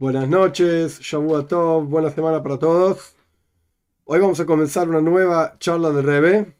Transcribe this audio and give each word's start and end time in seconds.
Buenas 0.00 0.30
noches, 0.30 0.98
Shavua 1.00 1.46
Tov, 1.46 1.84
buena 1.84 2.08
semana 2.08 2.42
para 2.42 2.58
todos. 2.58 3.14
Hoy 4.06 4.18
vamos 4.18 4.40
a 4.40 4.46
comenzar 4.46 4.88
una 4.88 5.02
nueva 5.02 5.58
charla 5.58 5.90
de 5.90 6.00
Rebe. 6.00 6.56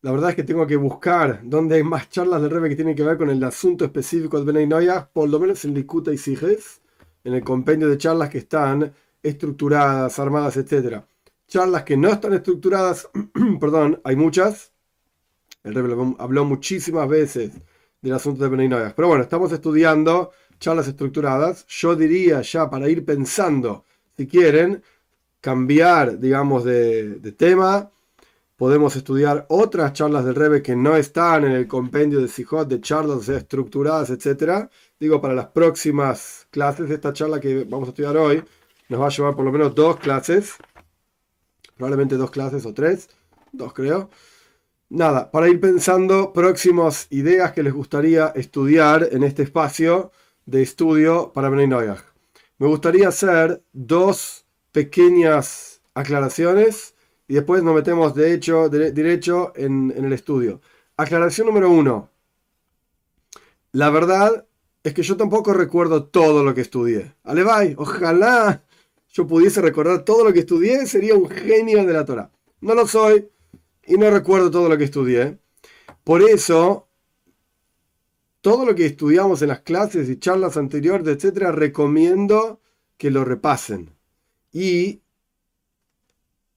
La 0.00 0.12
verdad 0.12 0.30
es 0.30 0.36
que 0.36 0.44
tengo 0.44 0.66
que 0.66 0.76
buscar 0.76 1.42
dónde 1.44 1.76
hay 1.76 1.82
más 1.82 2.08
charlas 2.08 2.40
de 2.40 2.48
Rebe 2.48 2.70
que 2.70 2.76
tienen 2.76 2.96
que 2.96 3.02
ver 3.02 3.18
con 3.18 3.28
el 3.28 3.44
asunto 3.44 3.84
específico 3.84 4.42
de 4.42 4.50
Benay 4.50 4.88
por 5.12 5.28
lo 5.28 5.38
menos 5.38 5.62
en 5.66 5.74
Likuta 5.74 6.10
y 6.10 6.16
Siges, 6.16 6.80
en 7.22 7.34
el 7.34 7.44
compendio 7.44 7.86
de 7.86 7.98
charlas 7.98 8.30
que 8.30 8.38
están 8.38 8.94
estructuradas, 9.22 10.18
armadas, 10.18 10.56
etc. 10.56 11.02
Charlas 11.48 11.82
que 11.82 11.98
no 11.98 12.08
están 12.08 12.32
estructuradas, 12.32 13.10
perdón, 13.60 14.00
hay 14.04 14.16
muchas. 14.16 14.72
El 15.64 15.74
Rebe 15.74 16.14
habló 16.18 16.46
muchísimas 16.46 17.06
veces 17.06 17.52
del 18.00 18.14
asunto 18.14 18.42
de 18.42 18.48
Benay. 18.48 18.94
Pero 18.96 19.08
bueno, 19.08 19.22
estamos 19.22 19.52
estudiando 19.52 20.30
charlas 20.60 20.86
estructuradas, 20.86 21.66
yo 21.66 21.96
diría 21.96 22.42
ya 22.42 22.70
para 22.70 22.88
ir 22.88 23.04
pensando, 23.04 23.84
si 24.16 24.26
quieren, 24.26 24.82
cambiar, 25.40 26.18
digamos, 26.18 26.64
de, 26.64 27.34
tema. 27.36 27.90
Podemos 28.56 28.94
estudiar 28.94 29.46
otras 29.48 29.94
charlas 29.94 30.26
del 30.26 30.34
Rebe 30.34 30.62
que 30.62 30.76
no 30.76 30.94
están 30.94 31.44
en 31.44 31.52
el 31.52 31.66
compendio 31.66 32.20
de 32.20 32.28
Sijot, 32.28 32.68
de 32.68 32.80
charlas 32.82 33.26
estructuradas, 33.30 34.10
etc. 34.10 34.68
Digo, 35.00 35.20
para 35.20 35.34
las 35.34 35.46
próximas 35.46 36.46
clases 36.50 36.90
esta 36.90 37.14
charla 37.14 37.40
que 37.40 37.64
vamos 37.64 37.88
a 37.88 37.92
estudiar 37.92 38.18
hoy, 38.18 38.44
nos 38.90 39.00
va 39.00 39.06
a 39.06 39.10
llevar 39.10 39.34
por 39.34 39.46
lo 39.46 39.52
menos 39.52 39.74
dos 39.74 39.96
clases. 39.96 40.56
Probablemente 41.74 42.16
dos 42.16 42.30
clases 42.30 42.66
o 42.66 42.74
tres. 42.74 43.08
Dos 43.50 43.72
creo. 43.72 44.10
Nada, 44.90 45.30
para 45.30 45.48
ir 45.48 45.58
pensando 45.58 46.32
próximas 46.34 47.06
ideas 47.10 47.52
que 47.52 47.62
les 47.62 47.72
gustaría 47.72 48.26
estudiar 48.34 49.08
en 49.12 49.22
este 49.22 49.44
espacio 49.44 50.10
de 50.50 50.62
estudio 50.62 51.32
para 51.32 51.48
Bnei 51.48 51.68
Me 51.68 52.66
gustaría 52.66 53.06
hacer 53.06 53.62
dos 53.72 54.46
pequeñas 54.72 55.80
aclaraciones 55.94 56.94
y 57.28 57.34
después 57.34 57.62
nos 57.62 57.76
metemos 57.76 58.16
de 58.16 58.34
hecho, 58.34 58.68
derecho 58.68 59.52
en, 59.54 59.92
el 59.96 60.12
estudio. 60.12 60.60
Aclaración 60.96 61.46
número 61.46 61.70
uno. 61.70 62.10
La 63.70 63.90
verdad 63.90 64.44
es 64.82 64.92
que 64.92 65.04
yo 65.04 65.16
tampoco 65.16 65.52
recuerdo 65.52 66.06
todo 66.06 66.42
lo 66.42 66.52
que 66.52 66.62
estudié. 66.62 67.14
Alevay, 67.22 67.76
ojalá 67.78 68.64
yo 69.12 69.28
pudiese 69.28 69.60
recordar 69.60 70.04
todo 70.04 70.24
lo 70.24 70.32
que 70.32 70.40
estudié, 70.40 70.84
sería 70.86 71.14
un 71.14 71.28
genio 71.28 71.86
de 71.86 71.92
la 71.92 72.04
Torah. 72.04 72.32
No 72.60 72.74
lo 72.74 72.88
soy 72.88 73.28
y 73.86 73.94
no 73.96 74.10
recuerdo 74.10 74.50
todo 74.50 74.68
lo 74.68 74.76
que 74.76 74.84
estudié. 74.84 75.38
Por 76.02 76.22
eso 76.22 76.88
todo 78.40 78.64
lo 78.64 78.74
que 78.74 78.86
estudiamos 78.86 79.42
en 79.42 79.48
las 79.48 79.60
clases 79.60 80.08
y 80.08 80.18
charlas 80.18 80.56
anteriores, 80.56 81.06
etcétera, 81.06 81.52
recomiendo 81.52 82.60
que 82.96 83.10
lo 83.10 83.24
repasen. 83.24 83.90
Y 84.52 85.00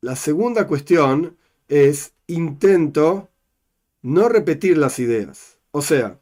la 0.01 0.15
segunda 0.15 0.67
cuestión 0.67 1.37
es 1.67 2.13
intento 2.27 3.29
no 4.01 4.29
repetir 4.29 4.77
las 4.77 4.99
ideas. 4.99 5.57
O 5.71 5.81
sea, 5.81 6.19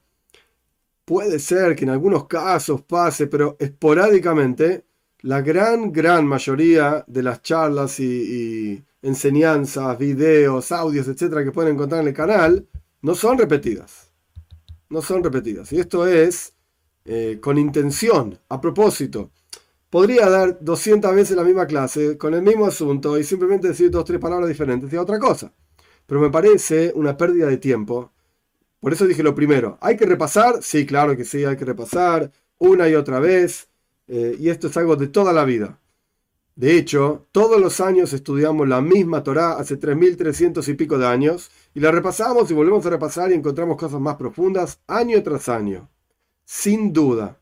puede 1.05 1.39
ser 1.39 1.75
que 1.75 1.83
en 1.83 1.89
algunos 1.91 2.27
casos 2.27 2.81
pase, 2.81 3.27
pero 3.27 3.57
esporádicamente, 3.59 4.85
la 5.21 5.41
gran, 5.41 5.91
gran 5.91 6.25
mayoría 6.25 7.03
de 7.07 7.23
las 7.23 7.41
charlas 7.43 7.99
y, 7.99 8.83
enseñanzas, 9.03 9.97
videos, 9.97 10.71
audios, 10.71 11.07
etcétera, 11.07 11.43
que 11.43 11.51
pueden 11.51 11.73
encontrar 11.73 12.01
en 12.01 12.07
el 12.07 12.13
canal, 12.13 12.67
no 13.01 13.15
son 13.15 13.37
repetidas 13.37 14.10
no 14.91 15.01
son 15.01 15.23
repetidas. 15.23 15.71
Y 15.71 15.79
esto 15.79 16.05
es 16.05 16.53
eh, 17.05 17.39
con 17.41 17.57
intención, 17.57 18.37
a 18.49 18.61
propósito. 18.61 19.31
Podría 19.89 20.29
dar 20.29 20.59
200 20.61 21.13
veces 21.15 21.35
la 21.35 21.43
misma 21.43 21.65
clase 21.65 22.17
con 22.17 22.33
el 22.33 22.41
mismo 22.41 22.65
asunto 22.65 23.17
y 23.17 23.23
simplemente 23.23 23.69
decir 23.69 23.89
dos 23.89 24.05
tres 24.05 24.19
palabras 24.19 24.47
diferentes 24.47 24.91
y 24.93 24.97
otra 24.97 25.19
cosa. 25.19 25.51
Pero 26.05 26.21
me 26.21 26.29
parece 26.29 26.91
una 26.95 27.17
pérdida 27.17 27.47
de 27.47 27.57
tiempo. 27.57 28.11
Por 28.79 28.93
eso 28.93 29.07
dije 29.07 29.23
lo 29.23 29.35
primero. 29.35 29.77
¿Hay 29.81 29.97
que 29.97 30.05
repasar? 30.05 30.61
Sí, 30.61 30.85
claro 30.85 31.15
que 31.17 31.25
sí, 31.25 31.43
hay 31.45 31.57
que 31.57 31.65
repasar 31.65 32.31
una 32.57 32.87
y 32.87 32.95
otra 32.95 33.19
vez. 33.19 33.69
Eh, 34.07 34.35
y 34.39 34.49
esto 34.49 34.67
es 34.67 34.77
algo 34.77 34.95
de 34.95 35.07
toda 35.07 35.33
la 35.33 35.45
vida. 35.45 35.79
De 36.55 36.77
hecho, 36.77 37.27
todos 37.31 37.59
los 37.59 37.79
años 37.79 38.13
estudiamos 38.13 38.67
la 38.67 38.81
misma 38.81 39.23
Torá 39.23 39.53
hace 39.53 39.79
3.300 39.79 40.67
y 40.67 40.73
pico 40.73 40.97
de 40.97 41.07
años 41.07 41.49
y 41.73 41.79
la 41.79 41.91
repasamos 41.91 42.49
y 42.51 42.53
volvemos 42.53 42.85
a 42.85 42.89
repasar 42.89 43.31
y 43.31 43.35
encontramos 43.35 43.77
cosas 43.77 43.99
más 43.99 44.15
profundas 44.15 44.79
año 44.87 45.21
tras 45.23 45.49
año. 45.49 45.89
Sin 46.45 46.91
duda. 46.91 47.37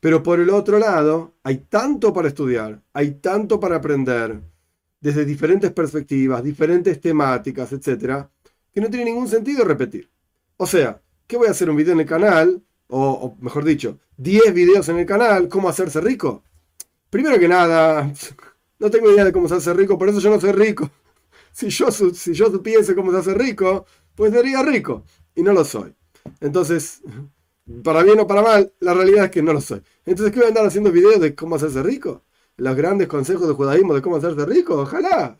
Pero 0.00 0.22
por 0.22 0.40
el 0.40 0.50
otro 0.50 0.78
lado, 0.78 1.34
hay 1.42 1.58
tanto 1.68 2.12
para 2.12 2.28
estudiar, 2.28 2.82
hay 2.92 3.12
tanto 3.12 3.60
para 3.60 3.76
aprender, 3.76 4.40
desde 5.00 5.24
diferentes 5.24 5.72
perspectivas, 5.72 6.42
diferentes 6.42 7.00
temáticas, 7.00 7.72
etc., 7.72 8.26
que 8.72 8.80
no 8.80 8.88
tiene 8.88 9.06
ningún 9.06 9.28
sentido 9.28 9.64
repetir. 9.64 10.10
O 10.56 10.66
sea, 10.66 11.00
¿qué 11.26 11.36
voy 11.36 11.48
a 11.48 11.50
hacer 11.50 11.68
un 11.68 11.76
video 11.76 11.92
en 11.92 12.00
el 12.00 12.06
canal? 12.06 12.62
O, 12.88 13.10
o 13.10 13.36
mejor 13.40 13.64
dicho, 13.64 13.98
10 14.16 14.54
videos 14.54 14.88
en 14.88 14.98
el 14.98 15.06
canal, 15.06 15.48
¿cómo 15.48 15.68
hacerse 15.68 16.00
rico? 16.00 16.42
Primero 17.10 17.38
que 17.38 17.48
nada, 17.48 18.12
no 18.78 18.90
tengo 18.90 19.12
idea 19.12 19.24
de 19.24 19.32
cómo 19.32 19.48
se 19.48 19.56
hace 19.56 19.74
rico, 19.74 19.98
por 19.98 20.08
eso 20.08 20.20
yo 20.20 20.30
no 20.30 20.40
soy 20.40 20.52
rico. 20.52 20.90
Si 21.52 21.68
yo, 21.68 21.90
si 21.90 22.32
yo 22.34 22.50
supiese 22.50 22.94
cómo 22.94 23.12
se 23.12 23.18
hace 23.18 23.34
rico, 23.34 23.86
pues 24.14 24.32
sería 24.32 24.62
rico. 24.62 25.04
Y 25.34 25.42
no 25.42 25.52
lo 25.52 25.64
soy. 25.64 25.94
Entonces, 26.40 27.02
para 27.84 28.02
bien 28.02 28.20
o 28.20 28.26
para 28.26 28.42
mal, 28.42 28.72
la 28.80 28.94
realidad 28.94 29.26
es 29.26 29.30
que 29.30 29.42
no 29.42 29.52
lo 29.52 29.60
soy. 29.60 29.82
Entonces, 30.04 30.32
¿qué 30.32 30.40
voy 30.40 30.46
a 30.46 30.48
andar 30.48 30.66
haciendo 30.66 30.90
videos 30.90 31.20
de 31.20 31.34
cómo 31.34 31.56
hacerse 31.56 31.82
rico? 31.82 32.24
Los 32.56 32.76
grandes 32.76 33.08
consejos 33.08 33.46
del 33.46 33.56
judaísmo 33.56 33.94
de 33.94 34.02
cómo 34.02 34.16
hacerse 34.16 34.44
rico, 34.44 34.80
ojalá. 34.82 35.38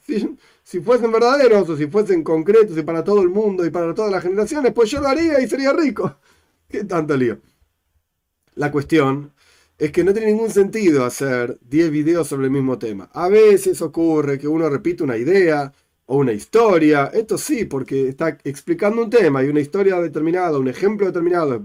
Si 0.65 0.81
fuesen 0.81 1.13
verdaderos 1.13 1.69
o 1.69 1.77
si 1.77 1.87
fuesen 1.87 2.23
concretos 2.25 2.77
y 2.79 2.83
para 2.83 3.05
todo 3.05 3.21
el 3.23 3.29
mundo 3.29 3.67
y 3.67 3.71
para 3.71 3.93
todas 3.95 4.11
las 4.11 4.23
generaciones, 4.23 4.73
pues 4.73 4.91
yo 4.91 5.01
lo 5.01 5.09
haría 5.09 5.41
y 5.41 5.49
sería 5.49 5.73
rico. 5.73 6.17
¿Qué 6.69 6.85
tanto 6.85 7.17
lío? 7.17 7.39
La 8.55 8.71
cuestión 8.71 9.33
es 9.79 9.93
que 9.93 10.05
no 10.05 10.13
tiene 10.13 10.29
ningún 10.33 10.51
sentido 10.51 11.05
hacer 11.05 11.59
10 11.63 11.91
videos 11.91 12.29
sobre 12.29 12.47
el 12.47 12.53
mismo 12.53 12.79
tema. 12.79 13.11
A 13.13 13.29
veces 13.29 13.83
ocurre 13.83 14.39
que 14.39 14.49
uno 14.49 14.69
repite 14.69 15.03
una 15.03 15.17
idea 15.17 15.73
o 16.07 16.19
una 16.19 16.33
historia. 16.33 17.07
Esto 17.13 17.39
sí, 17.39 17.65
porque 17.65 18.09
está 18.09 18.39
explicando 18.45 19.03
un 19.03 19.11
tema 19.11 19.43
y 19.43 19.49
una 19.49 19.61
historia 19.61 20.01
determinada, 20.01 20.59
un 20.59 20.69
ejemplo 20.69 21.07
determinado 21.07 21.55
es 21.57 21.61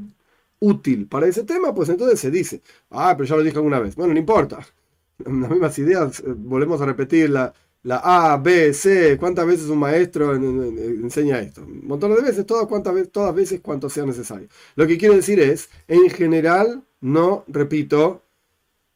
útil 0.59 1.07
para 1.07 1.27
ese 1.27 1.43
tema, 1.43 1.73
pues 1.73 1.89
entonces 1.89 2.19
se 2.19 2.31
dice, 2.31 2.61
ah, 2.91 3.13
pero 3.15 3.27
ya 3.27 3.35
lo 3.35 3.43
dije 3.43 3.57
alguna 3.57 3.79
vez. 3.79 3.95
Bueno, 3.95 4.13
no 4.13 4.19
importa. 4.19 4.59
Las 5.19 5.49
mismas 5.49 5.77
ideas, 5.79 6.19
eh, 6.19 6.23
volvemos 6.27 6.81
a 6.81 6.85
repetir 6.85 7.29
la, 7.29 7.53
A, 7.89 8.37
B, 8.37 8.73
C. 8.73 9.17
¿Cuántas 9.17 9.47
veces 9.47 9.67
un 9.69 9.79
maestro 9.79 10.35
enseña 10.35 11.39
esto? 11.39 11.61
Un 11.61 11.87
montón 11.87 12.13
de 12.13 12.21
veces, 12.21 12.45
todas, 12.45 12.67
todas 13.11 13.35
veces 13.35 13.61
cuanto 13.61 13.89
sea 13.89 14.05
necesario. 14.05 14.47
Lo 14.75 14.85
que 14.87 14.97
quiero 14.97 15.15
decir 15.15 15.39
es, 15.39 15.69
en 15.87 16.09
general, 16.09 16.83
no 17.01 17.45
repito 17.47 18.23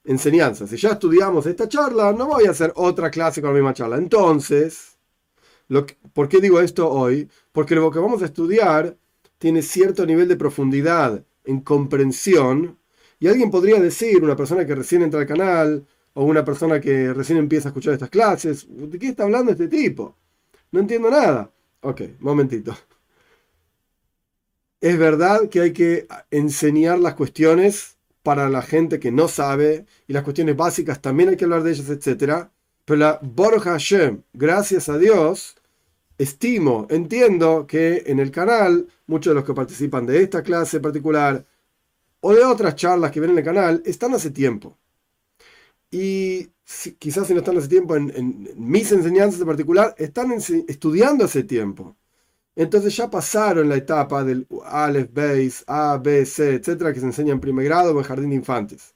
enseñanzas. 0.04 0.70
Si 0.70 0.78
ya 0.78 0.92
estudiamos 0.92 1.46
esta 1.46 1.70
charla, 1.70 2.12
no 2.12 2.28
voy 2.28 2.46
a 2.46 2.52
hacer 2.52 2.74
otra 2.76 3.10
clase 3.10 3.42
con 3.42 3.52
la 3.52 3.56
misma 3.56 3.74
charla. 3.74 3.98
Entonces, 3.98 4.91
¿por 6.14 6.30
qué 6.30 6.40
digo 6.40 6.60
esto 6.60 6.90
hoy? 6.90 7.30
Porque 7.52 7.76
lo 7.76 7.92
que 7.92 8.00
vamos 8.00 8.22
a 8.22 8.26
estudiar 8.26 8.98
tiene 9.38 9.62
cierto 9.62 10.06
nivel 10.06 10.28
de 10.28 10.36
profundidad 10.36 11.24
en 11.46 11.62
comprensión. 11.62 12.78
Y 13.20 13.28
alguien 13.28 13.52
podría 13.52 13.80
decir, 13.80 14.24
una 14.24 14.36
persona 14.36 14.66
que 14.66 14.76
recién 14.76 15.02
entra 15.02 15.20
al 15.20 15.28
canal, 15.28 15.86
o 16.14 16.26
una 16.26 16.44
persona 16.44 16.82
que 16.82 17.14
recién 17.14 17.38
empieza 17.38 17.70
a 17.70 17.72
escuchar 17.72 17.94
estas 17.94 18.10
clases, 18.10 18.68
¿de 18.70 19.00
qué 19.00 19.10
está 19.10 19.24
hablando 19.24 19.52
este 19.52 19.68
tipo? 19.68 20.16
No 20.72 20.80
entiendo 20.80 21.10
nada. 21.10 21.52
Ok, 21.82 22.02
momentito. 22.20 22.76
Es 24.80 24.98
verdad 24.98 25.48
que 25.50 25.62
hay 25.62 25.74
que 25.74 26.08
enseñar 26.32 27.00
las 27.00 27.14
cuestiones 27.14 27.98
para 28.24 28.50
la 28.50 28.62
gente 28.62 29.00
que 29.00 29.12
no 29.12 29.28
sabe 29.28 29.86
y 30.08 30.14
las 30.14 30.24
cuestiones 30.24 30.56
básicas 30.56 31.02
también 31.02 31.30
hay 31.30 31.38
que 31.38 31.46
hablar 31.46 31.64
de 31.64 31.72
ellas, 31.72 31.90
etc. 31.90 32.48
Pero 32.86 33.00
la 33.00 33.20
Baruch 33.22 33.64
Hashem, 33.64 34.22
gracias 34.34 34.90
a 34.90 34.98
Dios, 34.98 35.56
estimo, 36.22 36.88
entiendo 36.90 37.66
que 37.68 38.04
en 38.06 38.20
el 38.20 38.32
canal 38.32 38.88
muchos 39.08 39.32
de 39.32 39.36
los 39.36 39.46
que 39.46 39.54
participan 39.54 40.06
de 40.06 40.22
esta 40.22 40.44
clase 40.44 40.80
particular 40.80 41.46
o 42.20 42.34
de 42.34 42.44
otras 42.46 42.76
charlas 42.76 43.12
que 43.12 43.20
ven 43.20 43.32
en 43.32 43.40
el 43.40 43.44
canal 43.44 43.82
están 43.86 44.14
hace 44.14 44.32
tiempo. 44.32 44.78
Y 45.90 46.50
quizás 47.00 47.28
si 47.28 47.34
no 47.34 47.40
están 47.40 47.58
hace 47.58 47.68
tiempo 47.68 47.96
en, 47.96 48.50
mis 48.56 48.92
enseñanzas 48.92 49.42
en 49.42 49.48
particular, 49.48 49.96
están 49.98 50.32
estudiando 50.32 51.26
hace 51.26 51.44
tiempo. 51.44 51.98
Entonces 52.56 52.96
ya 52.96 53.10
pasaron 53.10 53.70
la 53.70 53.78
etapa 53.78 54.24
del 54.24 54.48
Aleph, 54.66 55.10
Beis, 55.14 55.64
A, 55.68 55.98
B, 55.98 56.26
C, 56.26 56.56
etcétera, 56.56 56.94
que 56.94 57.00
se 57.00 57.06
enseña 57.08 57.34
en 57.34 57.40
primer 57.40 57.66
grado 57.66 57.96
o 57.96 57.98
en 58.00 58.04
jardín 58.04 58.30
de 58.30 58.36
infantes. 58.36 58.94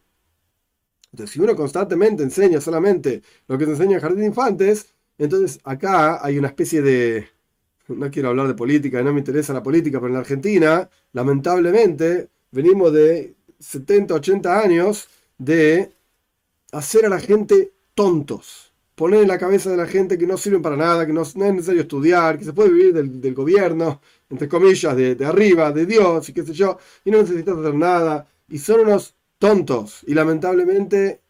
Entonces, 1.12 1.33
si 1.33 1.39
uno 1.39 1.56
constantemente 1.56 2.24
enseña 2.24 2.60
solamente 2.62 3.24
lo 3.48 3.57
que 3.57 3.66
se 3.66 3.72
enseña 3.72 3.95
en 3.95 4.01
jardín 4.01 4.19
de 4.19 4.25
infantes, 4.27 4.95
entonces 5.18 5.60
acá 5.64 6.26
hay 6.26 6.38
una 6.38 6.50
especie 6.50 6.82
de. 6.82 7.28
No 7.88 8.10
quiero 8.10 8.30
hablar 8.30 8.48
de 8.48 8.56
política, 8.56 9.02
no 9.04 9.14
me 9.14 9.20
interesa 9.20 9.54
la 9.54 9.62
política, 9.62 10.00
pero 10.00 10.08
en 10.08 10.14
la 10.14 10.20
Argentina, 10.20 10.90
lamentablemente, 11.14 12.30
venimos 12.52 12.92
de 12.92 13.36
70, 13.60 14.16
80 14.16 14.60
años 14.60 15.08
de 15.38 15.92
hacer 16.72 17.06
a 17.06 17.10
la 17.10 17.20
gente 17.20 17.74
tontos. 17.94 18.74
Poner 18.96 19.22
en 19.22 19.28
la 19.28 19.38
cabeza 19.38 19.70
de 19.70 19.78
la 19.78 19.88
gente 19.88 20.18
que 20.18 20.26
no 20.26 20.38
sirven 20.38 20.62
para 20.62 20.78
nada, 20.78 21.06
que 21.06 21.14
no, 21.14 21.22
es 21.22 21.36
necesario 21.36 21.82
estudiar, 21.82 22.40
que 22.40 22.46
se 22.46 22.54
puede 22.54 22.72
vivir 22.72 22.94
del, 22.94 23.34
gobierno, 23.36 24.02
entre 24.30 24.48
comillas, 24.48 24.96
de, 24.96 25.16
de, 25.16 25.26
arriba, 25.26 25.72
de 25.72 25.86
Dios 25.86 26.30
y 26.30 26.34
qué 26.34 26.44
sé 26.44 26.54
yo, 26.54 26.80
y 27.04 27.12
no 27.12 27.20
necesitas 27.20 27.58
hacer 27.58 27.76
nada. 27.76 28.28
Y 28.48 28.58
son 28.58 28.82
unos 28.82 29.16
tontos. 29.38 30.02
Y 30.08 30.14
lamentablemente, 30.14 31.22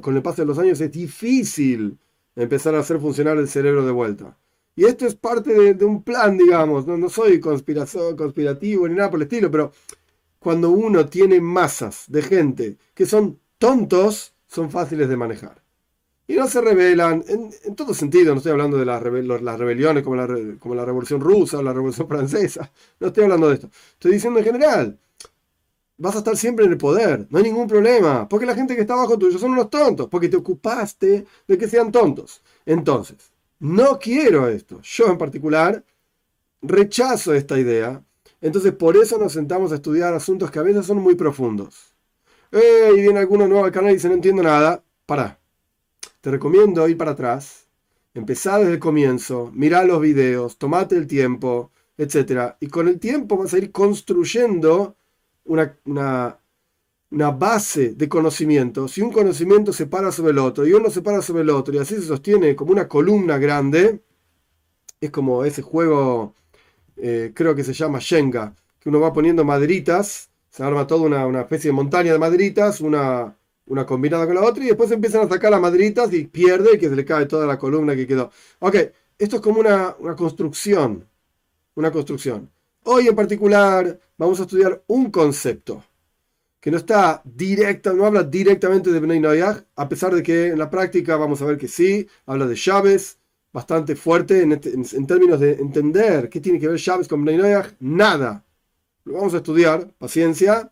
con 0.00 0.16
el 0.16 0.22
paso 0.22 0.42
de 0.42 0.46
los 0.46 0.58
años, 0.58 0.80
es 0.80 0.92
difícil 0.92 1.98
empezar 2.36 2.74
a 2.74 2.80
hacer 2.80 2.98
funcionar 3.00 3.38
el 3.38 3.48
cerebro 3.48 3.84
de 3.84 3.92
vuelta. 3.92 4.38
Y 4.74 4.84
esto 4.84 5.06
es 5.06 5.14
parte 5.14 5.74
de, 5.74 5.84
un 5.84 6.02
plan, 6.02 6.38
digamos. 6.38 6.86
No, 6.86 6.96
no 6.96 7.08
soy 7.08 7.40
conspirativo 7.40 8.88
ni 8.88 8.94
nada 8.94 9.10
por 9.10 9.18
el 9.18 9.24
estilo, 9.24 9.50
pero 9.50 9.72
cuando 10.38 10.70
uno 10.70 11.06
tiene 11.06 11.40
masas 11.40 12.04
de 12.08 12.22
gente 12.22 12.78
que 12.94 13.06
son 13.06 13.38
tontos, 13.58 14.34
son 14.46 14.70
fáciles 14.70 15.08
de 15.08 15.16
manejar. 15.16 15.62
Y 16.26 16.34
no 16.36 16.48
se 16.48 16.60
rebelan, 16.60 17.24
en, 17.28 17.74
todo 17.74 17.92
sentido, 17.94 18.32
no 18.32 18.38
estoy 18.38 18.52
hablando 18.52 18.78
de 18.78 18.86
las, 18.86 19.02
las 19.02 19.58
rebeliones 19.58 20.02
como 20.02 20.16
la, 20.16 20.26
como 20.58 20.74
la 20.74 20.84
Revolución 20.84 21.20
Rusa 21.20 21.58
o 21.58 21.62
la 21.62 21.72
Revolución 21.72 22.08
Francesa, 22.08 22.70
no 23.00 23.08
estoy 23.08 23.24
hablando 23.24 23.48
de 23.48 23.54
esto. 23.54 23.70
Estoy 23.92 24.12
diciendo 24.12 24.38
en 24.38 24.44
general, 24.44 24.98
vas 26.02 26.16
a 26.16 26.18
estar 26.18 26.36
siempre 26.36 26.64
en 26.64 26.72
el 26.72 26.78
poder, 26.78 27.28
no 27.30 27.38
hay 27.38 27.44
ningún 27.44 27.68
problema, 27.68 28.28
porque 28.28 28.44
la 28.44 28.56
gente 28.56 28.74
que 28.74 28.80
está 28.80 28.94
abajo 28.94 29.16
tuyo 29.16 29.38
son 29.38 29.52
unos 29.52 29.70
tontos, 29.70 30.08
porque 30.08 30.28
te 30.28 30.36
ocupaste 30.36 31.24
de 31.46 31.58
que 31.58 31.68
sean 31.68 31.92
tontos. 31.92 32.42
Entonces, 32.66 33.30
no 33.60 34.00
quiero 34.00 34.48
esto. 34.48 34.80
Yo 34.82 35.06
en 35.06 35.16
particular 35.16 35.84
rechazo 36.60 37.32
esta 37.32 37.56
idea. 37.56 38.02
Entonces 38.40 38.72
por 38.72 38.96
eso 38.96 39.16
nos 39.16 39.32
sentamos 39.32 39.70
a 39.70 39.76
estudiar 39.76 40.12
asuntos 40.12 40.50
que 40.50 40.58
a 40.58 40.62
veces 40.62 40.84
son 40.84 40.98
muy 40.98 41.14
profundos. 41.14 41.94
Eh, 42.50 42.90
y 42.96 43.00
viene 43.00 43.20
alguno 43.20 43.46
nuevo 43.46 43.64
al 43.64 43.70
canal 43.70 43.92
y 43.92 43.94
dice 43.94 44.08
no 44.08 44.14
entiendo 44.14 44.42
nada. 44.42 44.82
Para. 45.06 45.38
Te 46.20 46.32
recomiendo 46.32 46.88
ir 46.88 46.98
para 46.98 47.12
atrás. 47.12 47.68
Empezar 48.14 48.58
desde 48.58 48.74
el 48.74 48.78
comienzo. 48.80 49.52
Mirar 49.54 49.86
los 49.86 50.00
videos. 50.00 50.58
Tomate 50.58 50.96
el 50.96 51.06
tiempo. 51.06 51.70
Etc. 51.96 52.56
Y 52.58 52.66
con 52.66 52.88
el 52.88 52.98
tiempo 52.98 53.36
vas 53.36 53.54
a 53.54 53.58
ir 53.58 53.70
construyendo 53.70 54.96
una, 55.44 55.76
una 55.84 56.38
una 57.12 57.30
base 57.30 57.90
de 57.90 58.08
conocimiento, 58.08 58.88
si 58.88 59.02
un 59.02 59.12
conocimiento 59.12 59.72
se 59.72 59.86
para 59.86 60.10
sobre 60.10 60.32
el 60.32 60.38
otro 60.38 60.66
y 60.66 60.72
uno 60.72 60.88
se 60.90 61.02
para 61.02 61.20
sobre 61.20 61.42
el 61.42 61.50
otro 61.50 61.74
y 61.74 61.78
así 61.78 61.94
se 61.96 62.02
sostiene 62.06 62.56
como 62.56 62.72
una 62.72 62.88
columna 62.88 63.36
grande, 63.36 64.00
es 64.98 65.10
como 65.10 65.44
ese 65.44 65.60
juego, 65.60 66.34
eh, 66.96 67.32
creo 67.34 67.54
que 67.54 67.64
se 67.64 67.74
llama 67.74 67.98
Shenga, 68.00 68.54
que 68.80 68.88
uno 68.88 68.98
va 68.98 69.12
poniendo 69.12 69.44
maderitas, 69.44 70.30
se 70.48 70.62
arma 70.62 70.86
toda 70.86 71.02
una, 71.02 71.40
especie 71.42 71.68
de 71.68 71.74
montaña 71.74 72.12
de 72.12 72.18
maderitas, 72.18 72.80
una, 72.80 73.36
una 73.66 73.84
combinada 73.84 74.24
con 74.24 74.34
la 74.36 74.42
otra 74.42 74.64
y 74.64 74.68
después 74.68 74.90
empiezan 74.90 75.26
a 75.26 75.28
sacar 75.28 75.50
las 75.50 75.60
maderitas 75.60 76.12
y 76.14 76.24
pierde 76.24 76.76
y 76.76 76.78
que 76.78 76.88
se 76.88 76.96
le 76.96 77.04
cae 77.04 77.26
toda 77.26 77.46
la 77.46 77.58
columna 77.58 77.94
que 77.94 78.06
quedó. 78.06 78.30
Ok, 78.60 78.76
esto 79.18 79.36
es 79.36 79.42
como 79.42 79.60
una, 79.60 79.94
una 79.98 80.16
construcción, 80.16 81.06
una 81.74 81.92
construcción. 81.92 82.50
Hoy 82.84 83.06
en 83.08 83.14
particular 83.14 84.00
vamos 84.24 84.38
a 84.40 84.42
estudiar 84.42 84.82
un 84.86 85.10
concepto 85.10 85.84
que 86.60 86.70
no 86.70 86.76
está 86.76 87.20
directa, 87.24 87.92
no 87.92 88.06
habla 88.06 88.22
directamente 88.22 88.92
de 88.92 89.00
Bnei 89.00 89.18
Noyaj, 89.18 89.64
a 89.74 89.88
pesar 89.88 90.14
de 90.14 90.22
que 90.22 90.48
en 90.48 90.58
la 90.60 90.70
práctica 90.70 91.16
vamos 91.16 91.42
a 91.42 91.44
ver 91.44 91.58
que 91.58 91.66
sí, 91.66 92.06
habla 92.26 92.46
de 92.46 92.54
llaves, 92.54 93.18
bastante 93.52 93.96
fuerte 93.96 94.46
este, 94.48 94.72
en, 94.74 95.06
términos 95.08 95.40
de 95.40 95.54
entender 95.54 96.28
qué 96.28 96.40
tiene 96.40 96.60
que 96.60 96.68
ver 96.68 96.78
llaves 96.78 97.08
con 97.08 97.22
Bnei 97.22 97.36
Noyaj, 97.36 97.72
nada. 97.80 98.44
Lo 99.04 99.14
vamos 99.14 99.34
a 99.34 99.38
estudiar, 99.38 99.88
paciencia. 99.98 100.70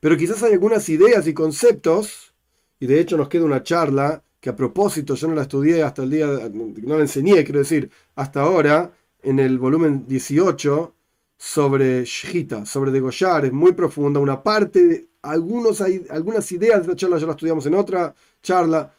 Pero 0.00 0.16
quizás 0.16 0.42
hay 0.42 0.54
algunas 0.54 0.88
ideas 0.88 1.26
y 1.26 1.34
conceptos, 1.34 2.32
y 2.80 2.86
de 2.86 3.00
hecho 3.00 3.18
nos 3.18 3.28
queda 3.28 3.44
una 3.44 3.62
charla 3.62 4.22
que 4.40 4.48
a 4.48 4.56
propósito 4.56 5.14
yo 5.14 5.28
no 5.28 5.34
la 5.34 5.42
estudié 5.42 5.82
hasta 5.82 6.04
el 6.04 6.10
día, 6.10 6.26
no 6.26 6.96
la 6.96 7.02
enseñé, 7.02 7.44
quiero 7.44 7.58
decir, 7.58 7.90
hasta 8.14 8.40
ahora, 8.40 8.92
en 9.22 9.40
el 9.40 9.58
volumen 9.58 10.06
18, 10.06 10.94
sobre 11.38 12.04
Shita, 12.04 12.66
sobre 12.66 12.90
degollar, 12.90 13.46
es 13.46 13.52
muy 13.52 13.72
profunda. 13.72 14.18
Una 14.18 14.42
parte, 14.42 15.06
algunos, 15.22 15.80
hay, 15.80 16.04
algunas 16.10 16.50
ideas 16.52 16.82
de 16.82 16.88
la 16.88 16.96
charla 16.96 17.18
ya 17.18 17.26
la 17.26 17.32
estudiamos 17.32 17.64
en 17.66 17.74
otra 17.74 18.14
charla, 18.42 18.92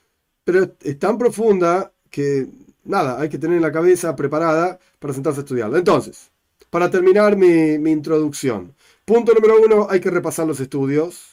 pero 0.43 0.71
es 0.81 0.97
tan 0.97 1.17
profunda 1.17 1.91
que 2.09 2.47
nada, 2.85 3.19
hay 3.19 3.29
que 3.29 3.37
tener 3.37 3.61
la 3.61 3.71
cabeza 3.71 4.15
preparada 4.15 4.79
para 4.99 5.13
sentarse 5.13 5.41
a 5.41 5.43
estudiarla. 5.43 5.77
Entonces, 5.77 6.31
para 6.69 6.89
terminar 6.89 7.35
mi, 7.35 7.77
mi 7.77 7.91
introducción, 7.91 8.73
punto 9.03 9.33
número 9.33 9.61
uno, 9.61 9.87
hay 9.89 9.99
que 9.99 10.09
repasar 10.09 10.47
los 10.47 10.59
estudios. 10.59 11.25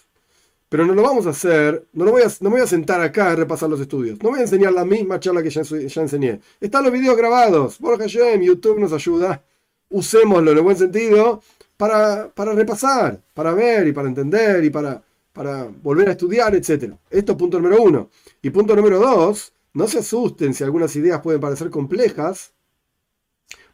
Pero 0.69 0.85
no 0.85 0.94
lo 0.94 1.03
vamos 1.03 1.29
a 1.29 1.31
hacer, 1.31 1.87
no, 1.93 2.05
lo 2.05 2.11
voy 2.11 2.23
a, 2.23 2.26
no 2.41 2.50
me 2.50 2.56
voy 2.56 2.62
a 2.62 2.67
sentar 2.67 3.00
acá 3.00 3.31
a 3.31 3.37
repasar 3.37 3.70
los 3.70 3.79
estudios. 3.81 4.20
No 4.20 4.31
voy 4.31 4.41
a 4.41 4.43
enseñar 4.43 4.73
la 4.73 4.85
misma 4.85 5.20
charla 5.20 5.41
que 5.41 5.49
ya, 5.49 5.62
ya 5.62 6.03
enseñé. 6.03 6.41
Están 6.61 6.82
los 6.82 6.93
videos 6.93 7.17
grabados. 7.17 7.79
Por 7.79 8.03
en 8.03 8.43
YouTube 8.43 8.81
nos 8.81 8.93
ayuda 8.93 9.44
usémoslo 9.90 10.50
en 10.52 10.58
el 10.58 10.64
buen 10.64 10.76
sentido 10.76 11.42
para, 11.76 12.28
para 12.28 12.52
repasar, 12.52 13.20
para 13.34 13.52
ver 13.52 13.86
y 13.86 13.92
para 13.92 14.08
entender 14.08 14.64
y 14.64 14.70
para, 14.70 15.02
para 15.32 15.64
volver 15.64 16.08
a 16.08 16.12
estudiar, 16.12 16.54
etc. 16.54 16.94
Esto 17.10 17.32
es 17.32 17.38
punto 17.38 17.60
número 17.60 17.82
uno. 17.82 18.10
Y 18.42 18.50
punto 18.50 18.74
número 18.74 18.98
dos, 18.98 19.52
no 19.74 19.86
se 19.86 19.98
asusten 19.98 20.54
si 20.54 20.64
algunas 20.64 20.96
ideas 20.96 21.20
pueden 21.20 21.40
parecer 21.40 21.70
complejas, 21.70 22.52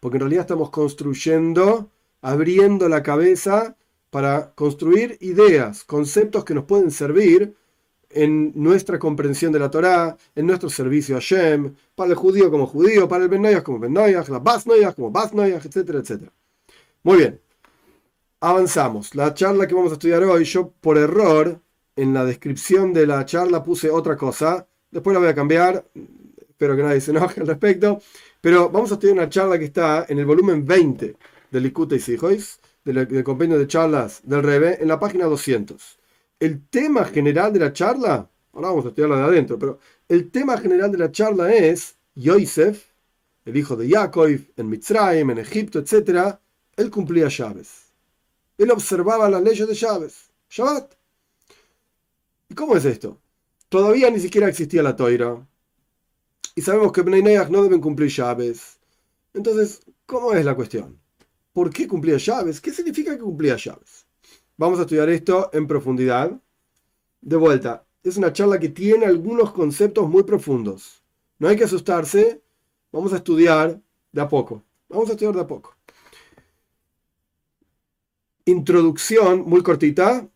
porque 0.00 0.16
en 0.16 0.22
realidad 0.22 0.42
estamos 0.42 0.70
construyendo, 0.70 1.90
abriendo 2.20 2.88
la 2.88 3.02
cabeza 3.02 3.76
para 4.10 4.52
construir 4.54 5.16
ideas, 5.20 5.84
conceptos 5.84 6.44
que 6.44 6.54
nos 6.54 6.64
pueden 6.64 6.90
servir 6.90 7.54
en 8.14 8.52
nuestra 8.54 8.98
comprensión 8.98 9.52
de 9.52 9.58
la 9.58 9.70
Torá, 9.70 10.16
en 10.34 10.46
nuestro 10.46 10.68
servicio 10.68 11.16
a 11.16 11.20
Shem, 11.20 11.74
para 11.94 12.10
el 12.10 12.16
judío 12.16 12.50
como 12.50 12.66
judío, 12.66 13.08
para 13.08 13.24
el 13.24 13.28
Ben 13.28 13.60
como 13.62 13.78
Ben 13.78 13.94
la 13.94 14.38
Bas 14.38 14.64
como 14.94 15.10
Bas 15.10 15.32
etcétera, 15.34 15.98
etcétera. 15.98 16.32
Muy 17.02 17.18
bien, 17.18 17.40
avanzamos. 18.40 19.14
La 19.14 19.34
charla 19.34 19.66
que 19.66 19.74
vamos 19.74 19.92
a 19.92 19.94
estudiar 19.94 20.22
hoy, 20.24 20.44
yo 20.44 20.72
por 20.80 20.98
error, 20.98 21.60
en 21.96 22.14
la 22.14 22.24
descripción 22.24 22.92
de 22.92 23.06
la 23.06 23.24
charla 23.24 23.62
puse 23.62 23.90
otra 23.90 24.16
cosa, 24.16 24.66
después 24.90 25.14
la 25.14 25.20
voy 25.20 25.28
a 25.28 25.34
cambiar, 25.34 25.84
espero 26.48 26.76
que 26.76 26.82
nadie 26.82 27.00
se 27.00 27.10
enoje 27.10 27.40
al 27.40 27.46
respecto, 27.46 28.00
pero 28.40 28.70
vamos 28.70 28.90
a 28.90 28.94
estudiar 28.94 29.16
una 29.16 29.28
charla 29.28 29.58
que 29.58 29.66
está 29.66 30.06
en 30.08 30.18
el 30.18 30.26
volumen 30.26 30.64
20 30.64 31.16
del 31.50 31.62
Likutei 31.62 32.00
Sijois, 32.00 32.60
del, 32.84 33.06
del 33.06 33.24
compendio 33.24 33.58
de 33.58 33.66
charlas 33.66 34.20
del 34.24 34.42
Rebe, 34.42 34.78
en 34.80 34.88
la 34.88 34.98
página 34.98 35.26
200 35.26 36.01
el 36.42 36.66
tema 36.66 37.04
general 37.04 37.52
de 37.52 37.60
la 37.60 37.72
charla, 37.72 38.28
ahora 38.52 38.68
vamos 38.68 38.84
a 38.84 38.88
estudiarla 38.88 39.16
de 39.16 39.22
adentro, 39.22 39.56
pero 39.60 39.78
el 40.08 40.28
tema 40.32 40.58
general 40.58 40.90
de 40.90 40.98
la 40.98 41.12
charla 41.12 41.54
es 41.54 41.94
Yosef, 42.16 42.84
el 43.44 43.56
hijo 43.56 43.76
de 43.76 43.88
Jacob, 43.88 44.26
en 44.56 44.68
Mitzrayim, 44.68 45.30
en 45.30 45.38
Egipto, 45.38 45.78
etc., 45.78 46.34
él 46.74 46.90
cumplía 46.90 47.28
llaves. 47.28 47.92
Él 48.58 48.72
observaba 48.72 49.30
las 49.30 49.40
leyes 49.40 49.68
de 49.68 49.74
llaves. 49.74 50.30
Shabbat. 50.50 50.92
¿Y 52.48 52.54
cómo 52.56 52.76
es 52.76 52.86
esto? 52.86 53.20
Todavía 53.68 54.10
ni 54.10 54.18
siquiera 54.18 54.48
existía 54.48 54.82
la 54.82 54.96
toira. 54.96 55.46
Y 56.56 56.60
sabemos 56.62 56.90
que 56.90 57.02
Bnei 57.02 57.38
no 57.50 57.62
deben 57.62 57.80
cumplir 57.80 58.10
llaves. 58.10 58.80
Entonces, 59.32 59.80
¿cómo 60.06 60.32
es 60.32 60.44
la 60.44 60.56
cuestión? 60.56 60.98
¿Por 61.52 61.70
qué 61.70 61.86
cumplía 61.86 62.16
llaves? 62.16 62.60
¿Qué 62.60 62.72
significa 62.72 63.12
que 63.12 63.22
cumplía 63.22 63.56
llaves? 63.56 64.01
Vamos 64.56 64.78
a 64.78 64.82
estudiar 64.82 65.08
esto 65.08 65.50
en 65.52 65.66
profundidad. 65.66 66.40
De 67.20 67.36
vuelta, 67.36 67.84
es 68.02 68.16
una 68.16 68.32
charla 68.32 68.58
que 68.58 68.68
tiene 68.68 69.06
algunos 69.06 69.52
conceptos 69.52 70.08
muy 70.08 70.24
profundos. 70.24 71.02
No 71.38 71.48
hay 71.48 71.56
que 71.56 71.64
asustarse. 71.64 72.42
Vamos 72.90 73.12
a 73.12 73.16
estudiar 73.16 73.80
de 74.12 74.20
a 74.20 74.28
poco. 74.28 74.62
Vamos 74.88 75.08
a 75.08 75.12
estudiar 75.12 75.34
de 75.34 75.40
a 75.40 75.46
poco. 75.46 75.74
Introducción 78.44 79.42
muy 79.48 79.62
cortita 79.62 80.28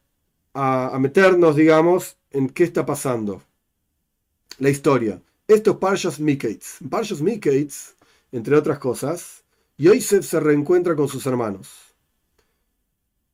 a, 0.55 0.97
meternos, 0.99 1.57
digamos, 1.57 2.17
en 2.31 2.49
qué 2.49 2.65
está 2.65 2.87
pasando. 2.87 3.43
La 4.59 4.71
historia. 4.71 5.21
Esto 5.47 5.73
es 5.73 5.77
Parshas 5.77 6.19
Miketz. 6.19 6.79
Parshas 6.89 7.21
Miketz, 7.21 7.95
entre 8.33 8.57
otras 8.57 8.79
cosas, 8.79 9.45
Yosef 9.77 10.25
se 10.25 10.41
reencuentra 10.41 10.97
con 10.97 11.09
sus 11.09 11.27
hermanos. 11.27 11.86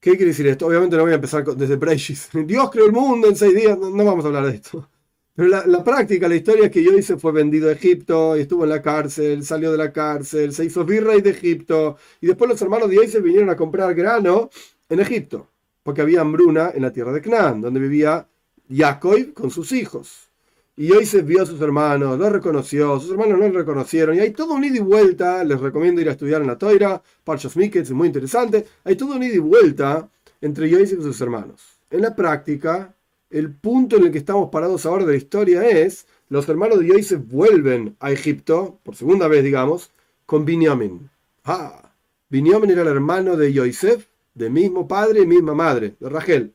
¿Qué 0.02 0.16
quiere 0.16 0.32
decir 0.32 0.49
esto? 0.49 0.66
Obviamente 0.66 0.97
no 0.97 1.04
voy 1.04 1.12
a 1.12 1.14
empezar 1.14 1.44
desde 1.44 1.76
Breishis. 1.76 2.28
Dios 2.44 2.73
creó 2.73 2.87
el 2.87 2.92
mundo 2.92 3.28
en 3.28 3.37
seis 3.37 3.54
días. 3.54 3.78
No, 3.78 4.04
vamos 4.04 4.25
a 4.25 4.28
hablar 4.28 4.47
de 4.47 4.56
esto. 4.56 4.90
Pero 5.32 5.49
la, 5.49 5.85
práctica, 5.85 6.28
la 6.28 6.35
historia 6.35 6.68
que 6.73 6.82
Yosef 6.82 7.21
fue 7.21 7.30
vendido 7.30 7.68
a 7.68 7.73
Egipto 7.73 8.37
y 8.37 8.40
estuvo 8.40 8.64
en 8.64 8.71
la 8.71 8.82
cárcel, 8.82 9.44
salió 9.44 9.71
de 9.71 9.78
la 9.78 9.92
cárcel, 9.92 10.52
se 10.52 10.64
hizo 10.64 10.85
virrey 10.85 11.21
de 11.21 11.30
Egipto. 11.30 11.99
Y 12.21 12.26
después 12.26 12.50
los 12.50 12.61
hermanos 12.61 12.90
de 12.90 12.97
Yosef 12.97 13.23
vinieron 13.23 13.49
a 13.49 13.56
comprar 13.56 13.94
grano 13.94 14.50
en 14.88 14.99
Egipto. 14.99 15.49
Porque 15.85 16.00
había 16.00 16.23
hambruna 16.23 16.73
en 16.75 16.82
la 16.82 16.92
tierra 16.92 17.12
de 17.12 17.21
Canaán, 17.21 17.61
donde 17.61 17.78
vivía 17.78 18.26
Jacob 18.68 19.32
con 19.32 19.52
sus 19.52 19.71
hijos. 19.71 20.31
Y 20.75 20.88
Yosef 20.88 21.26
vio 21.26 21.43
a 21.43 21.47
sus 21.47 21.61
hermanos, 21.61 22.19
los 22.19 22.33
reconoció, 22.33 22.99
sus 22.99 23.11
hermanos 23.11 23.38
no 23.38 23.49
lo 23.49 23.59
reconocieron, 23.59 24.17
y 24.17 24.21
hay 24.21 24.31
todo 24.31 24.55
un 24.55 24.64
ida 24.64 24.76
y 24.76 24.81
vuelta, 24.81 25.45
les 25.45 25.61
recomiendo 25.61 26.00
ir 26.00 26.09
a 26.09 26.12
estudiar 26.12 26.41
en 26.41 26.47
la 26.47 26.57
Toira, 26.57 27.02
Parchos 27.25 27.57
Miketz, 27.59 27.88
es 27.88 27.93
muy 27.93 28.07
interesante, 28.07 28.64
hay 28.83 28.97
todo 28.97 29.17
un 29.17 29.23
ida 29.23 29.35
y 29.35 29.38
vuelta 29.38 30.09
entre 30.41 30.71
Yosef 30.71 31.00
y 31.00 31.02
sus 31.02 31.21
hermanos. 31.21 31.62
En 31.91 32.00
la 32.00 32.17
práctica, 32.17 32.95
el 33.29 33.52
punto 33.52 33.97
en 33.97 34.05
el 34.05 34.12
que 34.12 34.19
estamos 34.19 34.49
parados 34.49 34.87
ahora 34.87 35.05
de 35.05 35.12
la 35.12 35.19
historia 35.19 35.62
es, 35.62 36.07
los 36.31 36.49
hermanos 36.49 36.81
de 36.81 36.87
Yosef 36.87 37.21
vuelven 37.29 37.95
a 38.00 38.11
Egipto, 38.11 38.79
por 38.83 38.97
segunda 38.97 39.29
vez 39.29 39.45
digamos, 39.45 39.91
con 40.25 40.47
Binyamin. 40.47 41.11
Ah, 41.45 41.93
Binyamin 42.31 42.71
era 42.71 42.81
el 42.81 42.88
hermano 42.88 43.37
de 43.37 43.52
Yosef, 43.52 44.07
de 44.35 44.49
mismo 44.49 44.88
padre 44.88 45.21
y 45.21 45.26
misma 45.26 45.55
madre, 45.55 45.97
de 46.00 46.09
Rachel. 46.09 46.55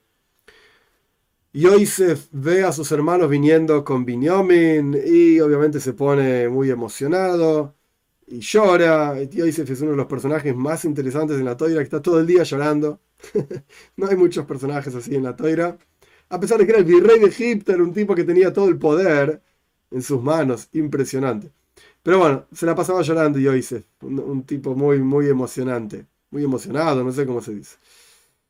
Yosef 1.58 2.28
ve 2.34 2.64
a 2.64 2.72
sus 2.72 2.92
hermanos 2.92 3.28
viniendo 3.32 3.84
con 3.84 4.06
Binyamin 4.06 4.96
y 5.04 5.40
obviamente 5.40 5.80
se 5.80 5.94
pone 5.94 6.48
muy 6.50 6.70
emocionado 6.70 7.76
y 8.28 8.40
llora. 8.42 9.24
Yosef 9.24 9.68
es 9.72 9.82
uno 9.82 9.92
de 9.92 9.98
los 9.98 10.06
personajes 10.06 10.56
más 10.56 10.86
interesantes 10.86 11.38
en 11.40 11.46
la 11.46 11.58
toira, 11.58 11.80
que 11.80 11.84
está 11.86 12.00
todo 12.00 12.20
el 12.20 12.28
día 12.28 12.44
llorando. 12.44 13.02
no 13.98 14.08
hay 14.08 14.16
muchos 14.16 14.46
personajes 14.46 14.94
así 14.94 15.16
en 15.16 15.24
la 15.24 15.36
toira. 15.36 15.78
A 16.30 16.40
pesar 16.40 16.60
de 16.60 16.66
que 16.66 16.74
era 16.74 16.80
el 16.80 16.86
virrey 16.86 17.20
de 17.20 17.28
Egipto, 17.28 17.72
era 17.74 17.82
un 17.84 17.94
tipo 17.94 18.14
que 18.14 18.24
tenía 18.24 18.54
todo 18.54 18.70
el 18.70 18.78
poder 18.78 19.42
en 19.90 20.04
sus 20.04 20.22
manos, 20.22 20.70
impresionante. 20.74 21.52
Pero 22.04 22.20
bueno, 22.20 22.46
se 22.54 22.68
la 22.68 22.76
pasaba 22.76 23.02
llorando 23.02 23.40
Yosef, 23.40 23.86
un, 24.02 24.20
un 24.20 24.44
tipo 24.46 24.76
muy, 24.76 25.00
muy 25.00 25.28
emocionante, 25.28 26.06
muy 26.32 26.44
emocionado, 26.44 27.04
no 27.04 27.12
sé 27.12 27.26
cómo 27.26 27.42
se 27.42 27.56
dice. 27.56 27.78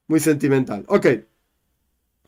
Muy 0.08 0.20
sentimental. 0.20 0.86
Ok. 0.90 1.08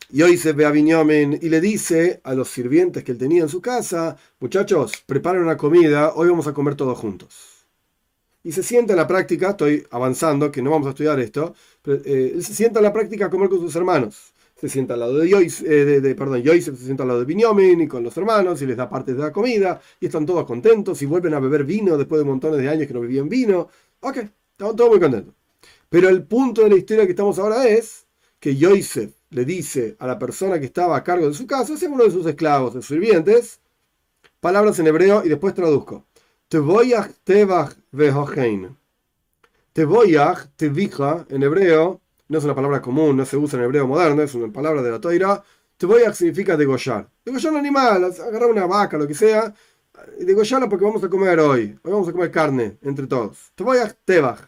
Yosef 0.08 0.56
Binyamin 0.56 1.38
y 1.40 1.48
le 1.48 1.60
dice 1.60 2.20
a 2.24 2.34
los 2.34 2.48
sirvientes 2.48 3.04
que 3.04 3.12
él 3.12 3.18
tenía 3.18 3.42
en 3.42 3.48
su 3.48 3.60
casa, 3.60 4.16
muchachos, 4.40 4.92
preparen 5.06 5.42
una 5.42 5.56
comida, 5.56 6.12
hoy 6.14 6.28
vamos 6.28 6.46
a 6.46 6.52
comer 6.52 6.74
todos 6.74 6.98
juntos. 6.98 7.66
Y 8.42 8.52
se 8.52 8.62
sienta 8.62 8.94
en 8.94 8.96
la 8.96 9.06
práctica, 9.06 9.50
estoy 9.50 9.86
avanzando, 9.90 10.50
que 10.50 10.62
no 10.62 10.70
vamos 10.70 10.86
a 10.86 10.90
estudiar 10.90 11.20
esto, 11.20 11.54
pero, 11.82 12.02
eh, 12.04 12.32
él 12.34 12.44
se 12.44 12.54
sienta 12.54 12.80
en 12.80 12.84
la 12.84 12.92
práctica 12.92 13.26
a 13.26 13.30
comer 13.30 13.48
con 13.48 13.60
sus 13.60 13.74
hermanos. 13.76 14.32
Se 14.58 14.68
sienta 14.68 14.94
al 14.94 15.00
lado 15.00 15.18
de 15.18 15.28
Yosef, 15.28 15.62
eh, 15.66 16.14
perdón, 16.16 16.42
se 16.44 16.76
sienta 16.76 17.04
al 17.04 17.08
lado 17.08 17.20
de 17.20 17.26
Binyamin 17.26 17.82
y 17.82 17.88
con 17.88 18.02
los 18.02 18.16
hermanos 18.16 18.60
y 18.60 18.66
les 18.66 18.76
da 18.76 18.88
parte 18.90 19.14
de 19.14 19.20
la 19.20 19.32
comida 19.32 19.80
y 20.00 20.06
están 20.06 20.26
todos 20.26 20.44
contentos 20.44 21.00
y 21.02 21.06
vuelven 21.06 21.34
a 21.34 21.40
beber 21.40 21.64
vino 21.64 21.96
después 21.96 22.18
de 22.20 22.24
montones 22.24 22.60
de 22.60 22.68
años 22.68 22.86
que 22.86 22.94
no 22.94 23.00
bebían 23.00 23.28
vino. 23.28 23.68
Ok, 24.00 24.16
estamos 24.52 24.76
todos 24.76 24.90
muy 24.90 25.00
contentos. 25.00 25.34
Pero 25.88 26.08
el 26.08 26.24
punto 26.24 26.62
de 26.62 26.70
la 26.70 26.76
historia 26.76 27.04
que 27.04 27.12
estamos 27.12 27.38
ahora 27.38 27.68
es 27.68 28.06
que 28.38 28.56
Yosef 28.56 29.12
le 29.30 29.44
dice 29.44 29.96
a 29.98 30.06
la 30.06 30.18
persona 30.18 30.58
que 30.58 30.66
estaba 30.66 30.96
a 30.96 31.04
cargo 31.04 31.28
de 31.28 31.34
su 31.34 31.46
casa, 31.46 31.74
es 31.74 31.82
uno 31.84 32.04
de 32.04 32.10
sus 32.10 32.26
esclavos, 32.26 32.74
de 32.74 32.80
sus 32.80 32.88
sirvientes, 32.88 33.60
palabras 34.40 34.78
en 34.78 34.88
hebreo 34.88 35.24
y 35.24 35.28
después 35.28 35.54
traduzco. 35.54 36.04
Tevoyach 36.48 37.12
tevach 37.24 37.76
vehochein. 37.92 38.76
Tevoyach, 39.72 40.48
tevija, 40.56 41.26
en 41.28 41.44
hebreo, 41.44 42.00
no 42.28 42.38
es 42.38 42.44
una 42.44 42.54
palabra 42.56 42.82
común, 42.82 43.16
no 43.16 43.24
se 43.24 43.36
usa 43.36 43.58
en 43.58 43.66
hebreo 43.66 43.86
moderno, 43.86 44.22
es 44.22 44.34
una 44.34 44.52
palabra 44.52 44.82
de 44.82 44.90
la 44.90 45.00
toira. 45.00 45.42
Tevoyach 45.76 46.14
significa 46.14 46.56
degollar. 46.56 47.08
Degollar 47.24 47.52
un 47.52 47.58
animal, 47.58 48.04
agarrar 48.04 48.50
una 48.50 48.66
vaca, 48.66 48.98
lo 48.98 49.06
que 49.06 49.14
sea, 49.14 49.54
degollarla 50.18 50.68
porque 50.68 50.84
vamos 50.84 51.04
a 51.04 51.08
comer 51.08 51.38
hoy. 51.38 51.78
Hoy 51.82 51.92
vamos 51.92 52.08
a 52.08 52.12
comer 52.12 52.32
carne 52.32 52.78
entre 52.82 53.06
todos. 53.06 53.52
Tevoyach 53.54 53.94
tevach. 54.04 54.40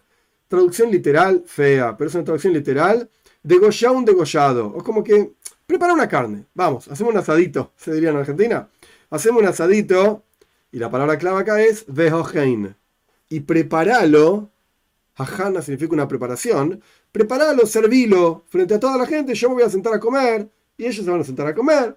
Traducción 0.49 0.91
literal, 0.91 1.45
fea, 1.47 1.97
pero 1.97 2.09
es 2.09 2.15
una 2.15 2.25
traducción 2.25 2.53
literal 2.53 3.09
degollar 3.43 3.93
un 3.93 4.05
degollado. 4.05 4.67
O 4.67 4.83
como 4.83 5.03
que 5.03 5.33
prepara 5.67 5.93
una 5.93 6.09
carne. 6.09 6.47
Vamos, 6.55 6.89
hacemos 6.89 7.13
un 7.13 7.19
asadito, 7.19 7.73
se 7.77 7.93
diría 7.93 8.11
en 8.11 8.17
Argentina. 8.17 8.69
Hacemos 9.11 9.43
un 9.43 9.49
asadito, 9.49 10.25
y 10.71 10.79
la 10.79 10.91
palabra 10.91 11.19
clave 11.19 11.41
acá 11.41 11.61
es 11.63 11.85
vehohein. 11.87 12.75
Y 13.29 13.41
preparalo, 13.41 14.51
hajana 15.17 15.63
significa 15.63 15.95
una 15.95 16.09
preparación, 16.09 16.83
preparalo, 17.11 17.67
servilo 17.67 18.45
frente 18.49 18.75
a 18.75 18.81
toda 18.81 18.97
la 18.97 19.07
gente. 19.07 19.35
Yo 19.35 19.49
me 19.49 19.57
voy 19.57 19.65
a 19.65 19.71
sentar 19.71 19.95
a 19.95 20.01
comer, 20.01 20.51
y 20.77 20.87
ellos 20.87 21.05
se 21.05 21.11
van 21.11 21.21
a 21.21 21.25
sentar 21.25 21.47
a 21.47 21.55
comer. 21.55 21.97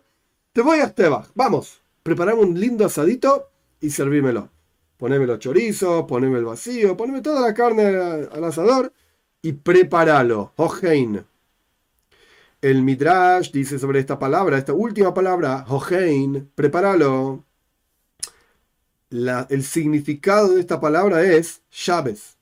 Te 0.53 0.61
voy 0.61 0.79
a 0.79 0.85
Esteba. 0.85 1.27
Vamos, 1.33 1.81
preparame 2.03 2.41
un 2.41 2.59
lindo 2.59 2.85
asadito 2.85 3.49
y 3.81 3.89
servímelo. 3.89 4.49
Poneme 4.97 5.25
los 5.25 5.39
chorizos, 5.39 6.05
poneme 6.05 6.37
el 6.37 6.45
vacío, 6.45 6.95
poneme 6.95 7.21
toda 7.21 7.41
la 7.41 7.53
carne 7.53 7.87
al, 7.87 8.43
asador 8.43 8.93
y 9.41 9.53
prepáralo. 9.53 10.53
Hohein. 10.55 11.25
El 12.65 12.81
Midrash 12.81 13.51
dice 13.51 13.77
sobre 13.77 13.99
esta 13.99 14.17
palabra, 14.17 14.57
esta 14.57 14.73
última 14.73 15.13
palabra, 15.13 15.63
Hohein, 15.67 16.49
prepáralo. 16.55 17.45
El 19.11 19.63
significado 19.63 20.55
de 20.55 20.61
esta 20.61 20.79
palabra 20.79 21.21
es 21.21 21.61
Shabes. 21.69 22.37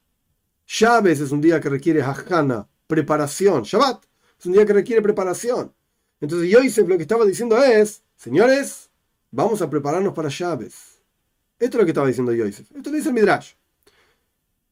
Shabes 0.65 1.19
es 1.19 1.31
un 1.33 1.41
día 1.41 1.59
que 1.59 1.67
requiere 1.67 2.01
Hajana, 2.01 2.69
preparación. 2.87 3.63
Shabbat 3.63 4.05
es 4.39 4.45
un 4.45 4.53
día 4.53 4.65
que 4.65 4.71
requiere 4.71 5.01
preparación. 5.01 5.73
Entonces 6.21 6.49
Yosef 6.49 6.87
lo 6.87 6.95
que 6.95 7.01
estaba 7.01 7.25
diciendo 7.25 7.61
es, 7.61 8.01
señores, 8.15 8.89
vamos 9.29 9.61
a 9.61 9.69
prepararnos 9.69 10.13
para 10.13 10.29
Shabes. 10.29 11.01
Esto 11.59 11.75
es 11.75 11.81
lo 11.81 11.83
que 11.83 11.91
estaba 11.91 12.07
diciendo 12.07 12.31
Yosef. 12.31 12.71
Esto 12.73 12.91
lo 12.91 12.95
dice 12.95 13.09
el 13.09 13.15
Midrash. 13.15 13.55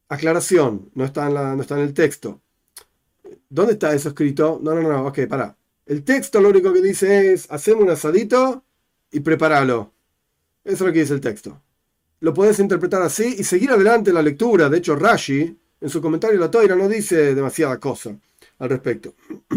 Aclaración, 0.08 0.90
no 0.94 1.04
está 1.04 1.26
en, 1.26 1.34
la, 1.34 1.54
no 1.54 1.60
está 1.60 1.74
en 1.74 1.82
el 1.82 1.92
texto. 1.92 2.40
¿Dónde 3.52 3.74
está 3.74 3.92
eso 3.92 4.08
escrito? 4.08 4.58
No, 4.62 4.74
no, 4.74 4.80
no, 4.80 5.06
ok, 5.08 5.26
para. 5.28 5.54
El 5.84 6.04
texto 6.04 6.40
lo 6.40 6.48
único 6.48 6.72
que 6.72 6.80
dice 6.80 7.34
es, 7.34 7.46
hacemos 7.50 7.82
un 7.82 7.90
asadito 7.90 8.64
y 9.10 9.20
prepáralo. 9.20 9.92
Eso 10.64 10.72
es 10.72 10.80
lo 10.80 10.92
que 10.92 11.00
dice 11.00 11.12
el 11.12 11.20
texto. 11.20 11.60
Lo 12.20 12.32
puedes 12.32 12.58
interpretar 12.60 13.02
así 13.02 13.36
y 13.38 13.44
seguir 13.44 13.70
adelante 13.70 14.10
la 14.10 14.22
lectura. 14.22 14.70
De 14.70 14.78
hecho, 14.78 14.96
Rashi, 14.96 15.54
en 15.82 15.90
su 15.90 16.00
comentario 16.00 16.40
la 16.40 16.50
Toira, 16.50 16.74
no 16.74 16.88
dice 16.88 17.34
demasiada 17.34 17.78
cosa 17.78 18.16
al 18.58 18.70
respecto. 18.70 19.12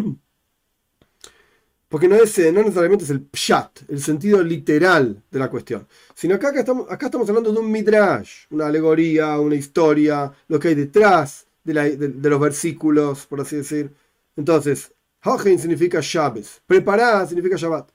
Porque 1.88 2.10
no, 2.10 2.16
es, 2.16 2.38
no 2.52 2.64
necesariamente 2.64 3.06
es 3.06 3.12
el 3.12 3.30
pshat, 3.32 3.90
el 3.90 4.02
sentido 4.02 4.44
literal 4.44 5.24
de 5.32 5.40
la 5.40 5.50
cuestión. 5.50 5.88
Sino 6.14 6.36
acá 6.36 6.50
estamos, 6.50 6.92
acá 6.92 7.06
estamos 7.06 7.30
hablando 7.30 7.54
de 7.54 7.60
un 7.60 7.72
midrash, 7.72 8.48
una 8.50 8.68
alegoría, 8.68 9.40
una 9.40 9.56
historia, 9.56 10.34
lo 10.50 10.60
que 10.60 10.68
hay 10.68 10.76
detrás 10.76 11.45
de, 11.66 11.98
de, 11.98 12.08
de 12.08 12.30
los 12.30 12.40
versículos, 12.40 13.26
por 13.26 13.42
así 13.42 13.58
decir. 13.58 13.92
Entonces, 14.38 14.94
Hohen 15.24 15.60
significa 15.60 16.00
Shabbos, 16.02 16.62
preparada 16.66 17.26
significa 17.28 17.58
Shabbat. 17.58 17.90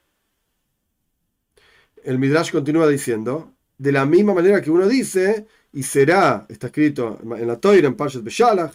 El 2.02 2.18
midrash 2.18 2.50
continúa 2.50 2.88
diciendo, 2.88 3.54
de 3.78 3.92
la 3.92 4.04
misma 4.04 4.34
manera 4.34 4.60
que 4.60 4.70
uno 4.70 4.88
dice, 4.88 5.46
y 5.72 5.82
será, 5.82 6.46
está 6.48 6.66
escrito 6.66 7.18
en 7.22 7.46
la 7.46 7.56
Toira, 7.60 7.86
en 7.86 7.94
Parshat 7.94 8.22
Beshalach, 8.22 8.74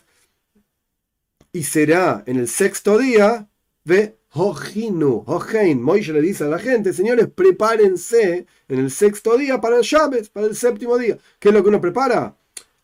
y 1.51 1.63
será 1.63 2.23
en 2.25 2.37
el 2.37 2.47
sexto 2.47 2.97
día, 2.97 3.47
ve 3.83 4.17
Hojinu, 4.31 5.23
Hojein. 5.25 5.81
Moishe 5.81 6.13
le 6.13 6.21
dice 6.21 6.43
a 6.43 6.47
la 6.47 6.59
gente, 6.59 6.93
señores, 6.93 7.27
prepárense 7.33 8.45
en 8.67 8.79
el 8.79 8.91
sexto 8.91 9.37
día 9.37 9.59
para 9.59 9.77
el 9.77 9.83
Shabbat, 9.83 10.29
para 10.29 10.47
el 10.47 10.55
séptimo 10.55 10.97
día. 10.97 11.17
¿Qué 11.39 11.49
es 11.49 11.53
lo 11.53 11.63
que 11.63 11.69
uno 11.69 11.81
prepara? 11.81 12.35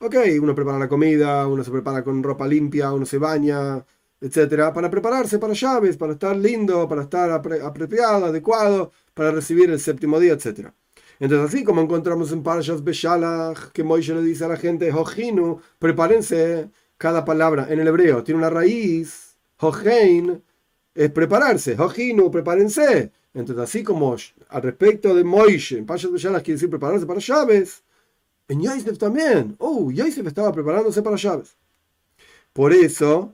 Ok, 0.03 0.15
uno 0.41 0.55
prepara 0.55 0.79
la 0.79 0.88
comida, 0.89 1.46
uno 1.46 1.63
se 1.63 1.70
prepara 1.70 2.03
con 2.03 2.24
ropa 2.24 2.48
limpia, 2.48 2.91
uno 2.91 3.05
se 3.05 3.20
baña, 3.20 3.86
etcétera, 4.20 4.74
para 4.74 4.89
prepararse 4.89 5.38
para 5.38 5.53
Shabbat, 5.53 5.96
para 5.96 6.13
estar 6.13 6.36
lindo, 6.36 6.88
para 6.88 7.03
estar 7.03 7.29
apropiado, 7.29 8.25
adecuado, 8.25 8.91
para 9.13 9.29
recibir 9.29 9.70
el 9.70 9.79
séptimo 9.79 10.20
día, 10.20 10.34
etcétera. 10.34 10.74
Entonces, 11.20 11.53
así 11.53 11.63
como 11.63 11.81
encontramos 11.81 12.31
en 12.31 12.41
Parshas 12.41 12.84
Beshalach, 12.84 13.72
que 13.74 13.84
Moishe 13.84 14.15
le 14.15 14.24
dice 14.24 14.43
a 14.46 14.48
la 14.48 14.58
gente, 14.58 14.91
Hojinu, 14.91 15.62
prepárense, 15.77 16.72
cada 16.98 17.24
palabra 17.24 17.67
en 17.70 17.79
el 17.79 17.88
hebreo 17.88 18.24
tiene 18.24 18.39
una 18.39 18.50
raíz, 18.50 19.38
Hojein, 19.60 20.41
es 20.96 21.12
prepararse, 21.12 21.75
Hojinu, 21.79 22.31
prepárense. 22.31 23.12
Entonces, 23.36 23.63
así 23.63 23.84
como 23.84 24.15
al 24.50 24.62
respecto 24.63 25.13
de 25.13 25.24
Moishe, 25.24 25.77
en 25.77 25.86
Parshas 25.86 26.12
Beshalach 26.12 26.41
quiere 26.43 26.55
decir 26.55 26.72
prepararse 26.72 27.05
para 27.05 27.20
Shabbat, 27.20 27.67
en 28.51 28.62
Yosef 28.62 28.98
también. 28.98 29.55
Oh, 29.60 29.91
Yosef 29.91 30.27
estaba 30.27 30.51
preparándose 30.51 31.01
para 31.01 31.15
Shabbat. 31.15 31.48
Por 32.51 32.74
eso, 32.74 33.34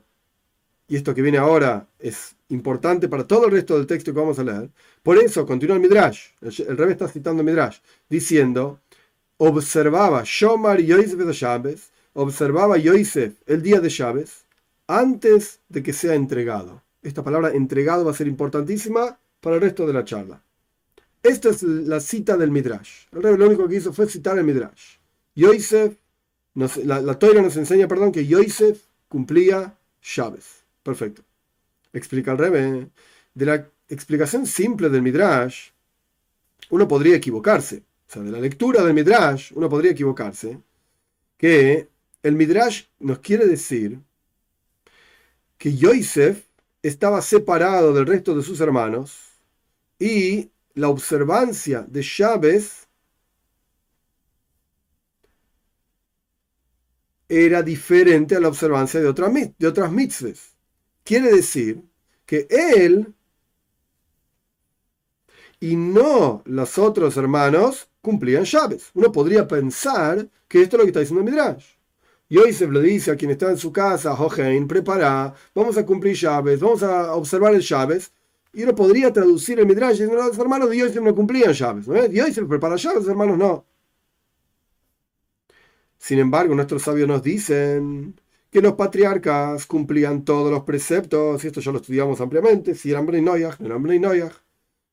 y 0.86 0.94
esto 0.94 1.12
que 1.12 1.22
viene 1.22 1.38
ahora 1.38 1.88
es 1.98 2.36
importante 2.50 3.08
para 3.08 3.26
todo 3.26 3.46
el 3.46 3.50
resto 3.50 3.76
del 3.76 3.86
texto 3.86 4.12
que 4.12 4.20
vamos 4.20 4.38
a 4.38 4.44
leer, 4.44 4.70
por 5.02 5.18
eso 5.18 5.44
continúa 5.44 5.74
el 5.74 5.82
Midrash, 5.82 6.28
el, 6.40 6.54
el 6.68 6.76
rebe 6.76 6.92
está 6.92 7.08
citando 7.08 7.42
Midrash, 7.42 7.78
diciendo, 8.08 8.78
observaba 9.38 10.22
Shomar 10.24 10.80
Yosef 10.80 11.18
de 11.18 11.32
Shabbat, 11.32 11.78
observaba 12.14 12.78
Yosef 12.78 13.34
el 13.46 13.60
día 13.60 13.80
de 13.80 13.88
Shabbat, 13.88 14.28
antes 14.86 15.58
de 15.68 15.82
que 15.82 15.92
sea 15.92 16.14
entregado. 16.14 16.80
Esta 17.02 17.24
palabra 17.24 17.50
entregado 17.50 18.04
va 18.04 18.12
a 18.12 18.14
ser 18.14 18.28
importantísima 18.28 19.18
para 19.40 19.56
el 19.56 19.62
resto 19.62 19.84
de 19.84 19.92
la 19.94 20.04
charla. 20.04 20.40
Esta 21.24 21.48
es 21.48 21.64
la 21.64 21.98
cita 21.98 22.36
del 22.36 22.52
Midrash. 22.52 23.06
El 23.10 23.22
rebe 23.24 23.38
lo 23.38 23.46
único 23.48 23.66
que 23.66 23.76
hizo 23.76 23.92
fue 23.92 24.08
citar 24.08 24.38
el 24.38 24.44
Midrash. 24.44 24.97
Yosef, 25.38 25.96
la, 26.54 27.00
la 27.00 27.18
nos 27.42 27.56
enseña, 27.56 27.86
perdón, 27.86 28.10
que 28.10 28.26
Yosef 28.26 28.82
cumplía 29.08 29.78
Shabbat. 30.02 30.42
Perfecto. 30.82 31.22
Explica 31.92 32.32
el 32.32 32.38
Rebe. 32.38 32.88
De 33.34 33.46
la 33.46 33.70
explicación 33.88 34.46
simple 34.46 34.88
del 34.88 35.02
Midrash, 35.02 35.70
uno 36.70 36.88
podría 36.88 37.14
equivocarse. 37.14 37.84
O 38.08 38.12
sea, 38.12 38.22
de 38.22 38.32
la 38.32 38.40
lectura 38.40 38.82
del 38.82 38.94
Midrash, 38.94 39.52
uno 39.54 39.68
podría 39.68 39.92
equivocarse. 39.92 40.58
Que 41.36 41.88
el 42.24 42.34
Midrash 42.34 42.86
nos 42.98 43.20
quiere 43.20 43.46
decir 43.46 44.00
que 45.56 45.76
Yosef 45.76 46.46
estaba 46.82 47.22
separado 47.22 47.92
del 47.92 48.06
resto 48.06 48.34
de 48.34 48.42
sus 48.42 48.60
hermanos 48.60 49.34
Y 50.00 50.50
la 50.74 50.88
observancia 50.88 51.84
de 51.88 52.02
Chávez 52.02 52.87
era 57.28 57.62
diferente 57.62 58.36
a 58.36 58.40
la 58.40 58.48
observancia 58.48 59.00
de, 59.00 59.06
otras 59.06 59.32
de 59.58 59.66
otras 59.66 59.92
mitzvahs. 59.92 60.56
Quiere 61.04 61.30
decir 61.32 61.82
que 62.24 62.46
él 62.50 63.14
y 65.60 65.76
no 65.76 66.42
los 66.46 66.78
otros 66.78 67.16
hermanos 67.16 67.88
cumplían 68.00 68.44
llaves. 68.44 68.90
Uno 68.94 69.10
podría 69.10 69.46
pensar 69.46 70.28
que 70.46 70.62
esto 70.62 70.76
es 70.76 70.78
lo 70.78 70.84
que 70.84 70.88
está 70.88 71.00
diciendo 71.00 71.24
Midrash. 71.24 71.78
Yosef 72.30 72.70
le 72.70 72.80
dice 72.82 73.10
a 73.10 73.16
quien 73.16 73.30
está 73.30 73.50
en 73.50 73.56
su 73.56 73.72
casa, 73.72 74.14
Johein, 74.14 74.68
prepara, 74.68 75.34
vamos 75.54 75.78
a 75.78 75.86
cumplir 75.86 76.14
llaves, 76.14 76.60
vamos 76.60 76.82
a 76.82 77.14
observar 77.14 77.54
el 77.54 77.62
llaves. 77.62 78.12
Y 78.52 78.62
uno 78.62 78.74
podría 78.74 79.12
traducir 79.12 79.58
el 79.58 79.66
Midrash 79.66 79.92
diciendo, 79.92 80.16
los 80.16 80.38
hermanos 80.38 80.70
de 80.70 80.78
Yosef 80.78 81.02
no 81.02 81.14
cumplían 81.14 81.52
llaves. 81.52 81.88
¿no? 81.88 82.06
Yosef 82.06 82.46
prepara 82.46 82.76
llaves, 82.76 83.06
hermanos 83.08 83.38
no. 83.38 83.64
Sin 85.98 86.18
embargo, 86.18 86.54
nuestros 86.54 86.82
sabios 86.82 87.08
nos 87.08 87.22
dicen 87.22 88.20
que 88.50 88.62
los 88.62 88.74
patriarcas 88.74 89.66
cumplían 89.66 90.24
todos 90.24 90.50
los 90.50 90.62
preceptos, 90.64 91.44
y 91.44 91.48
esto 91.48 91.60
ya 91.60 91.72
lo 91.72 91.78
estudiamos 91.78 92.20
ampliamente, 92.20 92.74
si 92.74 92.90
eran 92.90 93.06
Bnei 93.06 93.22
Noyach, 93.22 93.58
no 93.60 93.66
eran 93.66 93.82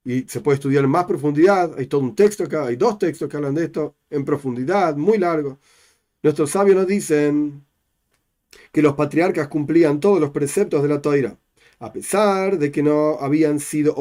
y 0.05 0.21
se 0.27 0.39
puede 0.41 0.55
estudiar 0.55 0.83
en 0.83 0.91
más 0.91 1.05
profundidad, 1.05 1.73
hay 1.77 1.87
todo 1.87 2.01
un 2.01 2.15
texto 2.15 2.43
acá, 2.43 2.67
hay 2.67 2.75
dos 2.75 2.99
textos 2.99 3.27
que 3.27 3.37
hablan 3.37 3.55
de 3.55 3.65
esto 3.65 3.95
en 4.11 4.23
profundidad, 4.23 4.95
muy 4.95 5.17
largo. 5.17 5.59
Nuestros 6.21 6.51
sabios 6.51 6.77
nos 6.77 6.87
dicen 6.87 7.65
que 8.71 8.81
los 8.83 8.93
patriarcas 8.93 9.47
cumplían 9.47 9.99
todos 9.99 10.19
los 10.19 10.29
preceptos 10.29 10.83
de 10.83 10.89
la 10.89 11.01
toira, 11.01 11.39
a 11.79 11.91
pesar 11.91 12.59
de 12.59 12.71
que 12.71 12.83
no 12.83 13.17
habían 13.19 13.59
sido 13.59 13.95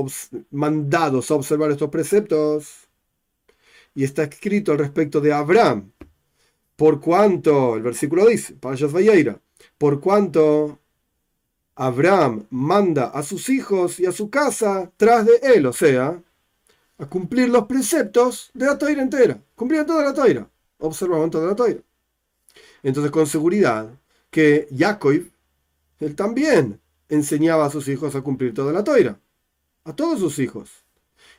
mandados 0.51 1.31
a 1.31 1.35
observar 1.35 1.71
estos 1.71 1.91
preceptos. 1.91 2.89
Y 3.95 4.05
está 4.05 4.25
escrito 4.25 4.73
al 4.73 4.79
respecto 4.79 5.21
de 5.21 5.33
Abraham, 5.33 5.93
por 6.77 7.01
cuanto, 7.01 7.77
el 7.77 7.83
versículo 7.83 8.27
dice, 8.27 8.55
Payas 8.55 8.93
Valleira, 8.93 9.41
por 9.79 10.01
cuanto 10.01 10.79
Abraham 11.77 12.47
manda 12.51 13.07
a 13.07 13.23
sus 13.23 13.49
hijos 13.49 14.01
y 14.01 14.07
a 14.07 14.13
su 14.13 14.31
casa 14.31 14.91
tras 14.97 15.27
de 15.27 15.37
él, 15.43 15.67
o 15.67 15.73
sea, 15.73 16.21
a 16.99 17.07
cumplir 17.07 17.49
los 17.49 17.67
preceptos 17.67 18.51
de 18.55 18.67
la 18.67 18.79
toira 18.79 19.03
entera. 19.03 19.41
Cumplían 19.55 19.87
toda 19.87 20.05
la 20.05 20.15
toira, 20.15 20.49
observaban 20.79 21.31
toda 21.31 21.49
la 21.49 21.57
toira. 21.57 21.81
Entonces, 22.83 23.11
con 23.11 23.27
seguridad, 23.27 23.89
que 24.31 24.69
Jacob, 24.77 25.23
él 26.01 26.17
también 26.17 26.81
enseñaba 27.09 27.67
a 27.67 27.71
sus 27.71 27.89
hijos 27.89 28.15
a 28.15 28.23
cumplir 28.23 28.53
toda 28.53 28.73
la 28.73 28.85
toira, 28.85 29.21
a 29.85 29.95
todos 29.95 30.19
sus 30.19 30.39
hijos. 30.39 30.85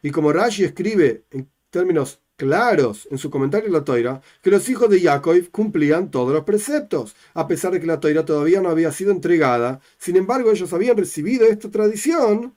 Y 0.01 0.11
como 0.11 0.31
Rashi 0.31 0.63
escribe 0.63 1.25
en 1.31 1.49
términos 1.69 2.19
claros 2.35 3.07
en 3.11 3.17
su 3.17 3.29
comentario 3.29 3.67
en 3.67 3.73
la 3.73 3.83
Toira 3.83 4.21
que 4.41 4.51
los 4.51 4.67
hijos 4.69 4.89
de 4.89 5.01
Jacob 5.01 5.49
cumplían 5.51 6.11
todos 6.11 6.33
los 6.33 6.43
preceptos, 6.43 7.15
a 7.33 7.47
pesar 7.47 7.73
de 7.73 7.79
que 7.79 7.87
la 7.87 7.99
Toira 7.99 8.25
todavía 8.25 8.61
no 8.61 8.69
había 8.69 8.91
sido 8.91 9.11
entregada. 9.11 9.79
Sin 9.97 10.15
embargo, 10.17 10.51
ellos 10.51 10.71
habían 10.73 10.97
recibido 10.97 11.45
esta 11.47 11.69
tradición 11.69 12.55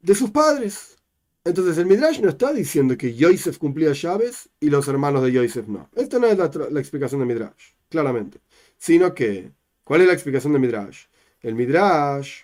de 0.00 0.14
sus 0.14 0.30
padres. 0.30 0.96
Entonces 1.44 1.76
el 1.78 1.86
Midrash 1.86 2.20
no 2.20 2.28
está 2.28 2.52
diciendo 2.52 2.96
que 2.96 3.14
Yosef 3.14 3.58
cumplía 3.58 3.92
llaves 3.92 4.48
y 4.60 4.70
los 4.70 4.86
hermanos 4.86 5.24
de 5.24 5.32
Yosef 5.32 5.66
no. 5.66 5.90
Esta 5.96 6.18
no 6.18 6.28
es 6.28 6.38
la, 6.38 6.50
la 6.70 6.80
explicación 6.80 7.20
de 7.20 7.26
Midrash, 7.26 7.72
claramente. 7.88 8.38
Sino 8.78 9.12
que, 9.12 9.50
¿cuál 9.82 10.02
es 10.02 10.06
la 10.06 10.12
explicación 10.12 10.52
de 10.52 10.60
Midrash? 10.60 11.06
El 11.40 11.56
Midrash 11.56 12.42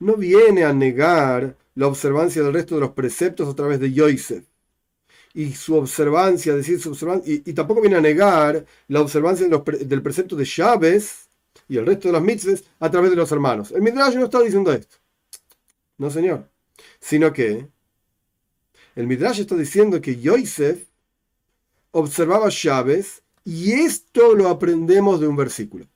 no 0.00 0.16
viene 0.16 0.64
a 0.64 0.72
negar 0.72 1.56
la 1.74 1.86
observancia 1.86 2.42
del 2.42 2.52
resto 2.52 2.74
de 2.74 2.82
los 2.82 2.90
preceptos 2.92 3.48
a 3.48 3.54
través 3.54 3.80
de 3.80 3.92
Yosef. 3.92 4.44
Y 5.32 5.52
su 5.52 5.76
observancia, 5.76 6.54
decir 6.54 6.80
su 6.80 6.90
observancia, 6.90 7.32
y, 7.32 7.52
tampoco 7.52 7.80
viene 7.80 7.96
a 7.96 8.00
negar 8.00 8.64
la 8.88 9.00
observancia 9.00 9.46
del 9.48 10.02
precepto 10.02 10.34
de 10.34 10.44
Chávez 10.44 11.28
y 11.68 11.76
el 11.76 11.86
resto 11.86 12.08
de 12.08 12.12
las 12.12 12.22
mitzvahs 12.22 12.64
a 12.80 12.90
través 12.90 13.10
de 13.10 13.16
los 13.16 13.30
hermanos. 13.30 13.70
El 13.70 13.82
Midrash 13.82 14.16
no 14.16 14.24
está 14.24 14.40
diciendo 14.40 14.72
esto. 14.72 14.96
No, 15.98 16.10
señor. 16.10 16.48
Sino 16.98 17.32
que 17.32 17.68
el 18.96 19.06
Midrash 19.06 19.40
está 19.40 19.54
diciendo 19.54 20.00
que 20.00 20.18
Yosef 20.18 20.84
observaba 21.92 22.50
Chávez 22.50 23.22
y 23.44 23.72
esto 23.72 24.34
lo 24.34 24.48
aprendemos 24.48 25.20
de 25.20 25.28
un 25.28 25.36
versículo. 25.36 25.86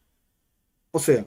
O 0.92 1.00
sea, 1.00 1.26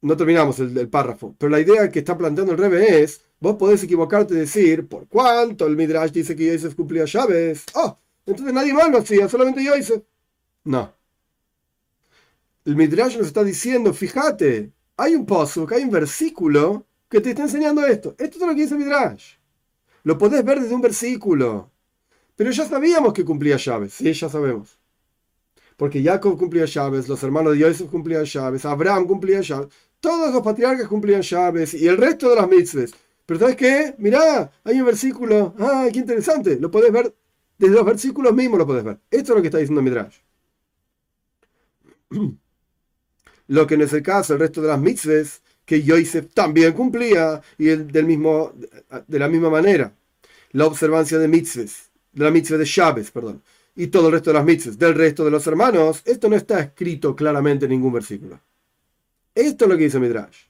no 0.00 0.16
terminamos 0.16 0.58
el, 0.60 0.88
párrafo, 0.88 1.34
pero 1.38 1.50
la 1.50 1.60
idea 1.60 1.90
que 1.90 1.98
está 1.98 2.16
planteando 2.16 2.52
el 2.52 2.58
Rebe 2.58 3.02
es, 3.02 3.20
vos 3.40 3.56
podés 3.56 3.82
equivocarte 3.82 4.34
y 4.34 4.38
decir, 4.38 4.86
¿por 4.86 5.08
cuánto 5.08 5.66
el 5.66 5.76
Midrash 5.76 6.12
dice 6.12 6.36
que 6.36 6.52
Yosef 6.52 6.74
cumplía 6.74 7.04
llaves? 7.04 7.64
Oh, 7.74 7.98
entonces 8.26 8.54
nadie 8.54 8.72
más 8.72 8.90
lo 8.90 8.98
hacía, 8.98 9.28
solamente 9.28 9.64
Yosef. 9.64 10.02
No. 10.64 10.92
El 12.64 12.76
Midrash 12.76 13.16
nos 13.16 13.26
está 13.26 13.42
diciendo, 13.42 13.92
fíjate, 13.92 14.72
hay 14.96 15.14
un 15.14 15.26
pozo, 15.26 15.66
hay 15.70 15.82
un 15.82 15.90
versículo 15.90 16.86
que 17.08 17.20
te 17.20 17.30
está 17.30 17.42
enseñando 17.42 17.84
esto. 17.86 18.14
Esto 18.18 18.38
es 18.38 18.46
lo 18.46 18.54
que 18.54 18.62
dice 18.62 18.74
el 18.74 18.80
Midrash. 18.80 19.34
Lo 20.04 20.18
podés 20.18 20.44
ver 20.44 20.60
desde 20.60 20.74
un 20.74 20.82
versículo. 20.82 21.70
Pero 22.36 22.50
ya 22.52 22.66
sabíamos 22.66 23.12
que 23.12 23.24
cumplía 23.24 23.56
llaves, 23.56 23.94
sí, 23.94 24.12
ya 24.12 24.28
sabemos 24.28 24.78
porque 25.78 26.02
Jacob 26.02 26.36
cumplía 26.36 26.64
llaves, 26.64 27.08
los 27.08 27.22
hermanos 27.22 27.52
de 27.52 27.60
Yosef 27.60 27.88
cumplían 27.88 28.24
llaves, 28.24 28.64
Abraham 28.64 29.06
cumplía 29.06 29.40
llaves, 29.40 29.68
todos 30.00 30.32
los 30.32 30.42
patriarcas 30.42 30.88
cumplían 30.88 31.22
llaves 31.22 31.74
y 31.74 31.86
el 31.86 31.96
resto 31.96 32.30
de 32.30 32.36
las 32.36 32.48
mitzvahs. 32.48 32.92
Pero 33.26 33.40
¿sabes 33.40 33.56
qué? 33.56 33.94
Mirá, 33.98 34.50
hay 34.64 34.80
un 34.80 34.86
versículo, 34.86 35.54
ah, 35.58 35.88
qué 35.92 35.98
interesante, 35.98 36.58
lo 36.58 36.70
podés 36.70 36.92
ver, 36.92 37.14
desde 37.58 37.74
los 37.74 37.84
versículos 37.84 38.32
mismos 38.34 38.58
lo 38.58 38.66
podés 38.66 38.84
ver. 38.84 38.98
Esto 39.10 39.32
es 39.32 39.36
lo 39.36 39.42
que 39.42 39.48
está 39.48 39.58
diciendo 39.58 39.82
Midrash. 39.82 40.16
Lo 43.50 43.66
que 43.66 43.78
no 43.78 43.84
es 43.84 43.92
el 43.94 44.02
caso, 44.02 44.34
el 44.34 44.40
resto 44.40 44.60
de 44.60 44.68
las 44.68 44.78
mitzvahs, 44.78 45.40
que 45.64 45.82
Yosef 45.82 46.34
también 46.34 46.74
cumplía 46.74 47.40
y 47.56 47.64
del 47.64 48.04
mismo, 48.04 48.52
de 49.06 49.18
la 49.18 49.26
misma 49.26 49.48
manera. 49.48 49.94
La 50.52 50.66
observancia 50.66 51.18
de 51.18 51.28
mitzvahs, 51.28 51.90
de 52.12 52.24
la 52.24 52.30
mitzvah 52.30 52.58
de 52.58 52.66
llaves, 52.66 53.10
perdón 53.10 53.42
y 53.78 53.86
todo 53.86 54.08
el 54.08 54.14
resto 54.14 54.30
de 54.30 54.34
las 54.34 54.44
mitzvahs 54.44 54.76
del 54.76 54.94
resto 54.94 55.24
de 55.24 55.30
los 55.30 55.46
hermanos, 55.46 56.02
esto 56.04 56.28
no 56.28 56.34
está 56.34 56.58
escrito 56.58 57.14
claramente 57.14 57.66
en 57.66 57.70
ningún 57.70 57.92
versículo. 57.92 58.40
Esto 59.38 59.66
es 59.66 59.70
lo 59.70 59.78
que 59.78 59.84
dice 59.84 60.00
Midrash. 60.00 60.46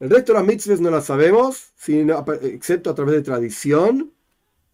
El 0.00 0.10
resto 0.10 0.32
de 0.32 0.40
las 0.40 0.48
mitzvahs 0.48 0.80
no 0.80 0.90
las 0.90 1.04
sabemos, 1.04 1.70
sino, 1.76 2.24
excepto 2.42 2.90
a 2.90 2.94
través 2.96 3.14
de 3.14 3.22
tradición, 3.22 4.12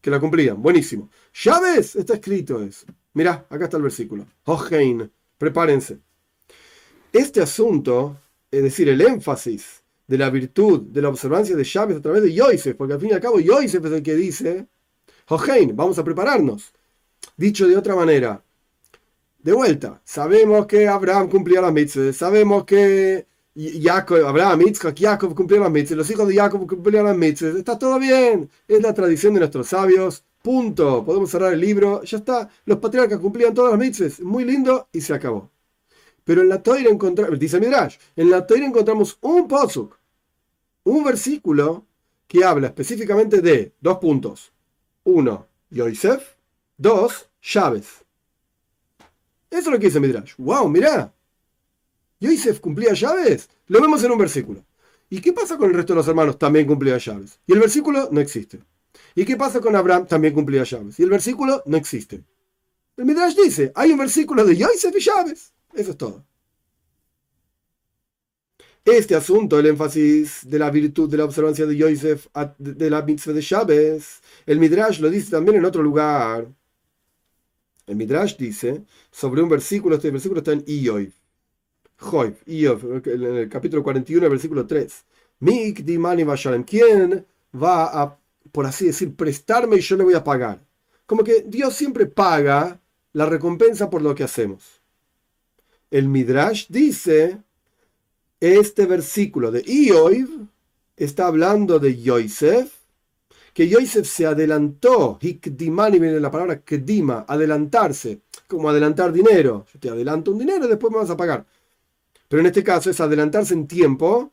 que 0.01 0.09
la 0.09 0.19
cumplían. 0.19 0.63
Buenísimo. 0.63 1.11
Llaves, 1.35 1.95
está 1.97 2.15
escrito 2.15 2.63
eso. 2.63 2.87
Mirá, 3.13 3.45
acá 3.51 3.65
está 3.65 3.77
el 3.77 3.83
versículo. 3.83 4.25
Hohein, 4.47 5.13
prepárense. 5.37 5.99
Este 7.13 7.43
asunto, 7.43 8.17
es 8.51 8.63
decir, 8.63 8.89
el 8.89 9.03
énfasis 9.03 9.83
de 10.07 10.17
la 10.17 10.31
virtud 10.31 10.81
de 10.85 11.03
la 11.03 11.11
observancia 11.11 11.55
de 11.55 11.65
llaves 11.65 11.99
a 11.99 12.01
través 12.01 12.23
de 12.23 12.33
Yosef, 12.33 12.75
porque 12.75 12.95
al 12.95 13.01
fin 13.01 13.11
y 13.11 13.13
al 13.13 13.21
cabo 13.21 13.39
Yosef 13.39 13.85
es 13.85 13.93
el 13.93 14.03
que 14.03 14.15
dice, 14.15 14.67
Hohein, 15.29 15.77
vamos 15.77 15.99
a 15.99 16.05
prepararnos. 16.05 16.73
Dicho 17.37 17.69
de 17.69 17.77
otra 17.77 17.95
manera, 17.95 18.43
de 19.41 19.53
vuelta, 19.53 20.01
sabemos 20.07 20.65
que 20.67 20.89
Abraham 20.89 21.29
cumplía 21.29 21.61
las 21.61 21.73
mitzvahs, 21.75 22.17
sabemos 22.17 22.65
que 22.65 23.31
Jacob, 23.55 24.25
Abraham, 24.27 24.63
Isaac, 24.63 24.97
Jacob 24.99 25.35
cumplían 25.35 25.63
las 25.63 25.91
los 25.91 26.11
hijos 26.11 26.27
de 26.29 26.37
Jacob 26.37 26.67
cumplían 26.67 27.05
las 27.05 27.17
mitzvahs, 27.17 27.57
está 27.57 27.79
todo 27.79 27.99
bien, 27.99 28.51
es 28.67 28.81
la 28.83 28.95
tradición 28.95 29.35
de 29.35 29.41
nuestros 29.41 29.69
sabios, 29.69 30.25
punto, 30.41 31.05
podemos 31.05 31.31
cerrar 31.31 31.53
el 31.53 31.61
libro, 31.61 32.03
ya 32.03 32.19
está, 32.19 32.49
los 32.65 32.79
patriarcas 32.79 33.19
cumplían 33.19 33.53
todas 33.53 33.73
las 33.73 33.81
mitzvahs, 33.81 34.21
muy 34.21 34.45
lindo 34.45 34.89
y 34.93 35.01
se 35.01 35.13
acabó. 35.13 35.51
Pero 36.25 36.43
en 36.43 36.49
la 36.49 36.63
Toira 36.63 36.89
encontramos, 36.89 37.39
dice 37.39 37.61
Midrash, 37.61 37.97
en 38.17 38.31
la 38.31 38.47
Toira 38.47 38.65
encontramos 38.65 39.19
un 39.21 39.47
posuk, 39.47 39.99
un 40.85 41.05
versículo 41.05 41.85
que 42.27 42.45
habla 42.45 42.69
específicamente 42.69 43.43
de 43.43 43.75
dos 43.81 43.99
puntos. 43.99 44.53
Uno, 45.05 45.47
Yosef, 45.69 46.37
Dos, 46.83 47.29
llaves. 47.41 48.05
Eso 49.49 49.61
es 49.61 49.67
lo 49.67 49.79
que 49.79 49.87
dice 49.87 50.01
Midrash. 50.01 50.33
¡Wow! 50.37 50.69
Mirá. 50.69 51.13
Yosef 52.23 52.61
cumplía 52.61 52.93
llaves. 52.93 53.49
Lo 53.67 53.81
vemos 53.81 54.03
en 54.05 54.13
un 54.13 54.19
versículo. 54.19 54.65
¿Y 55.11 55.21
qué 55.21 55.33
pasa 55.33 55.59
con 55.59 55.69
el 55.69 55.77
resto 55.77 55.93
de 55.93 55.99
los 55.99 56.09
hermanos? 56.09 56.39
También 56.39 56.67
cumplía 56.67 56.97
llaves. 56.97 57.41
Y 57.47 57.53
el 57.53 57.59
versículo 57.59 58.09
no 58.13 58.21
existe. 58.21 58.61
¿Y 59.15 59.25
qué 59.25 59.37
pasa 59.37 59.61
con 59.61 59.75
Abraham? 59.75 60.07
También 60.07 60.33
cumplía 60.33 60.63
llaves. 60.63 60.99
Y 61.01 61.03
el 61.03 61.11
versículo 61.11 61.63
no 61.67 61.77
existe. 61.77 62.23
El 62.97 63.05
Midrash 63.07 63.35
dice, 63.35 63.73
hay 63.75 63.91
un 63.91 63.99
versículo 63.99 64.45
de 64.45 64.57
Yosef 64.57 64.95
y 64.97 65.01
llaves. 65.01 65.53
Eso 65.75 65.91
es 65.91 65.97
todo. 65.97 66.25
Este 68.85 69.15
asunto, 69.15 69.59
el 69.59 69.67
énfasis 69.67 70.41
de 70.49 70.59
la 70.59 70.71
virtud 70.71 71.11
de 71.11 71.17
la 71.17 71.25
observancia 71.25 71.67
de 71.67 71.77
Yosef, 71.77 72.27
de 72.59 72.91
la 72.91 73.03
mitzvah 73.03 73.33
de 73.33 73.41
llaves, 73.41 74.23
el 74.47 74.59
Midrash 74.59 75.01
lo 75.01 75.11
dice 75.11 75.31
también 75.31 75.57
en 75.57 75.65
otro 75.65 75.83
lugar. 75.83 76.49
El 77.87 77.97
Midrash 77.97 78.37
dice 78.37 78.85
sobre 79.11 79.43
un 79.43 79.49
versículo, 79.49 79.97
este 79.97 80.11
versículo 80.11 80.41
está 80.41 80.53
en 80.53 80.65
Iyov. 82.47 83.03
en 83.07 83.23
el 83.23 83.49
capítulo 83.49 83.83
41, 83.83 84.29
versículo 84.29 84.67
3. 84.67 85.05
Mikdimani 85.41 86.25
Vashalem. 86.25 86.65
¿Quién 86.65 87.27
va 87.55 88.03
a, 88.03 88.19
por 88.51 88.67
así 88.67 88.87
decir, 88.87 89.15
prestarme 89.15 89.77
y 89.77 89.81
yo 89.81 89.97
le 89.97 90.05
voy 90.05 90.15
a 90.15 90.25
pagar? 90.25 90.61
Como 91.07 91.25
que 91.25 91.45
Dios 91.47 91.75
siempre 91.75 92.07
paga 92.07 92.81
la 93.13 93.27
recompensa 93.27 93.91
por 93.91 94.03
lo 94.03 94.15
que 94.15 94.25
hacemos. 94.25 94.81
El 95.91 96.09
Midrash 96.09 96.67
dice, 96.69 97.39
este 98.41 98.87
versículo 98.87 99.51
de 99.51 99.63
Ioiv 99.63 100.29
está 100.97 101.27
hablando 101.27 101.79
de 101.79 102.01
Yosef, 102.01 102.73
que 103.53 103.69
Yosef 103.69 104.07
se 104.09 104.25
adelantó, 104.27 105.19
Hikdimani 105.21 105.99
viene 105.99 106.21
la 106.21 106.31
palabra 106.31 106.61
Kedima, 106.61 107.27
adelantarse, 107.29 108.21
como 108.47 108.71
adelantar 108.71 109.13
dinero. 109.13 109.67
Yo 109.73 109.81
te 109.81 109.91
adelanto 109.91 110.31
un 110.31 110.39
dinero 110.39 110.65
y 110.65 110.69
después 110.69 110.91
me 110.91 110.99
vas 110.99 111.11
a 111.11 111.17
pagar. 111.17 111.45
Pero 112.33 112.41
en 112.41 112.47
este 112.47 112.65
caso 112.65 112.89
es 112.89 112.99
adelantarse 112.99 113.53
en 113.53 113.69
tiempo. 113.69 114.33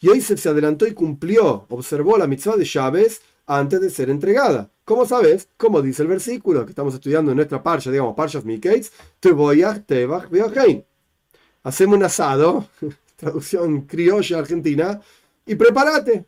Yosef 0.00 0.38
se 0.38 0.50
adelantó 0.50 0.86
y 0.86 0.92
cumplió, 0.92 1.64
observó 1.70 2.18
la 2.18 2.26
mitzvah 2.26 2.58
de 2.58 2.66
llaves 2.66 3.22
antes 3.46 3.80
de 3.80 3.88
ser 3.88 4.10
entregada. 4.10 4.70
¿Cómo 4.84 5.06
sabes? 5.06 5.48
Como 5.56 5.80
dice 5.80 6.02
el 6.02 6.08
versículo 6.08 6.66
que 6.66 6.72
estamos 6.72 6.92
estudiando 6.92 7.30
en 7.30 7.36
nuestra 7.36 7.62
parsha, 7.62 7.90
digamos, 7.90 8.14
Parshas 8.14 8.44
Mikates, 8.44 8.92
Teboyach, 9.18 9.86
Tebach, 9.86 10.28
Beochein. 10.28 10.84
Hacemos 11.62 11.96
un 11.96 12.04
asado, 12.04 12.68
traducción 13.16 13.86
criolla 13.86 14.38
argentina, 14.38 15.00
y 15.46 15.54
prepárate. 15.54 16.26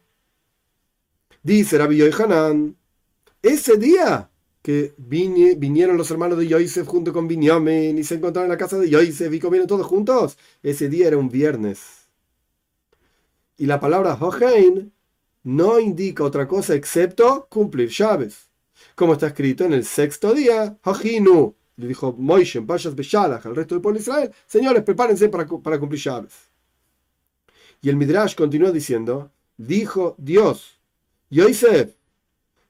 Dice 1.42 1.76
Rabbi 1.76 1.98
Yohanan, 1.98 2.74
ese 3.42 3.76
día 3.76 4.30
que 4.64 4.94
vinieron 4.96 5.98
los 5.98 6.10
hermanos 6.10 6.38
de 6.38 6.48
Yosef 6.48 6.86
junto 6.86 7.12
con 7.12 7.28
Binyamin 7.28 7.98
y 7.98 8.02
se 8.02 8.14
encontraron 8.14 8.46
en 8.46 8.52
la 8.52 8.56
casa 8.56 8.78
de 8.78 8.88
Yosef 8.88 9.30
y 9.34 9.38
comieron 9.38 9.68
todos 9.68 9.86
juntos, 9.86 10.38
ese 10.62 10.88
día 10.88 11.08
era 11.08 11.18
un 11.18 11.28
viernes. 11.28 12.08
Y 13.58 13.66
la 13.66 13.78
palabra 13.78 14.16
Hohein 14.18 14.90
no 15.42 15.78
indica 15.78 16.24
otra 16.24 16.48
cosa 16.48 16.74
excepto 16.74 17.46
cumplir 17.50 17.90
llaves. 17.90 18.48
Como 18.94 19.12
está 19.12 19.26
escrito 19.26 19.66
en 19.66 19.74
el 19.74 19.84
sexto 19.84 20.32
día, 20.32 20.78
Hahinu, 20.82 21.54
le 21.76 21.86
dijo 21.86 22.14
Moishe 22.18 22.62
Pashas 22.62 22.94
Beshalach 22.94 23.44
al 23.44 23.54
resto 23.54 23.74
del 23.74 23.82
pueblo 23.82 23.98
de 23.98 24.02
Israel, 24.02 24.32
señores, 24.46 24.82
prepárense 24.82 25.28
para, 25.28 25.46
para 25.46 25.78
cumplir 25.78 26.00
llaves. 26.00 26.32
Y 27.82 27.90
el 27.90 27.96
Midrash 27.96 28.34
continuó 28.34 28.72
diciendo, 28.72 29.30
dijo 29.58 30.14
Dios, 30.16 30.78
Yosef, 31.28 31.92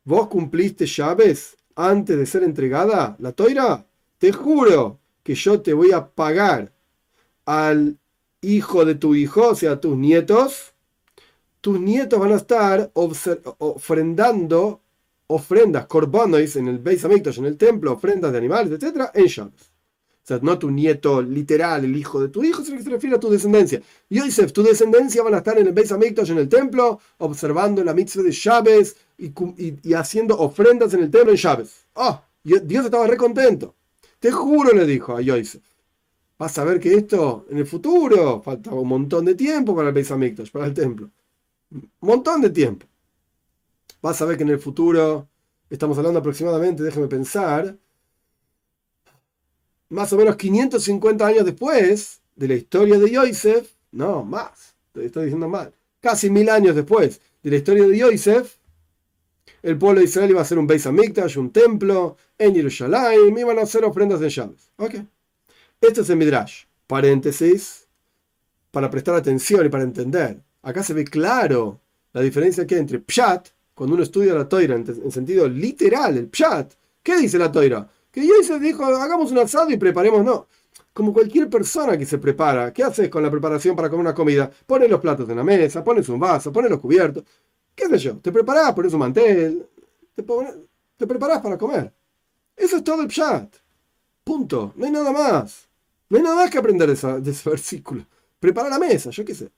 ¿vos 0.03 0.27
cumpliste 0.27 0.87
llaves 0.87 1.54
antes 1.77 2.17
de 2.17 2.27
ser 2.27 2.43
entregada 2.43 3.17
la 3.19 3.33
toira? 3.33 3.87
Te 4.19 4.33
juro 4.33 5.01
que 5.23 5.35
yo 5.35 5.61
te 5.61 5.73
voy 5.73 5.93
a 5.93 6.07
pagar 6.07 6.73
al 7.47 7.99
hijo 8.41 8.85
de 8.85 8.95
tu 8.95 9.15
hijo, 9.15 9.49
o 9.49 9.55
sea, 9.55 9.73
a 9.73 9.81
tus 9.81 9.97
nietos. 9.97 10.75
Tus 11.61 11.81
nietos 11.81 12.21
van 12.21 12.33
a 12.33 12.37
estar 12.37 12.91
ofrendando 12.95 14.83
ofrendas, 15.27 15.87
corbonois, 15.87 16.57
en 16.57 16.69
el 16.69 16.79
Beis 16.79 17.05
Hamikdash, 17.05 17.39
en 17.39 17.47
el 17.47 17.57
templo, 17.57 17.93
ofrendas 17.93 18.33
de 18.33 18.39
animales, 18.39 18.73
etc., 18.73 19.11
en 19.15 19.27
llaves. 19.27 19.73
O 20.23 20.27
sea, 20.27 20.39
no 20.41 20.59
tu 20.59 20.71
nieto 20.71 21.21
literal, 21.21 21.85
el 21.85 21.97
hijo 21.97 22.21
de 22.21 22.29
tu 22.29 22.43
hijo, 22.43 22.65
sino 22.65 22.79
que 22.79 22.85
se 22.85 22.91
refiere 22.91 23.17
a 23.17 23.21
tu 23.21 23.29
descendencia. 23.29 23.83
Yosef, 24.09 24.53
tu 24.53 24.63
descendencia 24.63 25.23
van 25.23 25.35
a 25.35 25.39
estar 25.39 25.59
en 25.59 25.67
el 25.67 25.73
Beis 25.73 25.93
Hamikdash, 25.93 26.31
en 26.31 26.39
el 26.39 26.49
templo, 26.49 26.99
observando 27.19 27.85
la 27.85 27.93
mitzvah 27.93 28.23
de 28.23 28.33
llaves 28.33 28.97
y, 29.17 29.95
haciendo 29.95 30.39
ofrendas 30.39 30.93
en 30.95 31.01
el 31.05 31.11
templo 31.11 31.31
en 31.31 31.37
llaves. 31.37 31.87
¡Oh! 31.95 32.21
Dios 32.43 32.85
estaba 32.85 33.07
re 33.07 33.17
contento. 33.17 33.75
Te 34.19 34.31
juro, 34.31 34.73
le 34.73 34.87
dijo 34.87 35.17
a 35.17 35.21
Yosef. 35.21 35.63
Vas 36.39 36.59
a 36.59 36.65
ver 36.65 36.81
que 36.81 36.95
esto 36.95 37.47
en 37.49 37.59
el 37.59 37.67
futuro, 37.67 38.43
falta 38.43 38.71
un 38.71 38.89
montón 38.89 39.25
de 39.25 39.35
tiempo 39.35 39.75
para 39.75 39.89
el 39.89 39.95
Beis 39.95 40.11
para 40.51 40.67
el 40.67 40.75
templo. 40.75 41.11
Un 41.71 41.91
montón 42.01 42.41
de 42.41 42.51
tiempo. 42.51 42.87
Vas 44.03 44.21
a 44.21 44.25
ver 44.27 44.37
que 44.37 44.43
en 44.43 44.51
el 44.51 44.59
futuro, 44.59 45.29
estamos 45.71 45.97
hablando 45.97 46.19
aproximadamente, 46.19 46.83
déjeme 46.83 47.07
pensar, 47.07 47.79
más 49.89 50.13
o 50.13 50.17
menos 50.17 50.37
550 50.37 51.27
años 51.27 51.45
después 51.45 52.21
de 52.35 52.49
la 52.49 52.55
historia 52.55 52.99
de 52.99 53.11
Yosef, 53.11 53.73
no, 53.93 54.25
más, 54.25 54.75
estoy 54.95 55.25
diciendo 55.25 55.49
mal, 55.49 55.73
casi 56.01 56.29
mil 56.31 56.51
años 56.51 56.75
después 56.75 57.21
de 57.43 57.51
la 57.51 57.57
historia 57.57 57.87
de 57.87 57.97
Yosef, 57.97 58.57
el 59.65 59.79
pueblo 59.79 60.01
de 60.01 60.05
Israel 60.05 60.31
iba 60.31 60.41
a 60.41 60.43
hacer 60.43 60.59
un 60.59 60.67
Beis 60.67 60.87
Hamikdash, 60.87 61.39
un 61.39 61.51
templo 61.51 62.19
en 62.37 62.55
Jerusalén, 62.55 63.37
iban 63.39 63.59
a 63.59 63.63
hacer 63.63 63.83
ofrendas 63.83 64.21
de 64.21 64.29
llaves. 64.29 64.71
Ok. 64.77 64.97
Este 65.81 66.03
es 66.03 66.11
el 66.11 66.19
Midrash. 66.19 66.65
Paréntesis, 66.87 67.89
para 68.71 68.91
prestar 68.91 69.15
atención 69.15 69.65
y 69.65 69.71
para 69.71 69.85
entender. 69.85 70.43
Acá 70.63 70.83
se 70.83 70.93
ve 70.93 71.05
claro 71.05 71.81
la 72.13 72.21
diferencia 72.21 72.67
que 72.67 72.75
hay 72.75 72.83
entre 72.83 73.01
Pshat, 73.01 73.49
cuando 73.75 73.95
uno 73.95 74.03
estudia 74.03 74.35
la 74.35 74.47
toira 74.47 74.75
en, 74.75 74.85
en 74.87 75.11
sentido 75.11 75.49
literal, 75.49 76.19
el 76.19 76.29
Pshat. 76.29 76.75
¿Qué 77.03 77.17
dice 77.17 77.39
la 77.39 77.51
toira? 77.51 77.89
Que 78.11 78.27
Yosef 78.27 78.61
dijo, 78.61 78.85
hagamos 78.85 79.33
un 79.33 79.39
asado 79.39 79.71
y 79.71 79.79
preparemos, 79.79 80.23
no. 80.23 80.47
Como 80.93 81.13
cualquier 81.13 81.49
persona 81.49 81.97
que 81.97 82.05
se 82.05 82.19
prepara, 82.19 82.73
¿qué 82.73 82.85
haces 82.85 83.09
con 83.09 83.23
la 83.23 83.31
preparación 83.31 83.75
para 83.75 83.89
comer 83.89 84.03
una 84.03 84.15
comida? 84.15 84.51
Pones 84.67 84.91
los 84.91 85.01
platos 85.01 85.29
en 85.29 85.37
la 85.37 85.43
mesa, 85.43 85.83
pones 85.83 86.09
un 86.11 86.21
vaso, 86.21 86.53
pones 86.53 86.71
los 86.71 86.81
cubiertos. 86.81 87.25
¿Qué 87.75 87.89
sé 87.89 87.99
yo? 87.99 88.17
Te 88.19 88.31
preparás, 88.31 88.73
pones 88.73 88.93
un 88.93 89.01
mantel, 89.01 89.67
te, 90.15 91.07
preparás 91.07 91.41
para 91.41 91.59
comer. 91.59 91.93
Eso 92.57 92.77
es 92.77 92.85
todo 92.85 93.03
el 93.03 93.09
pshat. 93.09 93.57
Punto. 94.23 94.73
No 94.77 94.87
hay 94.87 94.93
nada 94.93 95.13
más. 95.13 95.69
No 96.09 96.17
hay 96.17 96.23
nada 96.23 96.37
más 96.37 96.51
que 96.51 96.59
aprender 96.59 96.89
de, 96.89 97.31
ese 97.31 97.51
versículo. 97.51 98.07
Prepara 98.39 98.69
la 98.69 98.79
mesa, 98.79 99.11
yo 99.11 99.25
qué 99.25 99.35
sé. 99.35 99.51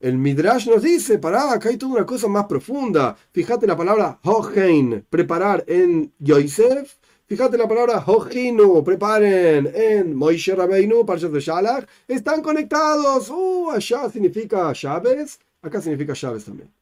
El 0.00 0.16
Midrash 0.16 0.68
nos 0.68 0.82
dice, 0.82 1.18
pará, 1.18 1.52
acá 1.52 1.68
hay 1.68 1.76
toda 1.76 1.92
una 1.94 2.06
cosa 2.06 2.28
más 2.28 2.46
profunda. 2.46 3.16
Fíjate 3.32 3.66
la 3.66 3.76
palabra 3.76 4.18
hohein, 4.22 5.04
preparar 5.10 5.64
en 5.66 6.12
Yosef, 6.18 6.96
Fíjate 7.28 7.58
la 7.58 7.68
palabra 7.68 8.02
Hojinu, 8.06 8.82
preparen 8.82 9.70
en 9.74 10.16
Moishe 10.16 10.54
Rabbeinu, 10.54 11.04
Parashat 11.04 11.30
de 11.30 11.40
Shalach. 11.40 11.86
Están 12.08 12.40
conectados. 12.40 13.28
Uh, 13.28 13.70
allá 13.70 14.08
significa 14.08 14.72
llaves, 14.72 15.38
acá 15.60 15.82
significa 15.82 16.14
llaves 16.14 16.46
también. 16.46 16.72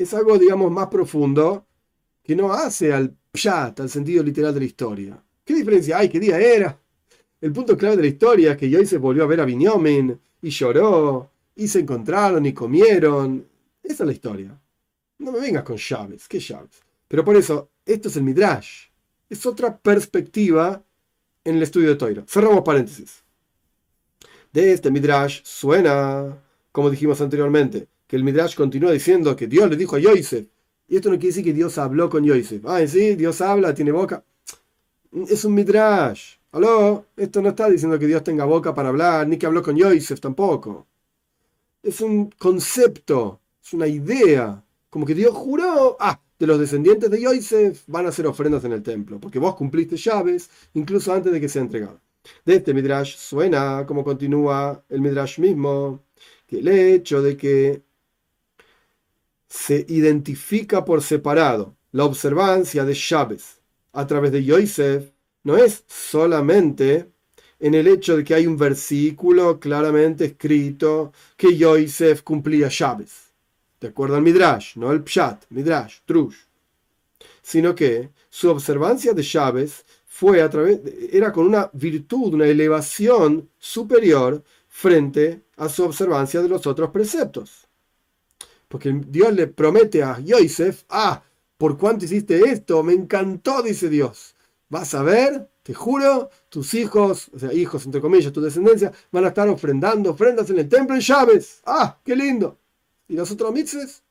Es 0.00 0.14
algo, 0.14 0.38
digamos, 0.38 0.70
más 0.70 0.86
profundo 0.86 1.66
que 2.22 2.34
no 2.34 2.52
hace 2.52 2.92
al 2.92 3.14
pshat, 3.32 3.80
al 3.80 3.90
sentido 3.90 4.22
literal 4.22 4.54
de 4.54 4.60
la 4.60 4.66
historia. 4.66 5.24
¿Qué 5.44 5.54
diferencia 5.54 5.98
hay? 5.98 6.08
¿Qué 6.08 6.18
día 6.18 6.38
era? 6.38 6.78
El 7.40 7.52
punto 7.52 7.76
clave 7.76 7.96
de 7.96 8.02
la 8.02 8.08
historia 8.08 8.52
es 8.52 8.56
que 8.56 8.70
Joy 8.70 8.86
se 8.86 8.98
volvió 8.98 9.24
a 9.24 9.26
ver 9.26 9.40
a 9.40 9.44
Binyomin 9.44 10.18
y 10.40 10.50
lloró, 10.50 11.30
y 11.54 11.68
se 11.68 11.80
encontraron 11.80 12.46
y 12.46 12.54
comieron. 12.54 13.46
Esa 13.82 14.04
es 14.04 14.06
la 14.06 14.12
historia. 14.12 14.58
No 15.18 15.32
me 15.32 15.40
vengas 15.40 15.64
con 15.64 15.76
llaves. 15.76 16.26
¿Qué 16.28 16.40
llaves? 16.40 16.80
Pero 17.06 17.22
por 17.22 17.36
eso, 17.36 17.68
esto 17.84 18.08
es 18.08 18.16
el 18.16 18.22
Midrash 18.22 18.90
es 19.30 19.46
otra 19.46 19.78
perspectiva 19.78 20.82
en 21.44 21.56
el 21.56 21.62
estudio 21.62 21.90
de 21.90 21.96
Toira. 21.96 22.24
Cerramos 22.26 22.62
paréntesis. 22.62 23.22
De 24.52 24.72
este 24.72 24.90
Midrash 24.90 25.40
suena, 25.44 26.42
como 26.72 26.90
dijimos 26.90 27.20
anteriormente, 27.20 27.86
que 28.10 28.16
el 28.16 28.24
Midrash 28.24 28.56
continúa 28.56 28.90
diciendo 28.90 29.36
que 29.36 29.46
Dios 29.46 29.70
le 29.70 29.76
dijo 29.76 29.94
a 29.94 30.00
Yosef, 30.00 30.44
y 30.88 30.96
esto 30.96 31.10
no 31.10 31.14
quiere 31.14 31.28
decir 31.28 31.44
que 31.44 31.52
Dios 31.52 31.78
habló 31.78 32.10
con 32.10 32.24
Yosef. 32.24 32.66
Ah, 32.66 32.84
sí, 32.84 33.14
Dios 33.14 33.40
habla, 33.40 33.72
tiene 33.72 33.92
boca. 33.92 34.24
Es 35.28 35.44
un 35.44 35.54
Midrash. 35.54 36.34
¿Aló? 36.50 37.06
Esto 37.16 37.40
no 37.40 37.50
está 37.50 37.70
diciendo 37.70 38.00
que 38.00 38.08
Dios 38.08 38.24
tenga 38.24 38.44
boca 38.44 38.74
para 38.74 38.88
hablar, 38.88 39.28
ni 39.28 39.36
que 39.38 39.46
habló 39.46 39.62
con 39.62 39.76
Yosef 39.76 40.18
tampoco. 40.18 40.88
Es 41.84 42.00
un 42.00 42.30
concepto, 42.30 43.40
es 43.64 43.74
una 43.74 43.86
idea. 43.86 44.60
Como 44.88 45.06
que 45.06 45.14
Dios 45.14 45.32
juró, 45.32 45.96
ah, 46.00 46.20
de 46.36 46.46
los 46.48 46.58
descendientes 46.58 47.08
de 47.12 47.22
Yosef 47.22 47.84
van 47.86 48.06
a 48.06 48.08
hacer 48.08 48.26
ofrendas 48.26 48.64
en 48.64 48.72
el 48.72 48.82
templo, 48.82 49.20
porque 49.20 49.38
vos 49.38 49.54
cumpliste 49.54 49.96
llaves 49.96 50.50
incluso 50.74 51.12
antes 51.12 51.32
de 51.32 51.40
que 51.40 51.48
sea 51.48 51.62
entregado. 51.62 52.00
De 52.44 52.56
este 52.56 52.74
Midrash 52.74 53.16
suena, 53.16 53.86
como 53.86 54.02
continúa 54.02 54.84
el 54.88 55.00
Midrash 55.00 55.38
mismo, 55.38 56.02
que 56.48 56.58
el 56.58 56.66
hecho 56.66 57.22
de 57.22 57.36
que 57.36 57.84
se 59.50 59.84
identifica 59.88 60.84
por 60.84 61.02
separado 61.02 61.76
la 61.92 62.04
observancia 62.04 62.84
de 62.84 62.94
llaves 62.94 63.60
a 63.92 64.06
través 64.06 64.32
de 64.32 64.44
Yosef 64.44 65.10
no 65.42 65.56
es 65.56 65.84
solamente 65.88 67.10
en 67.58 67.74
el 67.74 67.88
hecho 67.88 68.16
de 68.16 68.24
que 68.24 68.34
hay 68.34 68.46
un 68.46 68.56
versículo 68.56 69.58
claramente 69.58 70.24
escrito 70.24 71.12
que 71.36 71.56
Yosef 71.56 72.22
cumplía 72.22 72.68
llaves 72.68 73.30
de 73.80 73.88
acuerdo 73.88 74.16
al 74.16 74.22
Midrash, 74.22 74.76
no 74.76 74.92
el 74.92 75.02
Pshat, 75.02 75.44
Midrash, 75.50 76.00
Trush, 76.04 76.36
sino 77.42 77.74
que 77.74 78.10
su 78.28 78.50
observancia 78.50 79.14
de 79.14 79.22
llaves 79.22 79.84
fue 80.06 80.42
a 80.42 80.50
través, 80.50 80.80
era 81.10 81.32
con 81.32 81.46
una 81.46 81.70
virtud, 81.72 82.34
una 82.34 82.46
elevación 82.46 83.48
superior 83.58 84.44
frente 84.68 85.42
a 85.56 85.68
su 85.68 85.84
observancia 85.84 86.42
de 86.42 86.48
los 86.48 86.66
otros 86.66 86.90
preceptos. 86.90 87.66
Porque 88.70 88.92
Dios 89.08 89.32
le 89.32 89.48
promete 89.48 90.00
a 90.00 90.20
Yosef, 90.20 90.84
ah, 90.90 91.24
por 91.58 91.76
cuánto 91.76 92.04
hiciste 92.04 92.38
esto, 92.38 92.84
me 92.84 92.92
encantó, 92.92 93.62
dice 93.62 93.88
Dios. 93.88 94.36
Vas 94.68 94.94
a 94.94 95.02
ver, 95.02 95.50
te 95.64 95.74
juro, 95.74 96.30
tus 96.48 96.72
hijos, 96.74 97.30
o 97.34 97.38
sea, 97.40 97.52
hijos 97.52 97.84
entre 97.84 98.00
comillas, 98.00 98.32
tu 98.32 98.40
descendencia, 98.40 98.92
van 99.10 99.24
a 99.24 99.28
estar 99.28 99.48
ofrendando 99.48 100.10
ofrendas 100.10 100.50
en 100.50 100.60
el 100.60 100.68
templo 100.68 100.94
en 100.94 101.00
llaves. 101.00 101.60
Ah, 101.66 101.98
qué 102.04 102.14
lindo. 102.14 102.60
¿Y 103.08 103.16
las 103.16 103.32
otras 103.32 103.50
mitzvahs? 103.50 104.04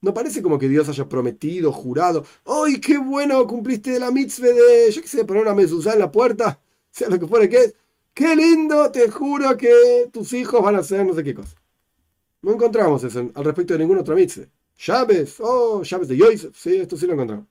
No 0.00 0.14
parece 0.14 0.42
como 0.42 0.56
que 0.56 0.68
Dios 0.68 0.88
haya 0.88 1.08
prometido, 1.08 1.72
jurado, 1.72 2.24
¡ay, 2.46 2.80
qué 2.80 2.98
bueno 2.98 3.44
cumpliste 3.48 3.98
la 3.98 4.12
mitzvah 4.12 4.46
de, 4.46 4.92
yo 4.92 5.02
qué 5.02 5.08
sé, 5.08 5.24
poner 5.24 5.42
una 5.42 5.54
mezuzá 5.56 5.94
en 5.94 5.98
la 5.98 6.12
puerta! 6.12 6.60
Sea 6.92 7.08
lo 7.08 7.18
que 7.18 7.26
fuera 7.26 7.48
que 7.48 7.56
es. 7.56 7.74
¡Qué 8.14 8.36
lindo! 8.36 8.92
Te 8.92 9.10
juro 9.10 9.56
que 9.56 10.08
tus 10.12 10.32
hijos 10.34 10.62
van 10.62 10.76
a 10.76 10.78
hacer 10.78 11.04
no 11.04 11.14
sé 11.14 11.24
qué 11.24 11.34
cosa. 11.34 11.59
No 12.42 12.52
encontramos 12.52 13.04
eso 13.04 13.30
al 13.34 13.44
respecto 13.44 13.74
de 13.74 13.80
ninguna 13.80 14.00
otra 14.00 14.14
mitzvah. 14.14 14.46
Llaves, 14.78 15.36
oh, 15.40 15.82
llaves 15.82 16.08
de 16.08 16.16
Yosef, 16.16 16.56
sí, 16.56 16.76
esto 16.76 16.96
sí 16.96 17.06
lo 17.06 17.12
encontramos. 17.12 17.46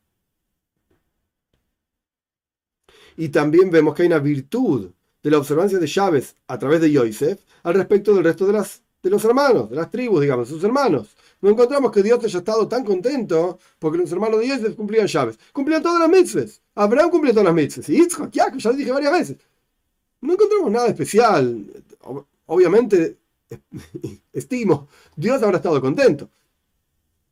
Y 3.17 3.29
también 3.29 3.69
vemos 3.69 3.93
que 3.93 4.03
hay 4.03 4.07
una 4.07 4.19
virtud 4.19 4.89
de 5.21 5.29
la 5.29 5.37
observancia 5.37 5.77
de 5.77 5.85
llaves 5.85 6.35
a 6.47 6.57
través 6.57 6.81
de 6.81 6.91
Yosef 6.91 7.39
al 7.63 7.75
respecto 7.75 8.15
del 8.15 8.23
resto 8.23 8.47
de, 8.47 8.53
las, 8.53 8.81
de 9.03 9.09
los 9.09 9.23
hermanos, 9.25 9.69
de 9.69 9.75
las 9.75 9.91
tribus, 9.91 10.21
digamos, 10.21 10.47
sus 10.47 10.63
hermanos. 10.63 11.15
No 11.41 11.49
encontramos 11.49 11.91
que 11.91 12.01
Dios 12.01 12.23
haya 12.23 12.39
estado 12.39 12.67
tan 12.67 12.83
contento 12.83 13.59
porque 13.77 13.97
los 13.97 14.11
hermanos 14.11 14.39
de 14.39 14.47
Yosef 14.47 14.75
cumplían 14.75 15.07
llaves. 15.07 15.37
Cumplían 15.53 15.83
todas 15.83 15.99
las 15.99 16.09
mitzvahs. 16.09 16.61
Abraham 16.75 17.09
cumplía 17.11 17.33
todas 17.33 17.45
las 17.45 17.53
mitzvahs. 17.53 17.89
Y 17.89 17.97
Yitzhak, 17.97 18.31
ya 18.31 18.47
lo 18.49 18.73
dije 18.73 18.91
varias 18.91 19.11
veces. 19.11 19.37
No 20.21 20.33
encontramos 20.33 20.71
nada 20.71 20.87
especial. 20.87 21.65
Obviamente, 22.45 23.18
estimo, 24.33 24.87
Dios 25.15 25.41
habrá 25.41 25.57
estado 25.57 25.81
contento. 25.81 26.29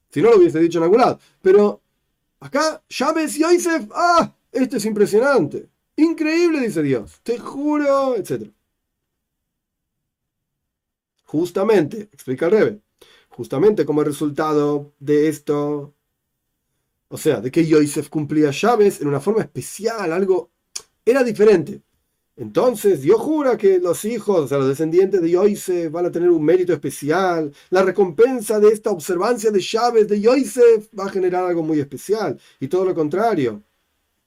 Si 0.09 0.21
no 0.21 0.31
lo 0.31 0.37
hubiese 0.37 0.59
dicho 0.59 0.77
en 0.79 0.85
algún 0.85 0.99
lado. 0.99 1.19
Pero 1.41 1.81
acá, 2.39 2.83
Chávez 2.87 3.35
y 3.37 3.41
Yosef, 3.41 3.89
¡ah! 3.93 4.33
Esto 4.51 4.77
es 4.77 4.85
impresionante. 4.85 5.69
Increíble, 5.95 6.61
dice 6.61 6.81
Dios. 6.81 7.19
Te 7.23 7.37
juro, 7.37 8.15
etc. 8.15 8.49
Justamente, 11.25 12.09
explica 12.13 12.45
el 12.45 12.51
Rebe, 12.51 12.81
justamente 13.29 13.85
como 13.85 14.03
resultado 14.03 14.93
de 14.99 15.27
esto, 15.27 15.93
o 17.09 17.17
sea, 17.17 17.41
de 17.41 17.51
que 17.51 17.65
Yosef 17.65 18.09
cumplía 18.09 18.51
llaves 18.51 19.01
en 19.01 19.07
una 19.09 19.19
forma 19.19 19.41
especial, 19.41 20.13
algo 20.13 20.51
era 21.05 21.23
diferente. 21.23 21.81
Entonces 22.37 23.01
Dios 23.01 23.19
jura 23.19 23.57
que 23.57 23.79
los 23.79 24.05
hijos, 24.05 24.41
o 24.41 24.47
sea, 24.47 24.59
los 24.59 24.67
descendientes 24.67 25.21
de 25.21 25.31
Yosef 25.31 25.91
van 25.91 26.05
a 26.05 26.11
tener 26.11 26.29
un 26.29 26.45
mérito 26.45 26.71
especial. 26.71 27.51
La 27.71 27.81
recompensa 27.81 28.59
de 28.59 28.69
esta 28.69 28.91
observancia 28.91 29.49
de 29.49 29.59
llaves 29.59 30.07
de 30.07 30.21
Yosef 30.21 30.87
va 30.97 31.05
a 31.05 31.09
generar 31.09 31.45
algo 31.45 31.63
muy 31.63 31.79
especial. 31.79 32.39
Y 32.59 32.67
todo 32.67 32.85
lo 32.85 32.93
contrario. 32.93 33.63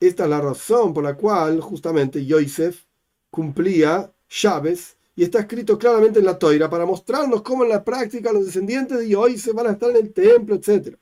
Esta 0.00 0.24
es 0.24 0.30
la 0.30 0.40
razón 0.40 0.92
por 0.92 1.04
la 1.04 1.14
cual 1.14 1.60
justamente 1.60 2.26
Yosef 2.26 2.82
cumplía 3.30 4.12
llaves 4.28 4.96
y 5.14 5.22
está 5.22 5.40
escrito 5.40 5.78
claramente 5.78 6.18
en 6.18 6.24
la 6.24 6.38
toira 6.38 6.68
para 6.68 6.86
mostrarnos 6.86 7.42
cómo 7.42 7.62
en 7.62 7.70
la 7.70 7.84
práctica 7.84 8.32
los 8.32 8.44
descendientes 8.46 8.98
de 8.98 9.08
Yosef 9.08 9.54
van 9.54 9.68
a 9.68 9.72
estar 9.72 9.90
en 9.90 9.96
el 9.96 10.12
templo, 10.12 10.56
etc. 10.56 10.96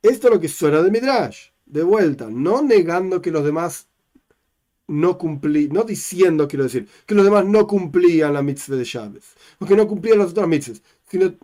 Esto 0.00 0.28
es 0.28 0.34
lo 0.34 0.40
que 0.40 0.48
suena 0.48 0.80
de 0.82 0.90
Midrash. 0.90 1.48
De 1.66 1.82
vuelta, 1.82 2.28
no 2.30 2.62
negando 2.62 3.20
que 3.20 3.30
los 3.30 3.44
demás 3.44 3.87
no 4.88 5.18
cumplí, 5.18 5.68
no 5.68 5.84
diciendo, 5.84 6.48
quiero 6.48 6.64
decir, 6.64 6.88
que 7.06 7.14
los 7.14 7.24
demás 7.24 7.44
no 7.44 7.66
cumplían 7.66 8.32
la 8.32 8.42
mitzvah 8.42 8.76
de 8.76 8.84
Chávez, 8.84 9.34
o 9.60 9.66
que 9.66 9.76
no 9.76 9.86
cumplían 9.86 10.18
las 10.18 10.30
otras 10.30 10.48
mitzvahs, 10.48 10.82
sino 11.08 11.34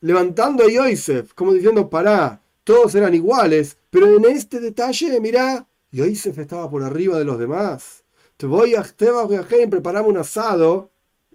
levantando 0.00 0.64
a 0.64 0.70
Yosef, 0.70 1.32
como 1.34 1.52
diciendo, 1.54 1.88
pará, 1.88 2.40
todos 2.62 2.94
eran 2.94 3.14
iguales, 3.14 3.76
pero 3.90 4.16
en 4.16 4.24
este 4.26 4.60
detalle, 4.60 5.18
mirá, 5.20 5.66
Yosef 5.90 6.38
estaba 6.38 6.70
por 6.70 6.82
arriba 6.82 7.18
de 7.18 7.24
los 7.24 7.38
demás. 7.38 8.04
Te 8.36 8.46
voy 8.46 8.74
a, 8.74 8.82
te 8.82 9.10
voy 9.10 9.36
a 9.36 9.46
preparame 9.46 10.08
un 10.08 10.18
asado, 10.18 10.90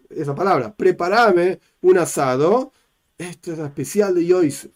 esa 0.10 0.36
palabra, 0.36 0.74
preparame 0.76 1.60
un 1.82 1.98
asado, 1.98 2.72
esto 3.18 3.54
es 3.54 3.60
especial 3.60 4.14
de 4.14 4.26
Yosef. 4.26 4.72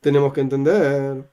Tenemos 0.00 0.32
que 0.32 0.42
entender 0.42 1.28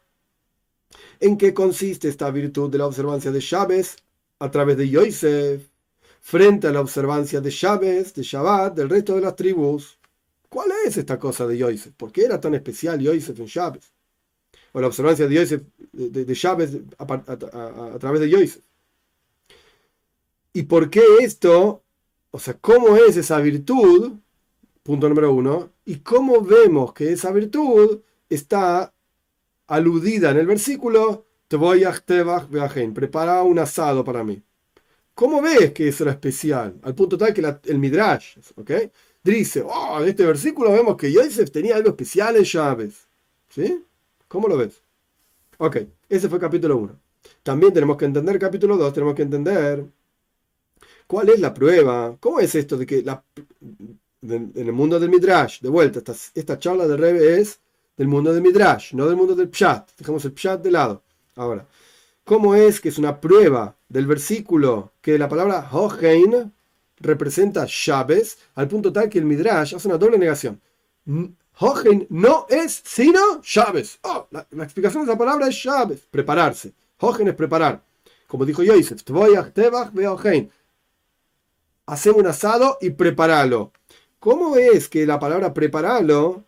en 1.20 1.38
qué 1.38 1.54
consiste 1.54 2.08
esta 2.08 2.32
virtud 2.32 2.70
de 2.70 2.78
la 2.78 2.88
observancia 2.88 3.32
de 3.32 3.40
Chávez 3.40 3.98
a 4.40 4.52
través 4.52 4.78
de 4.78 4.90
Yosef 4.90 5.68
frente 6.22 6.68
a 6.68 6.72
la 6.72 6.82
observancia 6.82 7.40
de 7.40 7.52
Chávez, 7.52 8.14
de 8.14 8.24
Shabbat, 8.24 8.76
del 8.76 8.90
resto 8.90 9.16
de 9.16 9.22
las 9.22 9.36
tribus. 9.36 10.00
¿Cuál 10.50 10.70
es 10.86 10.98
esta 10.98 11.20
cosa 11.20 11.46
de 11.46 11.58
Yosef? 11.58 11.94
¿Por 11.94 12.12
qué 12.12 12.26
era 12.26 12.40
tan 12.40 12.56
especial 12.56 13.00
Yosef 13.00 13.40
en 13.40 13.46
Chávez? 13.48 13.92
O 14.72 14.82
la 14.82 14.88
observancia 14.88 15.28
de 15.28 15.36
Yosef, 15.36 15.62
de, 15.92 16.36
Chávez 16.36 16.78
a, 16.98 17.98
través 18.00 18.22
de 18.22 18.30
Yosef. 18.30 18.64
¿Y 20.54 20.64
por 20.64 20.90
qué 20.90 21.04
esto? 21.22 21.84
O 22.32 22.40
sea, 22.40 22.56
¿cómo 22.56 22.96
es 22.96 23.18
esa 23.18 23.40
virtud? 23.40 24.14
Punto 24.84 25.10
número 25.10 25.34
uno. 25.34 25.72
¿Y 25.86 25.98
cómo 25.98 26.42
vemos 26.42 26.94
que 26.94 27.12
esa 27.12 27.32
virtud 27.32 28.02
está 28.30 28.94
aludida 29.68 30.32
en 30.32 30.38
el 30.38 30.48
versículo 30.48 31.02
a 31.12 31.25
prepara 32.94 33.44
un 33.44 33.60
asado 33.60 34.04
para 34.04 34.24
mí. 34.24 34.42
¿Cómo 35.14 35.42
ves 35.42 35.72
que 35.72 35.88
eso 35.88 36.04
era 36.04 36.12
especial? 36.12 36.76
Al 36.84 36.94
punto 36.94 37.18
tal 37.18 37.34
que 37.34 37.42
el 37.66 37.80
Midrash, 37.80 38.38
¿ok? 38.56 38.72
Dice, 39.24 39.64
oh, 39.66 40.02
en 40.02 40.10
este 40.10 40.26
versículo 40.26 40.72
vemos 40.72 40.98
que 40.98 41.12
Yosef 41.12 41.50
tenía 41.52 41.76
algo 41.76 41.90
especial 41.90 42.36
en 42.36 42.44
llaves. 42.44 43.08
¿Sí? 43.50 43.84
¿Cómo 44.28 44.48
lo 44.48 44.58
ves? 44.58 44.82
Ok, 45.58 45.78
ese 46.10 46.30
fue 46.30 46.40
capítulo 46.40 46.78
1. 46.78 47.00
También 47.44 47.74
tenemos 47.74 47.98
que 47.98 48.06
entender 48.06 48.38
capítulo 48.38 48.78
2, 48.78 48.94
tenemos 48.94 49.16
que 49.16 49.22
entender 49.24 49.86
cuál 51.08 51.30
es 51.30 51.40
la 51.40 51.54
prueba. 51.54 52.18
¿Cómo 52.20 52.40
es 52.40 52.54
esto 52.56 52.78
de 52.78 52.86
que 52.86 53.02
la, 53.02 53.24
en 54.22 54.52
el 54.56 54.74
mundo 54.74 55.00
del 55.00 55.10
Midrash, 55.10 55.62
de 55.62 55.70
vuelta, 55.70 56.00
esta, 56.00 56.14
esta 56.34 56.60
charla 56.60 56.88
de 56.88 56.98
Rebe 56.98 57.40
es 57.40 57.60
del 57.98 58.08
mundo 58.08 58.34
del 58.34 58.42
Midrash, 58.42 58.94
no 58.94 59.08
del 59.08 59.16
mundo 59.16 59.36
del 59.36 59.50
Pshat. 59.50 59.92
Dejamos 59.98 60.26
el 60.26 60.34
Pshat 60.34 60.62
de 60.62 60.72
lado. 60.72 61.04
Ahora, 61.36 61.68
¿cómo 62.24 62.56
es 62.56 62.80
que 62.80 62.90
es 62.90 62.98
una 62.98 63.20
prueba 63.20 63.76
del 63.90 64.08
versículo 64.08 64.94
que 65.02 65.20
la 65.20 65.28
palabra 65.28 65.68
Hohein 65.72 66.54
representa 66.98 67.66
llaves 67.66 68.38
al 68.56 68.70
punto 68.70 68.94
tal 68.94 69.10
que 69.10 69.20
el 69.20 69.26
Midrash 69.26 69.76
hace 69.76 69.88
una 69.88 69.98
doble 69.98 70.18
negación? 70.18 70.62
Hohein 71.60 72.08
no 72.10 72.46
es 72.50 72.82
sino 72.86 73.42
llaves. 73.42 74.00
Oh, 74.04 74.28
la, 74.32 74.48
explicación 74.64 75.06
de 75.06 75.12
esa 75.12 75.18
palabra 75.18 75.48
es 75.48 75.62
llaves, 75.62 76.08
prepararse. 76.10 76.74
Hohein 77.00 77.28
es 77.28 77.36
preparar. 77.36 77.84
Como 78.28 78.46
dijo 78.46 78.64
Yosef, 78.64 79.02
hacemos 81.86 82.20
un 82.20 82.28
asado 82.28 82.78
y 82.82 82.90
prepáralo. 82.92 83.72
¿Cómo 84.20 84.56
es 84.56 84.88
que 84.88 85.06
la 85.06 85.20
palabra 85.20 85.54
prepararlo 85.54 86.46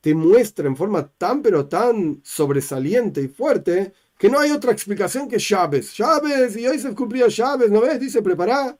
te 0.00 0.14
muestra 0.14 0.66
en 0.66 0.76
forma 0.76 1.08
tan 1.08 1.40
pero 1.40 1.66
tan 1.66 2.20
sobresaliente 2.24 3.22
y 3.22 3.28
fuerte 3.28 3.94
que 4.18 4.28
no 4.30 4.38
hay 4.38 4.50
otra 4.50 4.72
explicación 4.72 5.28
que 5.28 5.38
llaves. 5.38 5.96
Llaves, 5.96 6.56
y 6.56 6.78
se 6.78 6.94
cumplía 6.94 7.28
llaves, 7.28 7.70
¿no 7.70 7.80
ves? 7.80 8.00
Dice 8.00 8.22
preparar. 8.22 8.78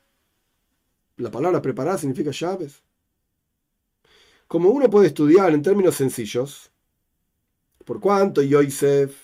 La 1.16 1.30
palabra 1.30 1.60
preparar 1.62 1.98
significa 1.98 2.30
llaves. 2.30 2.82
Como 4.46 4.70
uno 4.70 4.88
puede 4.90 5.08
estudiar 5.08 5.52
en 5.52 5.62
términos 5.62 5.96
sencillos, 5.96 6.70
por 7.84 8.00
cuanto 8.00 8.42
Yosef 8.42 9.14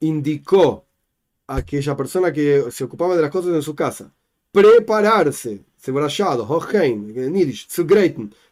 indicó 0.00 0.84
a 1.46 1.56
aquella 1.56 1.96
persona 1.96 2.32
que 2.32 2.70
se 2.70 2.84
ocupaba 2.84 3.16
de 3.16 3.22
las 3.22 3.30
cosas 3.30 3.54
en 3.54 3.62
su 3.62 3.74
casa, 3.74 4.12
prepararse, 4.50 5.64
sebrayado, 5.76 6.46
hoheim, 6.48 7.12
nidish, 7.32 7.68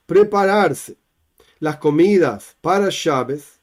prepararse 0.07 0.97
las 1.59 1.77
comidas 1.77 2.57
para 2.61 2.89
llaves, 2.91 3.61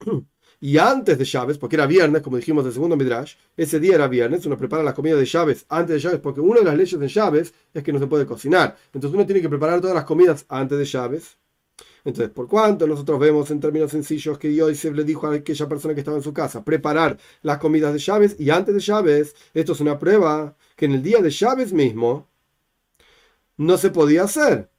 y 0.64 0.78
antes 0.78 1.18
de 1.18 1.26
llaves, 1.26 1.58
porque 1.58 1.76
era 1.76 1.86
viernes, 1.86 2.22
como 2.22 2.38
dijimos 2.38 2.64
el 2.64 2.72
segundo 2.72 2.96
Midrash, 2.96 3.34
ese 3.54 3.78
día 3.78 3.96
era 3.96 4.08
viernes, 4.08 4.46
uno 4.46 4.56
prepara 4.56 4.82
la 4.82 4.94
comida 4.94 5.14
de 5.14 5.26
llaves 5.26 5.66
antes 5.68 5.96
de 5.96 6.00
llaves, 6.00 6.20
porque 6.20 6.40
una 6.40 6.60
de 6.60 6.64
las 6.64 6.74
leyes 6.74 6.98
de 6.98 7.06
llaves 7.06 7.52
es 7.74 7.82
que 7.82 7.92
no 7.92 7.98
se 7.98 8.06
puede 8.06 8.24
cocinar. 8.24 8.74
Entonces 8.86 9.14
uno 9.14 9.26
tiene 9.26 9.42
que 9.42 9.50
preparar 9.50 9.82
todas 9.82 9.94
las 9.94 10.06
comidas 10.06 10.46
antes 10.48 10.78
de 10.78 10.86
llaves. 10.86 11.36
Entonces, 12.02 12.32
por 12.32 12.48
cuanto 12.48 12.86
nosotros 12.86 13.20
vemos 13.20 13.50
en 13.50 13.60
términos 13.60 13.90
sencillos 13.90 14.38
que 14.38 14.54
Yosef 14.54 14.94
le 14.94 15.04
dijo 15.04 15.26
a 15.26 15.34
aquella 15.34 15.68
persona 15.68 15.92
que 15.92 16.00
estaba 16.00 16.16
en 16.16 16.22
su 16.22 16.32
casa 16.32 16.64
preparar 16.64 17.18
las 17.42 17.58
comidas 17.58 17.92
de 17.92 17.98
llaves 17.98 18.34
y 18.38 18.48
antes 18.48 18.74
de 18.74 18.80
llaves, 18.80 19.36
esto 19.52 19.72
es 19.72 19.80
una 19.80 19.98
prueba 19.98 20.56
que 20.76 20.86
en 20.86 20.92
el 20.92 21.02
día 21.02 21.20
de 21.20 21.28
llaves 21.28 21.74
mismo 21.74 22.26
no 23.58 23.76
se 23.76 23.90
podía 23.90 24.22
hacer. 24.24 24.70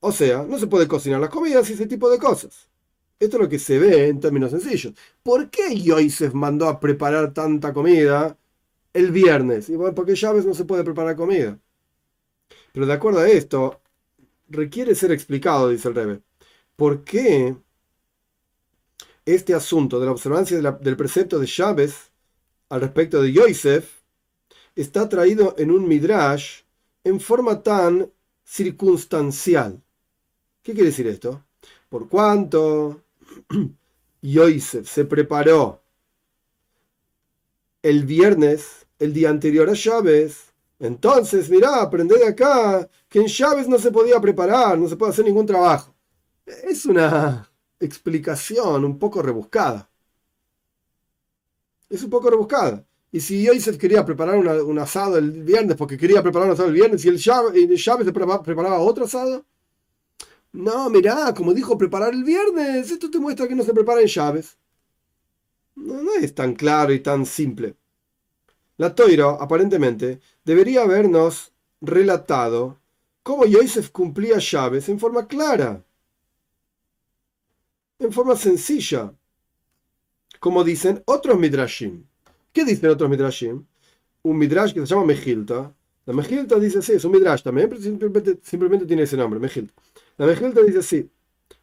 O 0.00 0.12
sea, 0.12 0.44
no 0.44 0.58
se 0.58 0.66
puede 0.66 0.88
cocinar 0.88 1.20
las 1.20 1.28
comidas 1.28 1.68
y 1.68 1.74
ese 1.74 1.86
tipo 1.86 2.08
de 2.08 2.18
cosas. 2.18 2.67
Esto 3.20 3.36
es 3.36 3.42
lo 3.42 3.48
que 3.48 3.58
se 3.58 3.78
ve 3.78 4.08
en 4.08 4.20
términos 4.20 4.50
sencillos. 4.52 4.94
¿Por 5.22 5.50
qué 5.50 5.74
Yosef 5.76 6.34
mandó 6.34 6.68
a 6.68 6.78
preparar 6.78 7.34
tanta 7.34 7.72
comida 7.72 8.38
el 8.92 9.10
viernes? 9.10 9.68
Y 9.68 9.76
bueno, 9.76 9.94
porque 9.94 10.14
llaves 10.14 10.46
no 10.46 10.54
se 10.54 10.64
puede 10.64 10.84
preparar 10.84 11.16
comida. 11.16 11.58
Pero 12.72 12.86
de 12.86 12.92
acuerdo 12.92 13.20
a 13.20 13.28
esto, 13.28 13.80
requiere 14.48 14.94
ser 14.94 15.10
explicado, 15.12 15.68
dice 15.68 15.88
el 15.88 15.94
Rebe. 15.94 16.20
¿Por 16.76 17.02
qué 17.02 17.56
este 19.26 19.52
asunto 19.52 19.98
de 19.98 20.06
la 20.06 20.12
observancia 20.12 20.60
del 20.60 20.96
precepto 20.96 21.40
de 21.40 21.46
llaves 21.46 22.12
al 22.68 22.80
respecto 22.82 23.20
de 23.20 23.32
Yosef 23.32 24.00
está 24.76 25.08
traído 25.08 25.56
en 25.58 25.72
un 25.72 25.88
midrash 25.88 26.62
en 27.02 27.18
forma 27.18 27.62
tan 27.64 28.12
circunstancial? 28.44 29.82
¿Qué 30.62 30.72
quiere 30.72 30.90
decir 30.90 31.08
esto? 31.08 31.44
Por 31.88 32.08
cuanto 32.08 33.02
Yosef 34.22 34.88
se 34.88 35.04
preparó 35.04 35.82
el 37.82 38.04
viernes, 38.04 38.86
el 38.98 39.12
día 39.12 39.30
anterior 39.30 39.70
a 39.70 39.74
Chávez, 39.74 40.48
entonces, 40.80 41.50
mirá, 41.50 41.82
aprende 41.82 42.16
de 42.18 42.26
acá 42.26 42.88
que 43.08 43.20
en 43.20 43.26
Chávez 43.26 43.68
no 43.68 43.78
se 43.78 43.90
podía 43.90 44.20
preparar, 44.20 44.78
no 44.78 44.88
se 44.88 44.96
puede 44.96 45.12
hacer 45.12 45.24
ningún 45.24 45.46
trabajo. 45.46 45.94
Es 46.46 46.86
una 46.86 47.50
explicación 47.80 48.84
un 48.84 48.98
poco 48.98 49.20
rebuscada. 49.22 49.90
Es 51.88 52.02
un 52.02 52.10
poco 52.10 52.30
rebuscada. 52.30 52.84
Y 53.10 53.20
si 53.20 53.42
Yosef 53.42 53.78
quería 53.78 54.04
preparar 54.04 54.36
un 54.38 54.78
asado 54.78 55.16
el 55.16 55.30
viernes 55.42 55.76
porque 55.76 55.96
quería 55.96 56.22
preparar 56.22 56.48
un 56.48 56.54
asado 56.54 56.68
el 56.68 56.74
viernes 56.74 57.04
y 57.04 57.08
el 57.08 57.18
Chávez, 57.18 58.12
preparaba 58.44 58.78
otro 58.78 59.04
asado, 59.06 59.44
no, 60.52 60.90
mirá, 60.90 61.34
como 61.34 61.54
dijo 61.54 61.76
preparar 61.78 62.14
el 62.14 62.24
viernes, 62.24 62.90
esto 62.90 63.10
te 63.10 63.18
muestra 63.18 63.46
que 63.46 63.54
no 63.54 63.64
se 63.64 63.74
prepara 63.74 64.00
en 64.00 64.08
llaves. 64.08 64.56
No, 65.76 66.14
es 66.14 66.34
tan 66.34 66.54
claro 66.54 66.92
y 66.92 67.00
tan 67.00 67.24
simple. 67.26 67.76
La 68.78 68.94
Toiro, 68.94 69.30
aparentemente, 69.40 70.20
debería 70.44 70.82
habernos 70.82 71.52
relatado 71.80 72.78
cómo 73.22 73.44
Yosef 73.44 73.90
cumplía 73.90 74.38
llaves 74.38 74.88
en 74.88 74.98
forma 74.98 75.26
clara, 75.26 75.84
en 77.98 78.12
forma 78.12 78.36
sencilla, 78.36 79.12
como 80.40 80.64
dicen 80.64 81.02
otros 81.06 81.38
midrashim. 81.38 82.04
¿Qué 82.52 82.64
dicen 82.64 82.90
otros 82.90 83.10
midrashim? 83.10 83.66
Un 84.22 84.38
midrash 84.38 84.72
que 84.72 84.80
se 84.80 84.86
llama 84.86 85.06
Mejilta. 85.06 85.74
La 86.06 86.14
Mejilta 86.14 86.58
dice 86.58 86.78
así, 86.78 86.92
es 86.92 87.04
un 87.04 87.12
midrash 87.12 87.42
también, 87.42 87.70
simplemente, 87.80 88.38
simplemente 88.42 88.86
tiene 88.86 89.02
ese 89.02 89.16
nombre, 89.16 89.38
Mejilta. 89.40 89.74
La 90.18 90.26
Mejilta 90.26 90.62
dice 90.62 90.80
así. 90.80 91.10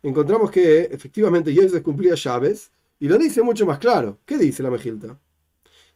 Encontramos 0.01 0.49
que 0.49 0.81
efectivamente 0.83 1.53
Yosef 1.53 1.83
cumplía 1.83 2.15
llaves 2.15 2.71
y 2.99 3.07
lo 3.07 3.17
dice 3.17 3.41
mucho 3.41 3.65
más 3.65 3.79
claro. 3.79 4.17
¿Qué 4.25 4.37
dice 4.37 4.63
la 4.63 4.71
Mejilta? 4.71 5.19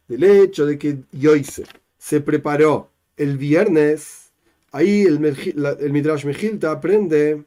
Del 0.06 0.24
hecho 0.24 0.66
de 0.66 0.78
que 0.78 0.98
Yosef 1.12 1.68
se 1.98 2.20
preparó 2.20 2.90
el 3.16 3.38
viernes, 3.38 4.30
ahí 4.72 5.02
el, 5.02 5.24
el 5.24 5.92
Midrash 5.92 6.24
Mejilta 6.24 6.72
aprende 6.72 7.44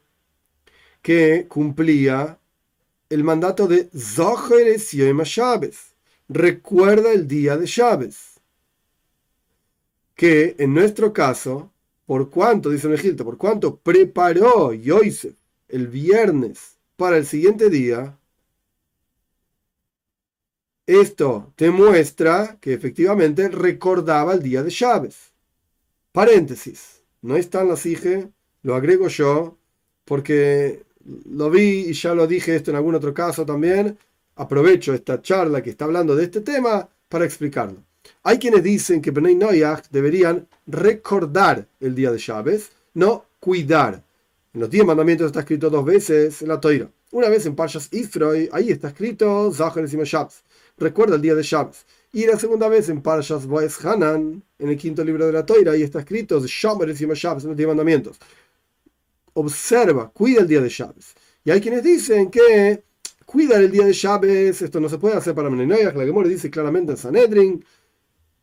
que 1.02 1.45
cumplía 1.47 2.39
el 3.10 3.23
mandato 3.23 3.67
de 3.67 3.89
Zoheres 3.95 4.91
Yom 4.91 5.21
Shabes. 5.21 5.93
Recuerda 6.28 7.12
el 7.12 7.28
día 7.28 7.58
de 7.58 7.67
Shabes. 7.67 8.39
Que 10.15 10.56
en 10.58 10.73
nuestro 10.73 11.12
caso 11.12 11.72
por 12.05 12.29
cuanto, 12.29 12.69
dice 12.69 12.87
el 12.87 12.93
Egipto, 12.93 13.23
por 13.23 13.37
cuanto 13.37 13.77
preparó 13.77 14.73
Yosef 14.73 15.35
el 15.67 15.87
viernes 15.87 16.77
para 16.95 17.17
el 17.17 17.25
siguiente 17.25 17.69
día, 17.69 18.17
esto 20.85 21.53
te 21.55 21.71
muestra 21.71 22.57
que 22.59 22.73
efectivamente 22.73 23.47
recordaba 23.47 24.33
el 24.33 24.43
día 24.43 24.63
de 24.63 24.71
Chávez. 24.71 25.31
Paréntesis, 26.11 27.03
no 27.21 27.37
está 27.37 27.61
en 27.61 27.69
la 27.69 27.77
SIGE, 27.77 28.29
lo 28.63 28.75
agrego 28.75 29.07
yo, 29.07 29.57
porque 30.05 30.83
lo 31.25 31.49
vi 31.49 31.89
y 31.89 31.93
ya 31.93 32.13
lo 32.13 32.27
dije 32.27 32.55
esto 32.55 32.71
en 32.71 32.77
algún 32.77 32.95
otro 32.95 33.13
caso 33.13 33.45
también. 33.45 33.97
Aprovecho 34.35 34.93
esta 34.93 35.21
charla 35.21 35.61
que 35.63 35.69
está 35.69 35.85
hablando 35.85 36.15
de 36.15 36.25
este 36.25 36.41
tema 36.41 36.89
para 37.07 37.25
explicarlo. 37.25 37.83
Hay 38.25 38.39
quienes 38.39 38.63
dicen 38.63 39.01
que 39.01 39.12
Benay 39.12 39.36
Noyach 39.36 39.89
deberían 39.89 40.47
recordar 40.65 41.67
el 41.81 41.93
día 41.93 42.09
de 42.09 42.17
Chávez, 42.17 42.71
no 42.93 43.25
cuidar. 43.41 44.01
En 44.53 44.62
los 44.62 44.69
diez 44.69 44.86
mandamientos 44.86 45.27
está 45.27 45.41
escrito 45.41 45.69
dos 45.69 45.83
veces 45.83 46.41
en 46.41 46.47
la 46.47 46.62
Toira. 46.62 46.89
Una 47.12 47.27
vez 47.27 47.45
en 47.45 47.55
Parshas 47.55 47.89
Isroy, 47.91 48.47
ahí 48.53 48.69
está 48.69 48.88
escrito 48.88 49.51
Zahar 49.51 49.83
y 49.83 50.05
Shabbat. 50.05 50.31
Recuerda 50.77 51.15
el 51.15 51.21
día 51.21 51.36
de 51.36 51.43
Shabbos. 51.43 51.86
Y 52.13 52.25
la 52.25 52.39
segunda 52.39 52.69
vez 52.69 52.88
en 52.88 53.01
Parshas 53.01 53.45
Boes 53.45 53.83
Hanan, 53.83 54.41
en 54.57 54.69
el 54.69 54.77
quinto 54.77 55.03
libro 55.03 55.25
de 55.25 55.33
la 55.33 55.45
Toira, 55.45 55.73
ahí 55.73 55.83
está 55.83 55.99
escrito 55.99 56.39
Shomer 56.45 56.89
y 56.89 56.93
Shabbos 56.93 57.43
en 57.43 57.49
los 57.49 57.57
diez 57.57 57.67
mandamientos. 57.67 58.17
Observa, 59.33 60.09
cuida 60.12 60.41
el 60.41 60.47
día 60.47 60.62
de 60.62 60.69
Shabbos. 60.69 61.13
Y 61.43 61.51
hay 61.51 61.59
quienes 61.59 61.83
dicen 61.83 62.31
que 62.31 62.83
cuidar 63.25 63.62
el 63.62 63.69
día 63.69 63.86
de 63.86 63.91
Shabbos, 63.93 64.62
esto 64.62 64.79
no 64.79 64.88
se 64.88 64.97
puede 64.97 65.17
hacer 65.17 65.36
para 65.36 65.49
Menenoyach, 65.49 65.93
la 65.93 66.05
Gemora 66.05 66.29
dice 66.29 66.49
claramente 66.49 66.93
en 66.93 66.97
Sanedrin, 66.97 67.65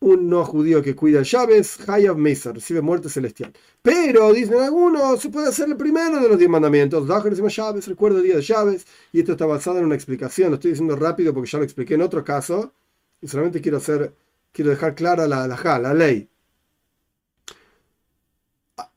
un 0.00 0.28
no 0.30 0.44
judío 0.44 0.82
que 0.82 0.94
cuida 0.96 1.22
llaves, 1.22 1.78
Hayav 1.88 2.16
Mesa, 2.16 2.52
recibe 2.52 2.80
muerte 2.80 3.08
celestial. 3.10 3.52
Pero, 3.82 4.32
dicen 4.32 4.58
algunos, 4.60 5.20
se 5.20 5.28
puede 5.28 5.48
hacer 5.48 5.68
el 5.68 5.76
primero 5.76 6.20
de 6.20 6.28
los 6.28 6.38
diez 6.38 6.50
mandamientos, 6.50 7.06
llaves, 7.06 7.86
recuerda 7.86 8.18
el 8.18 8.24
día 8.24 8.36
de 8.36 8.42
llaves, 8.42 8.86
y 9.12 9.20
esto 9.20 9.32
está 9.32 9.46
basado 9.46 9.78
en 9.78 9.84
una 9.84 9.94
explicación, 9.94 10.50
lo 10.50 10.54
estoy 10.54 10.70
diciendo 10.72 10.96
rápido 10.96 11.34
porque 11.34 11.50
ya 11.50 11.58
lo 11.58 11.64
expliqué 11.64 11.94
en 11.94 12.02
otro 12.02 12.24
caso, 12.24 12.72
y 13.20 13.28
solamente 13.28 13.60
quiero 13.60 13.76
hacer, 13.76 14.14
quiero 14.52 14.70
dejar 14.70 14.94
clara 14.94 15.26
la, 15.26 15.46
la, 15.46 15.78
la 15.78 15.94
ley. 15.94 16.28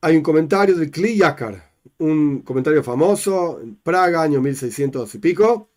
Hay 0.02 0.16
un 0.16 0.24
comentario 0.24 0.76
de 0.76 0.90
Kli 0.90 1.18
Yakar, 1.18 1.72
un 1.98 2.42
comentario 2.44 2.82
famoso, 2.82 3.60
en 3.62 3.76
Praga, 3.76 4.22
año 4.22 4.40
1600 4.42 5.16
y 5.16 5.20
pico, 5.20 5.70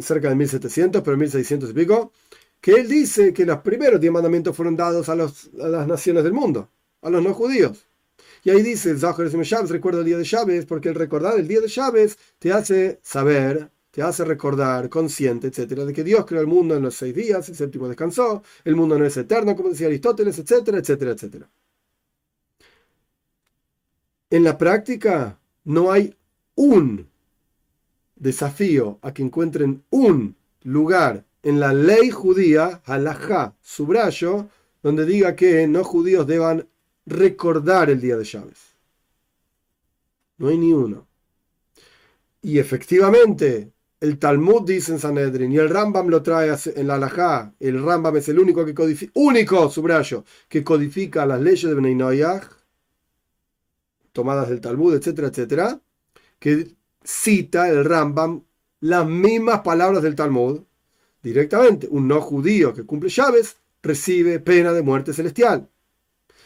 cerca 0.00 0.28
de 0.28 0.36
1700, 0.36 1.02
pero 1.02 1.16
1600 1.16 1.70
y 1.70 1.72
pico, 1.72 2.12
que 2.60 2.72
él 2.72 2.88
dice 2.88 3.32
que 3.32 3.46
los 3.46 3.58
primeros 3.58 4.00
diez 4.00 4.12
mandamientos 4.12 4.54
fueron 4.54 4.76
dados 4.76 5.08
a, 5.08 5.16
las 5.16 5.86
naciones 5.86 6.24
del 6.24 6.32
mundo, 6.32 6.70
a 7.02 7.10
los 7.10 7.22
no 7.22 7.32
judíos. 7.34 7.86
Y 8.44 8.50
ahí 8.50 8.62
dice, 8.62 8.94
recuerda 8.94 10.00
el 10.00 10.06
día 10.06 10.18
de 10.18 10.24
Chávez, 10.24 10.66
porque 10.66 10.88
el 10.90 10.94
recordar 10.94 11.38
el 11.38 11.48
día 11.48 11.60
de 11.60 11.68
Chávez 11.68 12.18
te 12.38 12.52
hace 12.52 13.00
saber, 13.02 13.70
te 13.90 14.02
hace 14.02 14.24
recordar, 14.24 14.88
consciente, 14.88 15.48
etcétera, 15.48 15.84
de 15.84 15.92
que 15.92 16.04
Dios 16.04 16.24
creó 16.26 16.40
el 16.40 16.46
mundo 16.46 16.76
en 16.76 16.82
los 16.82 16.94
seis 16.94 17.14
días, 17.14 17.48
el 17.48 17.56
séptimo 17.56 17.88
descansó, 17.88 18.42
el 18.64 18.76
mundo 18.76 18.98
no 18.98 19.04
es 19.04 19.16
eterno, 19.16 19.56
como 19.56 19.70
decía 19.70 19.88
Aristóteles, 19.88 20.38
etcétera, 20.38 20.78
etcétera, 20.78 21.12
etcétera. 21.12 21.50
En 24.30 24.44
la 24.44 24.56
práctica 24.56 25.38
no 25.64 25.90
hay 25.90 26.14
un 26.54 27.08
desafío 28.16 28.98
a 29.02 29.12
que 29.12 29.22
encuentren 29.22 29.82
un 29.90 30.36
lugar 30.62 31.24
en 31.42 31.60
la 31.60 31.72
ley 31.72 32.10
judía, 32.10 32.82
halajá, 32.84 33.56
subrayo, 33.60 34.48
donde 34.82 35.04
diga 35.04 35.36
que 35.36 35.66
no 35.66 35.84
judíos 35.84 36.26
deban 36.26 36.68
recordar 37.06 37.90
el 37.90 38.00
día 38.00 38.16
de 38.16 38.24
Chávez. 38.24 38.76
No 40.38 40.48
hay 40.48 40.58
ni 40.58 40.72
uno. 40.72 41.06
Y 42.42 42.58
efectivamente, 42.58 43.72
el 44.00 44.18
Talmud 44.18 44.62
dice 44.66 44.92
en 44.92 44.98
Sanedrin 44.98 45.52
y 45.52 45.58
el 45.58 45.68
Rambam 45.68 46.08
lo 46.08 46.22
trae 46.22 46.54
en 46.74 46.86
la 46.86 46.94
halajá. 46.94 47.54
El 47.60 47.82
Rambam 47.84 48.16
es 48.16 48.28
el 48.30 48.38
único 48.38 48.64
que 48.64 48.74
codifica, 48.74 49.12
único, 49.14 49.68
subrayo, 49.70 50.24
que 50.48 50.64
codifica 50.64 51.26
las 51.26 51.40
leyes 51.40 51.74
de 51.74 51.94
Noyach, 51.94 52.44
tomadas 54.12 54.48
del 54.48 54.60
Talmud, 54.60 54.94
etcétera, 54.94 55.28
etcétera, 55.28 55.80
que 56.38 56.74
cita 57.04 57.68
el 57.68 57.84
Rambam 57.84 58.42
las 58.80 59.06
mismas 59.06 59.60
palabras 59.60 60.02
del 60.02 60.14
Talmud 60.14 60.62
directamente. 61.22 61.88
Un 61.90 62.08
no 62.08 62.20
judío 62.20 62.72
que 62.74 62.84
cumple 62.84 63.10
llaves 63.10 63.56
recibe 63.82 64.40
pena 64.40 64.72
de 64.72 64.82
muerte 64.82 65.12
celestial. 65.12 65.68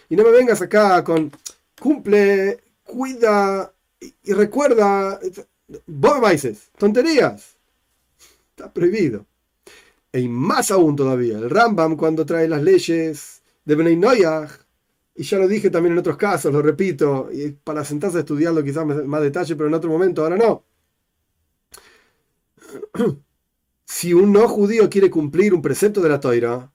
Y 0.09 0.17
no 0.17 0.25
me 0.25 0.31
vengas 0.31 0.63
acá 0.63 1.03
con 1.03 1.33
cumple, 1.81 2.63
cuida 2.83 3.73
y, 4.01 4.33
recuerda. 4.33 5.19
dices 6.31 6.71
tonterías. 6.79 7.57
Está 8.51 8.73
prohibido. 8.73 9.27
Y 10.13 10.29
más 10.29 10.71
aún 10.71 10.95
todavía, 10.95 11.39
el 11.39 11.51
Rambam 11.51 11.97
cuando 11.97 12.25
trae 12.25 12.47
las 12.49 12.63
leyes 12.63 13.43
de 13.65 13.75
Benay 13.75 13.97
Noyach, 13.97 14.51
y 15.17 15.25
ya 15.25 15.39
lo 15.39 15.49
dije 15.49 15.71
también 15.71 15.93
en 15.93 15.99
otros 15.99 16.17
casos, 16.17 16.53
lo 16.53 16.63
repito, 16.63 17.31
y 17.33 17.51
para 17.51 17.85
sentarse 17.85 18.19
a 18.19 18.21
estudiarlo 18.21 18.63
quizás 18.63 18.87
más 18.87 19.23
detalle, 19.23 19.57
pero 19.57 19.69
en 19.69 19.75
otro 19.75 19.91
momento, 19.91 20.23
ahora 20.23 20.37
no. 20.37 20.65
si 23.95 24.13
un 24.13 24.33
no 24.33 24.49
judío 24.49 24.91
quiere 24.91 25.09
cumplir 25.09 25.55
un 25.55 25.63
precepto 25.63 26.01
de 26.01 26.09
la 26.09 26.19
Toira, 26.19 26.73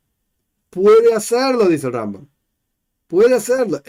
puede 0.69 1.13
hacerlo, 1.13 1.67
dice 1.67 1.87
el 1.87 1.93
Rambam. 1.93 2.29
Puede 3.07 3.35
hacerlo. 3.35 3.81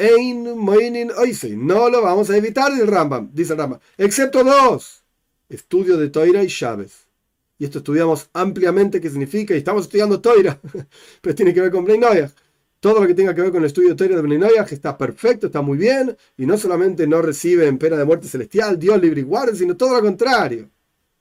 No 1.57 1.89
lo 1.89 2.03
vamos 2.03 2.29
a 2.29 2.37
evitar, 2.37 2.73
dice 2.73 2.83
el 2.83 2.89
Rambam. 2.89 3.31
Dice 3.33 3.53
el 3.53 3.59
Rambam. 3.61 3.79
Excepto 3.97 4.43
dos. 4.43 5.05
Estudio 5.49 5.97
de 5.97 6.09
Toira 6.09 6.43
y 6.43 6.49
Chávez. 6.49 7.07
Y 7.57 7.67
esto 7.67 7.79
estudiamos 7.79 8.29
ampliamente 8.33 9.01
qué 9.01 9.09
significa. 9.09 9.55
Y 9.55 9.59
estamos 9.59 9.85
estudiando 9.85 10.21
Toira. 10.21 10.61
Pero 11.21 11.35
tiene 11.37 11.55
que 11.55 11.61
ver 11.61 11.71
con 11.71 11.85
Noyach. 11.85 12.33
Todo 12.81 13.01
lo 13.01 13.07
que 13.07 13.15
tenga 13.15 13.33
que 13.33 13.43
ver 13.43 13.53
con 13.53 13.61
el 13.61 13.67
estudio 13.67 13.91
de 13.91 13.95
Toira 13.95 14.21
de 14.21 14.39
Noyach 14.39 14.73
está 14.73 14.99
perfecto, 14.99 15.47
está 15.47 15.63
muy 15.63 15.79
bien. 15.79 16.17
Y 16.37 16.47
no 16.47 16.59
solamente 16.59 17.07
no 17.07 17.23
reciben 17.23 17.79
pena 17.79 17.97
de 17.97 18.05
muerte 18.05 18.27
celestial, 18.27 18.77
Dios 18.77 19.01
libre 19.01 19.21
y 19.21 19.25
guarde, 19.25 19.55
sino 19.55 19.77
todo 19.77 19.95
lo 19.95 20.03
contrario. 20.03 20.69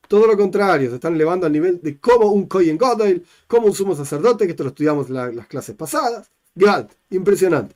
Todo 0.10 0.26
lo 0.26 0.36
contrario, 0.36 0.90
se 0.90 0.96
están 0.96 1.14
elevando 1.14 1.46
al 1.46 1.52
nivel 1.52 1.80
de 1.84 2.00
como 2.00 2.32
un 2.32 2.48
Kohen 2.48 2.80
Godel, 2.80 3.24
como 3.46 3.68
un 3.68 3.76
sumo 3.76 3.96
sacerdote, 3.96 4.46
que 4.46 4.52
esto 4.54 4.64
lo 4.64 4.70
estudiamos 4.70 5.08
en 5.08 5.36
las 5.36 5.46
clases 5.46 5.76
pasadas. 5.76 6.32
Galt, 6.56 6.92
impresionante. 7.12 7.76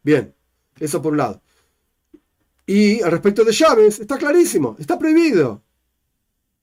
Bien, 0.00 0.32
eso 0.78 1.02
por 1.02 1.10
un 1.10 1.18
lado. 1.18 1.42
Y 2.66 3.02
al 3.02 3.10
respecto 3.10 3.42
de 3.42 3.50
llaves, 3.50 3.98
está 3.98 4.16
clarísimo, 4.16 4.76
está 4.78 4.96
prohibido. 4.96 5.60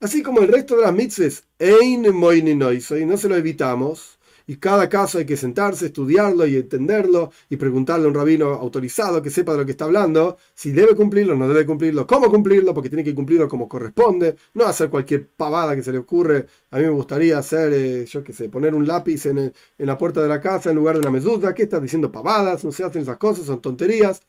Así 0.00 0.22
como 0.22 0.40
el 0.40 0.48
resto 0.48 0.74
de 0.76 0.82
las 0.84 0.94
mitzvahs, 0.94 1.44
no 1.60 3.16
se 3.18 3.28
lo 3.28 3.36
evitamos, 3.36 4.17
y 4.48 4.56
cada 4.56 4.88
caso 4.88 5.18
hay 5.18 5.26
que 5.26 5.36
sentarse, 5.36 5.86
estudiarlo 5.86 6.46
y 6.46 6.56
entenderlo 6.56 7.30
y 7.50 7.56
preguntarle 7.56 8.06
a 8.06 8.08
un 8.08 8.14
rabino 8.14 8.46
autorizado 8.54 9.20
que 9.20 9.28
sepa 9.28 9.52
de 9.52 9.58
lo 9.58 9.66
que 9.66 9.72
está 9.72 9.84
hablando, 9.84 10.38
si 10.54 10.72
debe 10.72 10.96
cumplirlo 10.96 11.36
no 11.36 11.46
debe 11.46 11.66
cumplirlo, 11.66 12.06
cómo 12.06 12.30
cumplirlo, 12.30 12.72
porque 12.72 12.88
tiene 12.88 13.04
que 13.04 13.14
cumplirlo 13.14 13.46
como 13.46 13.68
corresponde, 13.68 14.36
no 14.54 14.64
hacer 14.64 14.88
cualquier 14.88 15.28
pavada 15.28 15.76
que 15.76 15.82
se 15.82 15.92
le 15.92 15.98
ocurre. 15.98 16.46
A 16.70 16.78
mí 16.78 16.84
me 16.84 16.88
gustaría 16.90 17.36
hacer, 17.36 17.72
eh, 17.74 18.06
yo 18.06 18.24
qué 18.24 18.32
sé, 18.32 18.48
poner 18.48 18.74
un 18.74 18.86
lápiz 18.86 19.26
en, 19.26 19.38
en, 19.38 19.52
la 19.86 19.98
puerta 19.98 20.22
de 20.22 20.28
la 20.28 20.40
casa 20.40 20.70
en 20.70 20.76
lugar 20.76 20.94
de 20.94 21.00
una 21.00 21.10
mesuda. 21.10 21.54
¿Qué 21.54 21.64
estás 21.64 21.82
diciendo 21.82 22.10
pavadas? 22.10 22.64
No 22.64 22.72
se 22.72 22.84
hacen 22.84 23.02
esas 23.02 23.18
cosas, 23.18 23.44
son 23.44 23.60
tonterías. 23.60 24.22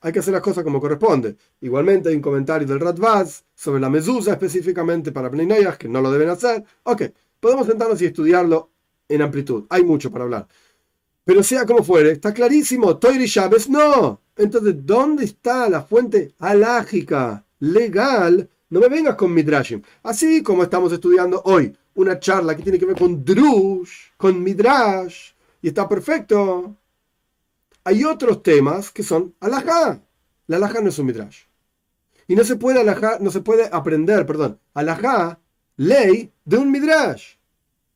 Hay 0.00 0.12
que 0.12 0.18
hacer 0.18 0.34
las 0.34 0.42
cosas 0.42 0.64
como 0.64 0.80
corresponde. 0.80 1.36
Igualmente 1.60 2.08
hay 2.08 2.16
un 2.16 2.22
comentario 2.22 2.66
del 2.66 2.80
Radvaz 2.80 3.44
sobre 3.54 3.80
la 3.80 3.90
mesusa 3.90 4.32
específicamente 4.32 5.12
para 5.12 5.30
Pneinayas, 5.30 5.78
que 5.78 5.88
no 5.88 6.00
lo 6.00 6.10
deben 6.10 6.30
hacer. 6.30 6.64
Ok, 6.82 7.02
podemos 7.38 7.66
sentarnos 7.68 8.02
y 8.02 8.06
estudiarlo 8.06 8.70
en 9.08 9.22
amplitud. 9.22 9.64
Hay 9.70 9.84
mucho 9.84 10.10
para 10.10 10.24
hablar. 10.24 10.48
Pero 11.24 11.42
sea 11.42 11.66
como 11.66 11.82
fuere, 11.82 12.12
está 12.12 12.32
clarísimo. 12.32 12.96
Toiri 12.96 13.28
Chávez 13.28 13.68
no. 13.68 14.22
Entonces, 14.36 14.74
¿dónde 14.86 15.24
está 15.24 15.68
la 15.68 15.82
fuente 15.82 16.34
alágica, 16.38 17.44
legal? 17.58 18.48
No 18.70 18.80
me 18.80 18.88
vengas 18.88 19.16
con 19.16 19.34
Midrashim. 19.34 19.82
Así 20.02 20.42
como 20.42 20.62
estamos 20.62 20.92
estudiando 20.92 21.42
hoy 21.44 21.76
una 21.94 22.18
charla 22.20 22.56
que 22.56 22.62
tiene 22.62 22.78
que 22.78 22.86
ver 22.86 22.96
con 22.96 23.24
Drush, 23.24 24.12
con 24.16 24.42
Midrash, 24.42 25.32
y 25.60 25.68
está 25.68 25.88
perfecto. 25.88 26.76
Hay 27.84 28.04
otros 28.04 28.42
temas 28.42 28.90
que 28.90 29.02
son 29.02 29.34
alajá. 29.40 30.00
La 30.46 30.56
alajá 30.56 30.80
no 30.80 30.90
es 30.90 30.98
un 30.98 31.06
Midrash. 31.06 31.42
Y 32.26 32.36
no 32.36 32.44
se 32.44 32.56
puede 32.56 32.80
alajá, 32.80 33.18
no 33.20 33.30
se 33.30 33.40
puede 33.40 33.68
aprender, 33.72 34.24
perdón, 34.26 34.60
alajá, 34.74 35.40
ley 35.76 36.32
de 36.44 36.56
un 36.58 36.70
Midrash 36.70 37.37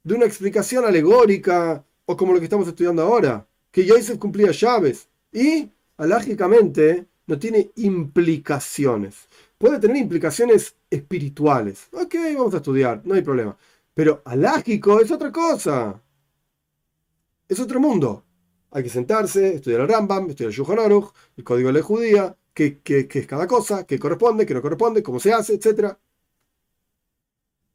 de 0.05 0.15
una 0.15 0.27
explicación 0.27 0.85
alegórica 0.85 1.85
o 2.07 2.17
como 2.17 2.33
lo 2.33 2.39
que 2.39 2.47
estamos 2.47 2.69
estudiando 2.69 3.03
ahora, 3.03 3.47
que 3.71 3.85
Yosef 3.85 4.19
cumplía 4.19 4.51
llaves 4.51 5.09
y, 5.33 5.71
alágicamente, 5.97 7.07
no 7.27 7.39
tiene 7.39 7.71
implicaciones. 7.77 9.29
Puede 9.59 9.79
tener 9.79 9.97
implicaciones 9.97 10.77
espirituales. 10.91 11.89
Ok, 11.93 12.15
vamos 12.37 12.55
a 12.55 12.59
estudiar, 12.59 13.01
no 13.05 13.15
hay 13.15 13.23
problema. 13.23 13.57
Pero 13.95 14.23
alágico 14.25 15.01
es 15.01 15.11
otra 15.11 15.31
cosa. 15.31 16.01
Es 17.49 17.61
otro 17.61 17.81
mundo. 17.81 18.25
Hay 18.71 18.83
que 18.83 18.89
sentarse, 18.89 19.55
estudiar 19.55 19.83
el 19.83 19.89
Rambam, 19.89 20.31
estudiar 20.31 20.51
el 20.51 20.57
Shulchan 20.57 20.79
el 21.37 21.45
código 21.45 21.69
de 21.69 21.75
la 21.75 21.83
judía, 21.83 22.37
qué, 22.55 22.81
qué, 22.81 23.07
qué 23.07 23.21
es 23.21 23.27
cada 23.27 23.47
cosa, 23.47 23.85
qué 23.87 23.99
corresponde, 23.99 24.47
qué 24.47 24.55
no 24.55 24.63
corresponde, 24.63 25.03
cómo 25.03 25.21
se 25.21 25.33
hace, 25.33 25.55
etc. 25.55 25.97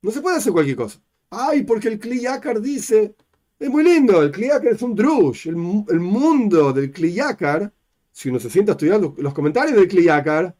No 0.02 0.12
se 0.12 0.22
puede 0.22 0.38
hacer 0.38 0.54
cualquier 0.54 0.78
cosa. 0.78 1.00
Ay, 1.30 1.64
porque 1.64 1.90
el 1.90 2.00
Kliyakar 2.00 2.62
dice, 2.62 3.16
es 3.60 3.70
muy 3.70 3.84
lindo, 3.84 4.22
el 4.22 4.32
Kliyakar 4.32 4.74
es 4.74 4.82
un 4.82 4.96
drush, 4.96 5.48
el, 5.48 5.56
mundo 5.56 6.72
del 6.72 6.92
Kliyakar, 6.92 7.72
si 8.12 8.30
uno 8.30 8.40
se 8.40 8.50
sienta 8.50 8.72
a 8.72 8.76
estudiar 8.76 9.02
los, 9.02 9.34
comentarios 9.34 9.76
del 9.76 9.88
Kliyakar, 9.88 10.56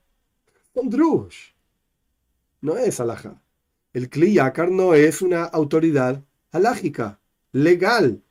son 0.74 0.90
drush. 0.90 1.54
No 2.62 2.76
es 2.78 3.00
alhaja. 3.00 3.42
El 3.94 4.10
Kliyakar 4.10 4.70
no 4.70 4.94
es 4.94 5.22
una 5.22 5.46
autoridad 5.46 6.22
alágica, 6.52 7.20
legal. 7.54 8.22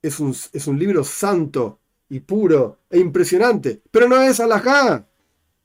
Es 0.00 0.20
un, 0.20 0.30
es 0.30 0.66
un 0.66 0.78
libro 0.78 1.04
santo 1.04 1.80
y 2.08 2.20
puro 2.20 2.78
e 2.88 2.98
impresionante, 2.98 3.82
pero 3.90 4.08
no 4.08 4.20
es 4.22 4.40
alhaja. 4.40 5.06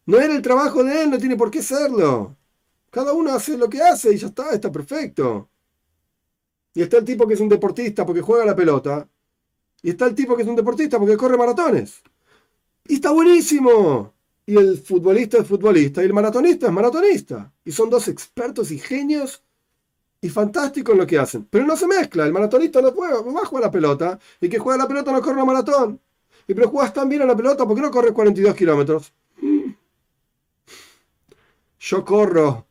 No 0.06 0.20
era 0.20 0.36
el 0.36 0.42
trabajo 0.42 0.84
de 0.84 1.04
él, 1.04 1.12
no 1.12 1.18
tiene 1.18 1.36
por 1.36 1.50
qué 1.50 1.62
serlo. 1.62 2.36
Cada 2.90 3.14
uno 3.14 3.34
hace 3.34 3.58
lo 3.58 3.70
que 3.70 3.82
hace 3.82 4.14
y 4.14 4.18
ya 4.18 4.28
está, 4.28 4.52
está 4.52 4.72
perfecto. 4.72 5.50
Y 6.78 6.84
está 6.84 6.98
el 6.98 7.06
tipo 7.06 7.28
que 7.28 7.34
es 7.34 7.40
un 7.40 7.50
deportista 7.50 8.06
porque 8.06 8.22
juega 8.22 8.46
la 8.46 8.56
pelota. 8.56 9.10
Y 9.82 9.90
está 9.90 10.06
el 10.06 10.14
tipo 10.14 10.36
que 10.36 10.44
es 10.44 10.48
un 10.48 10.56
deportista 10.56 11.00
porque 11.00 11.18
corre 11.18 11.36
maratones. 11.36 12.04
Y 12.88 12.94
está 12.94 13.10
buenísimo. 13.10 14.14
Y 14.46 14.56
el 14.56 14.78
futbolista 14.78 15.40
es 15.40 15.48
futbolista 15.48 16.04
y 16.04 16.06
el 16.06 16.14
maratonista 16.14 16.68
es 16.68 16.72
maratonista. 16.72 17.52
Y 17.66 17.72
son 17.72 17.90
dos 17.90 18.08
expertos 18.10 18.70
y 18.70 18.78
genios 18.78 19.42
y 20.22 20.30
fantásticos 20.30 20.94
en 20.94 21.00
lo 21.00 21.08
que 21.08 21.18
hacen. 21.18 21.48
Pero 21.50 21.66
no 21.66 21.76
se 21.76 21.88
mezcla. 21.88 22.28
El 22.28 22.32
maratonista 22.32 22.80
no 22.80 22.92
juega, 22.92 23.22
va 23.22 23.42
a 23.42 23.46
jugar 23.46 23.64
la 23.64 23.72
pelota. 23.72 24.20
Y 24.40 24.48
que 24.48 24.60
juega 24.60 24.78
la 24.78 24.88
pelota 24.88 25.12
no 25.12 25.20
corre 25.20 25.42
un 25.42 25.48
maratón. 25.48 26.00
Y 26.48 26.54
pero 26.54 26.70
juegas 26.70 26.94
tan 26.94 27.10
bien 27.10 27.24
a 27.24 27.26
la 27.26 27.36
pelota, 27.36 27.66
porque 27.66 27.82
no 27.82 27.90
corres 27.90 28.12
42 28.12 28.54
kilómetros? 28.54 29.12
Yo 31.80 32.06
corro 32.06 32.68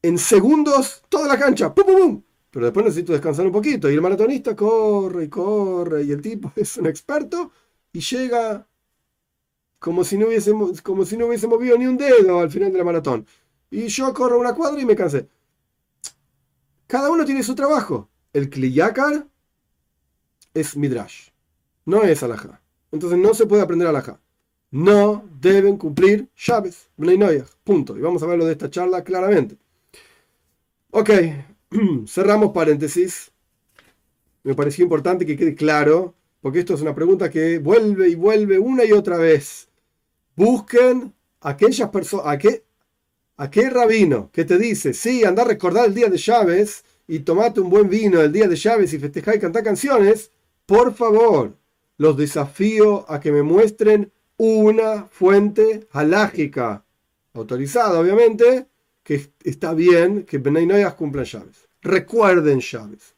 en 0.00 0.16
segundos 0.16 1.02
toda 1.10 1.28
la 1.28 1.38
cancha. 1.38 1.74
¡Pum, 1.74 1.84
pum, 1.84 1.96
pum! 1.96 2.22
Pero 2.56 2.68
después 2.68 2.86
necesito 2.86 3.12
descansar 3.12 3.44
un 3.44 3.52
poquito. 3.52 3.90
Y 3.90 3.92
el 3.92 4.00
maratonista 4.00 4.56
corre 4.56 5.24
y 5.24 5.28
corre, 5.28 6.04
y 6.04 6.10
el 6.10 6.22
tipo 6.22 6.50
es 6.56 6.78
un 6.78 6.86
experto 6.86 7.52
y 7.92 8.00
llega 8.00 8.66
como 9.78 10.02
si 10.04 10.16
no 10.16 10.28
hubiese, 10.28 10.54
como 10.82 11.04
si 11.04 11.18
no 11.18 11.26
hubiese 11.26 11.48
movido 11.48 11.76
ni 11.76 11.86
un 11.86 11.98
dedo 11.98 12.40
al 12.40 12.50
final 12.50 12.72
de 12.72 12.78
la 12.78 12.84
maratón. 12.84 13.26
Y 13.70 13.88
yo 13.88 14.10
corro 14.14 14.40
una 14.40 14.54
cuadra 14.54 14.80
y 14.80 14.86
me 14.86 14.96
cansé. 14.96 15.28
Cada 16.86 17.10
uno 17.10 17.26
tiene 17.26 17.42
su 17.42 17.54
trabajo. 17.54 18.08
El 18.32 18.48
Kliyakar 18.48 19.26
es 20.54 20.78
Midrash, 20.78 21.28
no 21.84 22.04
es 22.04 22.22
Alajá. 22.22 22.62
Entonces 22.90 23.18
no 23.18 23.34
se 23.34 23.44
puede 23.44 23.60
aprender 23.60 23.86
Alajá. 23.86 24.18
No 24.70 25.28
deben 25.42 25.76
cumplir 25.76 26.30
llaves. 26.34 26.88
Punto. 27.64 27.98
Y 27.98 28.00
vamos 28.00 28.22
a 28.22 28.26
verlo 28.26 28.46
de 28.46 28.52
esta 28.52 28.70
charla 28.70 29.04
claramente. 29.04 29.58
Ok, 30.90 31.10
cerramos 32.06 32.52
paréntesis. 32.52 33.32
Me 34.42 34.54
pareció 34.54 34.84
importante 34.84 35.26
que 35.26 35.36
quede 35.36 35.54
claro, 35.54 36.14
porque 36.40 36.60
esto 36.60 36.74
es 36.74 36.80
una 36.80 36.94
pregunta 36.94 37.30
que 37.30 37.58
vuelve 37.58 38.08
y 38.08 38.14
vuelve 38.14 38.58
una 38.58 38.84
y 38.84 38.92
otra 38.92 39.18
vez. 39.18 39.68
Busquen 40.36 41.12
aquellas 41.40 41.90
personas, 41.90 42.26
a 42.26 42.38
qué, 42.38 42.64
a 43.36 43.50
qué 43.50 43.70
rabino 43.70 44.30
que 44.32 44.44
te 44.44 44.58
dice, 44.58 44.94
sí, 44.94 45.24
anda 45.24 45.42
a 45.42 45.46
recordar 45.46 45.86
el 45.86 45.94
día 45.94 46.08
de 46.08 46.18
llaves 46.18 46.84
y 47.08 47.20
tomate 47.20 47.60
un 47.60 47.70
buen 47.70 47.88
vino 47.88 48.20
el 48.20 48.32
día 48.32 48.48
de 48.48 48.56
llaves 48.56 48.92
y 48.92 48.98
festejar 48.98 49.36
y 49.36 49.40
cantar 49.40 49.62
canciones, 49.62 50.30
por 50.66 50.94
favor, 50.94 51.56
los 51.98 52.16
desafío 52.16 53.10
a 53.10 53.20
que 53.20 53.32
me 53.32 53.42
muestren 53.42 54.12
una 54.36 55.06
fuente 55.10 55.86
halágica, 55.92 56.84
autorizada 57.32 57.98
obviamente, 57.98 58.66
que 59.06 59.30
está 59.44 59.72
bien 59.72 60.24
que 60.24 60.38
Benay 60.38 60.66
cumplan 60.96 61.24
llaves. 61.24 61.68
Recuerden 61.80 62.58
llaves. 62.58 63.14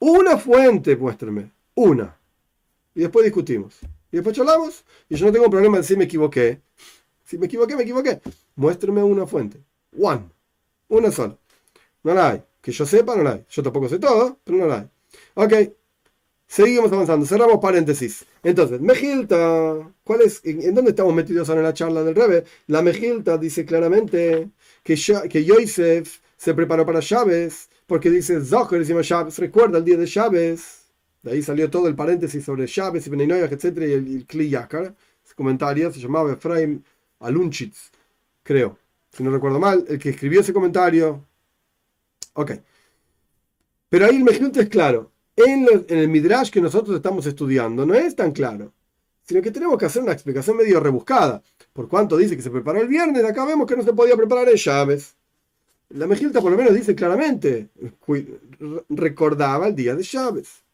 Una 0.00 0.36
fuente, 0.36 0.96
muéstrenme. 0.96 1.52
Una. 1.76 2.18
Y 2.92 3.02
después 3.02 3.24
discutimos. 3.24 3.76
Y 4.10 4.16
después 4.16 4.34
charlamos. 4.34 4.84
Y 5.08 5.14
yo 5.14 5.26
no 5.26 5.32
tengo 5.32 5.48
problema 5.48 5.76
en 5.76 5.82
decir 5.82 5.96
me 5.96 6.04
equivoqué. 6.04 6.60
Si 7.24 7.38
me 7.38 7.46
equivoqué, 7.46 7.76
me 7.76 7.84
equivoqué. 7.84 8.20
Muéstrenme 8.56 9.00
una 9.00 9.28
fuente. 9.28 9.62
One. 9.96 10.28
Una 10.88 11.12
sola. 11.12 11.38
No 12.02 12.14
la 12.14 12.30
hay. 12.30 12.42
Que 12.60 12.72
yo 12.72 12.84
sepa, 12.84 13.14
no 13.14 13.22
la 13.22 13.34
hay. 13.34 13.44
Yo 13.48 13.62
tampoco 13.62 13.88
sé 13.88 14.00
todo, 14.00 14.40
pero 14.42 14.58
no 14.58 14.66
la 14.66 14.78
hay. 14.78 14.88
Ok. 15.34 15.72
Seguimos 16.48 16.90
avanzando. 16.90 17.24
Cerramos 17.26 17.60
paréntesis. 17.60 18.24
Entonces, 18.42 18.80
Mejilta. 18.80 19.88
¿Cuál 20.02 20.22
es? 20.22 20.40
¿En 20.44 20.74
dónde 20.74 20.90
estamos 20.90 21.14
metidos 21.14 21.48
ahora 21.48 21.60
en 21.60 21.66
la 21.66 21.74
charla 21.74 22.02
del 22.02 22.16
Rebe? 22.16 22.42
La 22.66 22.82
Mejilta 22.82 23.38
dice 23.38 23.64
claramente 23.64 24.50
que, 24.82 24.94
que 25.28 25.44
Yosef 25.44 26.20
se 26.36 26.54
preparó 26.54 26.86
para 26.86 27.00
Chávez, 27.00 27.68
porque 27.86 28.10
dice 28.10 28.40
Zohar 28.44 28.74
encima 28.74 29.02
Chávez, 29.02 29.38
recuerda 29.38 29.78
el 29.78 29.84
día 29.84 29.96
de 29.96 30.06
Chávez. 30.06 30.86
De 31.22 31.32
ahí 31.32 31.42
salió 31.42 31.68
todo 31.68 31.88
el 31.88 31.94
paréntesis 31.94 32.44
sobre 32.44 32.66
Chávez 32.66 33.06
y 33.06 33.10
Beninoyach, 33.10 33.52
etc. 33.52 33.78
Y 33.78 33.82
el, 33.84 34.16
el 34.16 34.26
Kli 34.26 34.54
comentario 35.38 35.92
se 35.92 36.00
llamaba 36.00 36.32
Efraim 36.32 36.82
Alunchitz, 37.20 37.90
creo. 38.42 38.76
Si 39.12 39.22
no 39.22 39.30
recuerdo 39.30 39.58
mal, 39.58 39.84
el 39.88 39.98
que 39.98 40.10
escribió 40.10 40.40
ese 40.40 40.52
comentario. 40.52 41.24
Ok. 42.34 42.52
Pero 43.88 44.06
ahí 44.06 44.16
el 44.16 44.24
Mejilta 44.24 44.60
es 44.60 44.68
claro. 44.68 45.12
En, 45.36 45.66
en, 45.88 45.98
el 45.98 46.08
Midrash 46.08 46.50
que 46.50 46.60
nosotros 46.60 46.96
estamos 46.96 47.24
estudiando 47.26 47.86
no 47.86 47.94
es 47.94 48.16
tan 48.16 48.32
claro, 48.32 48.72
sino 49.22 49.40
que 49.40 49.52
tenemos 49.52 49.78
que 49.78 49.86
hacer 49.86 50.02
una 50.02 50.12
explicación 50.12 50.56
medio 50.56 50.80
rebuscada. 50.80 51.42
Por 51.78 51.88
cuanto 51.88 52.16
dice 52.16 52.34
que 52.34 52.42
se 52.42 52.50
preparó 52.50 52.80
el 52.80 52.88
viernes, 52.88 53.24
acá 53.24 53.44
vemos 53.44 53.64
que 53.68 53.76
no 53.76 53.84
se 53.84 53.92
podía 53.92 54.16
preparar 54.16 54.48
en 54.48 54.56
llaves. 54.56 55.14
La 55.90 56.08
Mejilta 56.08 56.40
por 56.40 56.50
lo 56.50 56.58
menos 56.58 56.74
dice 56.74 56.92
claramente, 56.92 57.68
recordaba 58.88 59.68
el 59.68 59.76
día 59.76 59.94
de 59.94 60.02
llaves. 60.02 60.64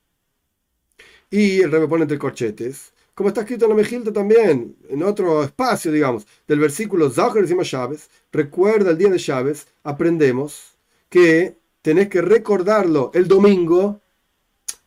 Y 1.28 1.60
el 1.60 1.70
rebe 1.70 1.88
pone 1.88 2.04
entre 2.04 2.16
corchetes, 2.18 2.94
como 3.14 3.28
está 3.28 3.42
escrito 3.42 3.66
en 3.66 3.72
la 3.72 3.76
Mejilta 3.76 4.14
también, 4.14 4.76
en 4.88 5.02
otro 5.02 5.44
espacio, 5.44 5.92
digamos, 5.92 6.26
del 6.48 6.60
versículo 6.60 7.10
Zahar 7.10 7.36
encima 7.36 7.64
llaves, 7.64 8.08
recuerda 8.32 8.92
el 8.92 8.96
día 8.96 9.10
de 9.10 9.18
llaves, 9.18 9.66
aprendemos 9.82 10.78
que 11.10 11.58
tenés 11.82 12.08
que 12.08 12.22
recordarlo 12.22 13.10
el 13.12 13.28
domingo. 13.28 14.00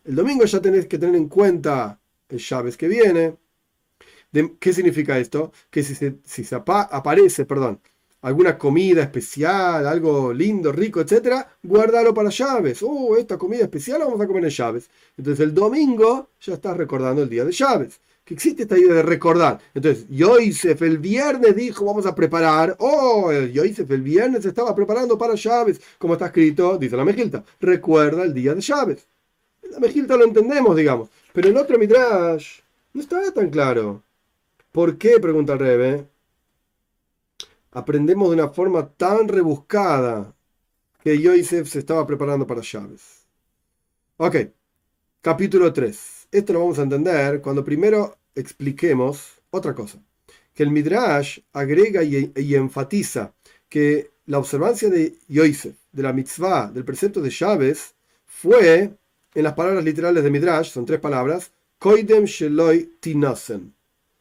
El 0.04 0.16
domingo 0.16 0.46
ya 0.46 0.60
tenés 0.60 0.88
que 0.88 0.98
tener 0.98 1.16
en 1.16 1.30
cuenta 1.30 2.00
el 2.28 2.40
llaves 2.40 2.76
que 2.76 2.88
viene 2.88 3.36
¿Qué 4.60 4.74
significa 4.74 5.18
esto? 5.18 5.52
Que 5.70 5.84
si 5.84 6.46
aparece, 6.52 7.46
perdón, 7.46 7.80
alguna 8.22 8.58
comida 8.58 9.04
especial, 9.04 9.88
algo 9.88 10.34
lindo, 10.34 10.72
rico, 10.72 11.00
etcétera, 11.00 11.48
guárdalo 11.64 12.14
para 12.14 12.30
llaves. 12.30 12.80
Oh, 12.82 13.16
esta 13.18 13.38
comida 13.38 13.64
especial 13.64 14.00
la 14.00 14.06
vamos 14.06 14.22
a 14.22 14.28
comer 14.28 14.46
en 14.46 14.50
llaves. 14.50 14.90
Entonces 15.18 15.46
el 15.46 15.54
domingo 15.54 16.30
ya 16.42 16.54
estás 16.54 16.76
recordando 16.78 17.24
el 17.24 17.30
día 17.30 17.46
de 17.46 17.52
llaves. 17.52 18.00
Que 18.26 18.34
existe 18.34 18.64
esta 18.64 18.78
idea 18.78 18.96
de 18.96 19.04
recordar. 19.04 19.58
Entonces, 19.74 20.06
Yosef 20.10 20.82
el 20.82 20.98
viernes 20.98 21.56
dijo, 21.56 21.86
vamos 21.86 22.06
a 22.06 22.14
preparar. 22.14 22.76
Oh, 22.80 23.32
Yosef 23.32 23.90
el 23.90 24.02
viernes 24.02 24.44
estaba 24.44 24.76
preparando 24.76 25.18
para 25.18 25.36
llaves. 25.36 25.80
Como 25.98 26.14
está 26.14 26.26
escrito, 26.26 26.78
dice 26.78 26.98
la 26.98 27.06
Mejilta, 27.06 27.46
recuerda 27.62 28.24
el 28.24 28.34
día 28.34 28.54
de 28.54 28.60
llaves. 28.60 29.08
La 29.72 29.80
Mejilta 29.80 30.18
lo 30.18 30.26
entendemos, 30.26 30.76
digamos. 30.76 31.08
Pero 31.32 31.48
el 31.48 31.56
otro 31.56 31.80
Midrash 31.80 32.60
no 32.94 33.00
estaba 33.02 33.32
tan 33.32 33.50
claro. 33.50 34.04
¿Por 34.72 34.98
qué? 34.98 35.20
Pregunta 35.20 35.54
el 35.54 35.60
Rebe 35.60 36.08
aprendemos 37.78 38.30
de 38.30 38.36
una 38.36 38.50
forma 38.50 38.90
tan 38.90 39.28
rebuscada 39.28 40.36
que 41.04 41.22
Yosef 41.22 41.70
se 41.70 41.80
estaba 41.80 42.08
preparando 42.08 42.48
para 42.48 42.62
llaves. 42.62 43.28
Ok, 44.18 44.36
capítulo 45.22 45.72
3. 45.72 46.28
Esto 46.32 46.54
lo 46.54 46.62
vamos 46.62 46.80
a 46.80 46.82
entender 46.84 47.40
cuando 47.40 47.64
primero 47.64 48.18
expliquemos 48.34 49.42
otra 49.52 49.76
cosa. 49.76 50.00
Que 50.56 50.64
el 50.64 50.72
Midrash 50.72 51.40
agrega 51.54 52.02
y, 52.04 52.56
enfatiza 52.56 53.36
que 53.70 54.10
la 54.26 54.40
observancia 54.40 54.90
de 54.90 55.16
Yosef, 55.28 55.76
de 55.92 56.02
la 56.02 56.14
mitzvah, 56.14 56.72
del 56.72 56.84
precepto 56.84 57.22
de 57.22 57.30
llaves, 57.30 57.94
fue, 58.26 58.92
en 59.36 59.44
las 59.44 59.54
palabras 59.54 59.84
literales 59.84 60.24
de 60.24 60.32
Midrash, 60.32 60.72
son 60.72 60.86
tres 60.86 61.00
palabras, 61.00 61.52
Koidem 61.78 62.26
Sheloi 62.26 62.98
Tinosen. 63.00 63.77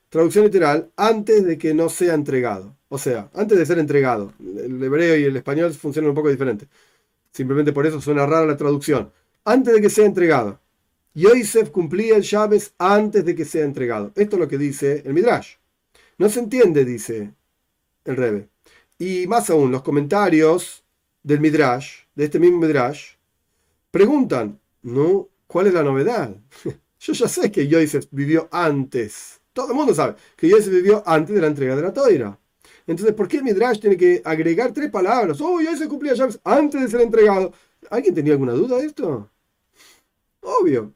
Traducción 0.09 0.45
literal, 0.45 0.91
antes 0.97 1.45
de 1.45 1.59
que 1.59 1.75
no 1.75 1.89
sea 1.89 2.15
entregado. 2.15 2.77
O 2.89 2.99
sea, 2.99 3.31
antes 3.35 3.59
de 3.59 3.67
ser 3.67 3.79
entregado. 3.79 4.33
El 4.41 4.83
hebreo 4.83 5.17
y 5.17 5.25
el 5.25 5.37
español 5.37 5.73
funcionan 5.75 6.11
un 6.11 6.15
poco 6.15 6.31
diferente. 6.31 6.69
Simplemente 7.33 7.73
por 7.73 7.87
eso 7.87 8.01
suena 8.01 8.27
rara 8.27 8.47
la 8.47 8.57
traducción. 8.57 9.13
Antes 9.45 9.75
de 9.75 9.81
que 9.81 9.91
sea 9.91 10.07
entregado. 10.07 10.61
Yosef 11.15 11.71
cumplía 11.71 12.17
el 12.17 12.23
llaves 12.23 12.75
antes 12.79 13.25
de 13.25 13.35
que 13.35 13.45
sea 13.45 13.65
entregado. 13.65 14.13
Esto 14.15 14.37
es 14.37 14.41
lo 14.41 14.49
que 14.49 14.59
dice 14.59 15.03
el 15.05 15.15
Midrash. 15.15 15.55
No 16.19 16.29
se 16.29 16.41
entiende, 16.41 16.85
dice 16.85 17.33
el 18.05 18.17
Rebe. 18.17 18.49
Y 18.99 19.27
más 19.27 19.51
aún, 19.51 19.73
los 19.73 19.83
comentarios 19.83 20.85
del 21.23 21.41
Midrash, 21.41 22.05
de 22.15 22.25
este 22.25 22.39
mismo 22.39 22.59
Midrash, 22.59 23.15
preguntan, 23.91 24.61
¿no? 24.83 25.29
¿Cuál 25.47 25.69
es 25.69 25.75
la 25.75 25.83
novedad? 25.83 26.37
Yo 27.01 27.13
ya 27.13 27.29
sé 27.29 27.51
que 27.51 27.67
Yosef 27.67 28.07
vivió 28.11 28.49
antes. 28.51 29.41
Todo 29.57 29.71
el 29.71 29.75
mundo 29.75 29.95
sabe 29.95 30.17
que 30.37 30.51
Yosef 30.51 30.69
vivió 30.69 31.03
antes 31.07 31.35
de 31.35 31.41
la 31.41 31.47
entrega 31.47 31.75
de 31.75 31.81
la 31.81 31.91
toira. 31.91 32.39
Entonces, 32.87 33.15
¿por 33.15 33.27
qué 33.27 33.39
el 33.39 33.45
Midrash 33.45 33.81
tiene 33.81 33.97
que 33.97 34.21
agregar 34.23 34.71
tres 34.71 34.91
palabras? 34.91 35.41
Oh, 35.41 35.63
ya 35.63 35.75
se 35.75 35.89
cumplía 35.89 36.13
llaves 36.13 36.39
antes 36.45 36.79
de 36.79 36.89
ser 36.89 37.01
entregado. 37.01 37.55
¿Alguien 37.89 38.15
tenía 38.15 38.35
alguna 38.35 38.53
duda 38.53 38.77
de 38.77 38.85
esto? 38.85 39.31
Obvio. 40.43 40.93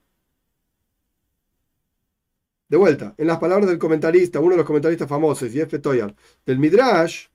De 2.68 2.76
vuelta, 2.76 3.14
en 3.16 3.26
las 3.28 3.38
palabras 3.38 3.66
del 3.66 3.78
comentarista, 3.78 4.40
uno 4.40 4.50
de 4.50 4.58
los 4.58 4.66
comentaristas 4.66 5.08
famosos, 5.08 5.50
Jeff 5.50 5.80
Toyar, 5.80 6.14
del 6.44 6.58
Midrash, 6.58 7.28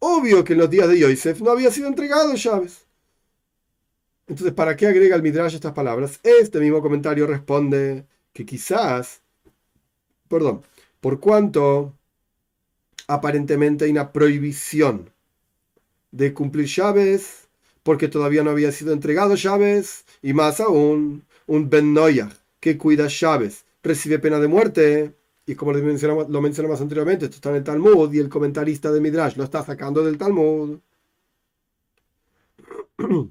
obvio 0.00 0.42
que 0.42 0.54
en 0.54 0.58
los 0.58 0.70
días 0.70 0.88
de 0.88 0.98
Yosef 0.98 1.40
no 1.40 1.52
había 1.52 1.70
sido 1.70 1.86
entregado 1.86 2.34
llaves. 2.34 2.84
Entonces, 4.26 4.52
¿para 4.54 4.76
qué 4.76 4.88
agrega 4.88 5.14
el 5.14 5.22
Midrash 5.22 5.54
estas 5.54 5.72
palabras? 5.72 6.18
Este 6.24 6.58
mismo 6.58 6.82
comentario 6.82 7.28
responde 7.28 8.06
que 8.32 8.44
quizás, 8.44 9.22
perdón, 10.28 10.62
por 11.00 11.20
cuanto 11.20 11.94
aparentemente 13.06 13.84
hay 13.84 13.90
una 13.90 14.12
prohibición 14.12 15.10
de 16.10 16.34
cumplir 16.34 16.66
llaves 16.66 17.48
porque 17.82 18.08
todavía 18.08 18.42
no 18.42 18.50
había 18.50 18.72
sido 18.72 18.92
entregado 18.92 19.34
llaves 19.34 20.04
y 20.22 20.32
más 20.34 20.60
aún 20.60 21.24
un 21.46 21.70
Ben 21.70 21.94
que 22.60 22.76
cuida 22.76 23.08
llaves 23.08 23.64
recibe 23.82 24.18
pena 24.18 24.38
de 24.38 24.48
muerte 24.48 25.14
y 25.46 25.54
como 25.54 25.72
lo 25.72 25.82
mencionamos, 25.82 26.28
lo 26.28 26.42
anteriormente, 26.80 27.24
esto 27.24 27.36
está 27.36 27.48
en 27.50 27.56
el 27.56 27.64
Talmud 27.64 28.12
y 28.12 28.18
el 28.18 28.28
comentarista 28.28 28.92
de 28.92 29.00
Midrash 29.00 29.36
lo 29.36 29.44
está 29.44 29.64
sacando 29.64 30.04
del 30.04 30.18
Talmud. 30.18 30.78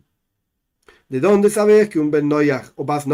¿De 1.09 1.19
dónde 1.19 1.51
sabes 1.51 1.89
que 1.89 1.99
un 1.99 2.09
Ben 2.09 2.31
o 2.75 2.85
Bas 2.85 3.05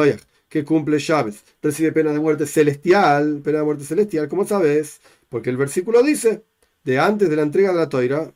que 0.53 0.63
cumple 0.63 0.99
llaves 0.99 1.43
recibe 1.63 1.91
pena 1.91 2.11
de 2.13 2.19
muerte 2.19 2.45
celestial, 2.45 3.41
pena 3.43 3.57
de 3.57 3.63
muerte 3.63 3.85
celestial? 3.85 4.29
¿Cómo 4.29 4.45
sabes? 4.45 5.01
Porque 5.27 5.49
el 5.49 5.57
versículo 5.57 6.03
dice, 6.03 6.43
de 6.83 6.99
antes 6.99 7.27
de 7.27 7.35
la 7.35 7.41
entrega 7.41 7.71
de 7.73 7.79
la 7.79 7.89
toira, 7.89 8.31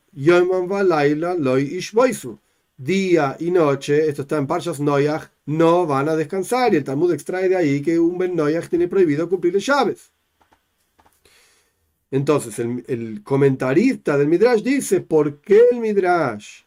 Día 2.79 3.37
y 3.39 3.51
noche, 3.51 4.09
esto 4.09 4.21
está 4.23 4.37
en 4.37 4.47
Parshas 4.47 4.79
Noyach, 4.79 5.29
no 5.45 5.85
van 5.85 6.09
a 6.09 6.15
descansar. 6.15 6.73
Y 6.73 6.77
el 6.77 6.83
Talmud 6.83 7.13
extrae 7.13 7.49
de 7.49 7.55
ahí 7.55 7.81
que 7.83 7.99
un 7.99 8.17
Ben 8.17 8.35
Noyach 8.35 8.67
tiene 8.67 8.87
prohibido 8.87 9.29
cumplir 9.29 9.55
llaves. 9.57 10.11
Entonces, 12.09 12.57
el, 12.57 13.21
comentarista 13.23 14.17
del 14.17 14.27
Midrash 14.27 14.63
dice: 14.63 15.01
¿por 15.01 15.39
qué 15.41 15.61
el 15.71 15.79
Midrash 15.79 16.61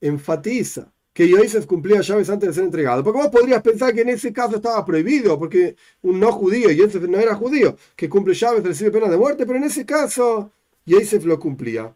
enfatiza 0.00 0.92
que 1.14 1.28
Yosef 1.28 1.64
cumplía 1.64 2.02
llaves 2.02 2.28
antes 2.28 2.48
de 2.48 2.54
ser 2.54 2.64
entregado? 2.64 3.02
Porque 3.02 3.20
vos 3.20 3.28
podrías 3.28 3.62
pensar 3.62 3.94
que 3.94 4.02
en 4.02 4.10
ese 4.10 4.32
caso 4.32 4.56
estaba 4.56 4.84
prohibido, 4.84 5.38
porque 5.38 5.76
un 6.02 6.20
no 6.20 6.32
judío, 6.32 6.70
Yosef 6.70 7.04
no 7.04 7.18
era 7.18 7.34
judío, 7.36 7.76
que 7.96 8.08
cumple 8.08 8.34
llaves 8.34 8.64
recibe 8.64 8.90
pena 8.90 9.08
de 9.08 9.16
muerte, 9.16 9.46
pero 9.46 9.58
en 9.58 9.64
ese 9.64 9.86
caso 9.86 10.50
Yosef 10.84 11.24
lo 11.24 11.38
cumplía. 11.38 11.94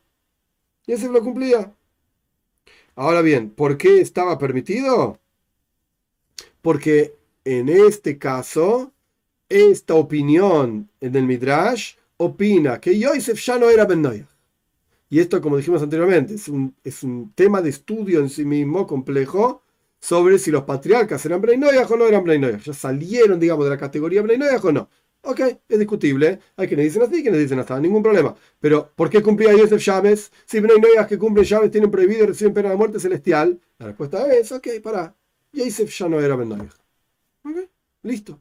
Yosef 0.87 1.11
lo 1.11 1.21
cumplía. 1.23 1.71
Ahora 2.95 3.21
bien, 3.21 3.51
¿por 3.51 3.77
qué 3.77 4.01
estaba 4.01 4.39
permitido? 4.39 5.19
Porque 6.63 7.15
en 7.45 7.69
este 7.69 8.19
caso, 8.19 8.93
esta 9.49 9.95
opinión 9.95 10.89
en 11.01 11.17
el 11.17 11.25
Midrash 11.25 11.95
opina 12.19 12.81
que 12.81 12.99
Yosef 12.99 13.41
ya 13.45 13.59
no 13.59 13.69
era 13.69 13.85
Ben 13.85 14.29
Y 15.11 15.21
esto, 15.21 15.41
como 15.41 15.57
dijimos 15.57 15.83
anteriormente, 15.83 16.35
es 16.35 16.49
un, 16.49 16.75
es 16.85 17.03
un, 17.03 17.33
tema 17.35 17.63
de 17.63 17.71
estudio 17.71 18.21
en 18.21 18.29
sí 18.29 18.45
mismo 18.45 18.87
complejo 18.87 19.63
sobre 20.01 20.39
si 20.39 20.51
los 20.51 20.65
patriarcas 20.65 21.25
eran 21.25 21.41
Ben 21.41 21.63
o 21.65 21.97
no 21.97 22.07
eran 22.07 22.25
Ben 22.25 22.61
Ya 22.61 22.73
salieron, 22.73 23.41
digamos, 23.41 23.65
de 23.65 23.71
la 23.71 23.79
categoría 23.79 24.23
Ben 24.23 24.43
o 24.43 24.73
no. 24.73 24.89
Ok, 25.23 25.41
es 25.69 25.79
discutible. 25.79 26.39
Hay 26.57 26.69
quienes 26.69 26.87
dicen 26.87 27.03
así 27.03 27.17
y 27.19 27.23
quienes 27.23 27.41
dicen 27.41 27.59
hasta, 27.59 27.79
ningún 27.81 28.03
problema. 28.03 28.35
Pero, 28.61 28.93
¿por 28.95 29.11
qué 29.11 29.23
cumplía 29.23 29.53
Yosef 29.53 29.83
Chávez? 29.83 30.31
Si 30.45 30.61
no 30.61 30.69
hay 30.75 31.07
que 31.07 31.19
cumplen 31.19 31.45
llaves 31.45 31.71
tienen 31.71 31.91
prohibido 31.91 32.25
y 32.25 32.27
reciben 32.29 32.55
pena 32.55 32.71
de 32.71 32.77
muerte 32.77 33.01
celestial. 33.01 33.59
La 33.79 33.87
respuesta 33.87 34.33
es, 34.33 34.53
ok, 34.53 34.69
para. 34.83 35.15
Yosef 35.53 35.91
ya 35.99 36.09
no 36.09 36.21
era 36.21 36.37
Ben 36.37 36.53
Ok, 36.53 37.57
listo. 38.03 38.39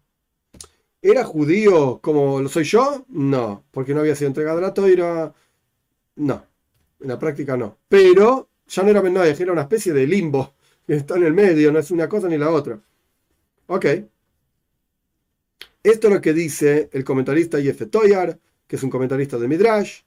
¿Era 1.01 1.24
judío 1.24 1.99
como 2.01 2.41
lo 2.41 2.49
soy 2.49 2.63
yo? 2.65 3.05
No, 3.09 3.63
porque 3.72 3.93
no 3.93 4.01
había 4.01 4.15
sido 4.15 4.28
entregado 4.28 4.59
a 4.59 4.61
la 4.61 4.74
toira. 4.74 5.34
No, 6.15 6.43
en 6.99 7.07
la 7.07 7.19
práctica 7.19 7.57
no. 7.57 7.77
Pero 7.87 8.49
ya 8.67 8.83
no 8.83 8.89
era 8.89 9.01
Ben 9.01 9.17
era 9.17 9.51
una 9.51 9.61
especie 9.61 9.93
de 9.93 10.07
limbo 10.07 10.53
está 10.95 11.17
en 11.17 11.23
el 11.23 11.33
medio, 11.33 11.71
no 11.71 11.79
es 11.79 11.91
una 11.91 12.07
cosa 12.07 12.27
ni 12.27 12.37
la 12.37 12.49
otra. 12.49 12.79
Ok. 13.67 13.85
Esto 15.83 16.07
es 16.07 16.13
lo 16.13 16.21
que 16.21 16.33
dice 16.33 16.89
el 16.91 17.03
comentarista 17.03 17.59
Yefe 17.59 17.85
Toyar, 17.85 18.39
que 18.67 18.75
es 18.75 18.83
un 18.83 18.89
comentarista 18.89 19.37
de 19.37 19.47
Midrash, 19.47 20.01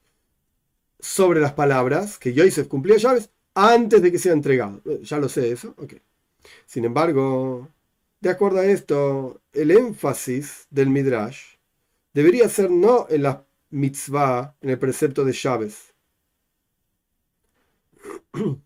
sobre 0.99 1.39
las 1.39 1.53
palabras 1.53 2.19
que 2.19 2.33
Yosef 2.33 2.67
cumplía 2.67 2.97
llaves 2.97 3.29
antes 3.55 4.01
de 4.01 4.11
que 4.11 4.19
sea 4.19 4.33
entregado. 4.33 4.81
Ya 5.01 5.17
lo 5.17 5.29
sé 5.29 5.51
eso, 5.51 5.73
ok. 5.77 5.93
Sin 6.65 6.85
embargo, 6.85 7.69
de 8.19 8.29
acuerdo 8.29 8.59
a 8.59 8.65
esto, 8.65 9.41
el 9.53 9.71
énfasis 9.71 10.67
del 10.69 10.89
Midrash 10.89 11.55
debería 12.13 12.49
ser 12.49 12.69
no 12.69 13.07
en 13.09 13.23
la 13.23 13.45
mitzvah, 13.71 14.55
en 14.61 14.69
el 14.69 14.79
precepto 14.79 15.23
de 15.25 15.33
llaves. 15.33 15.90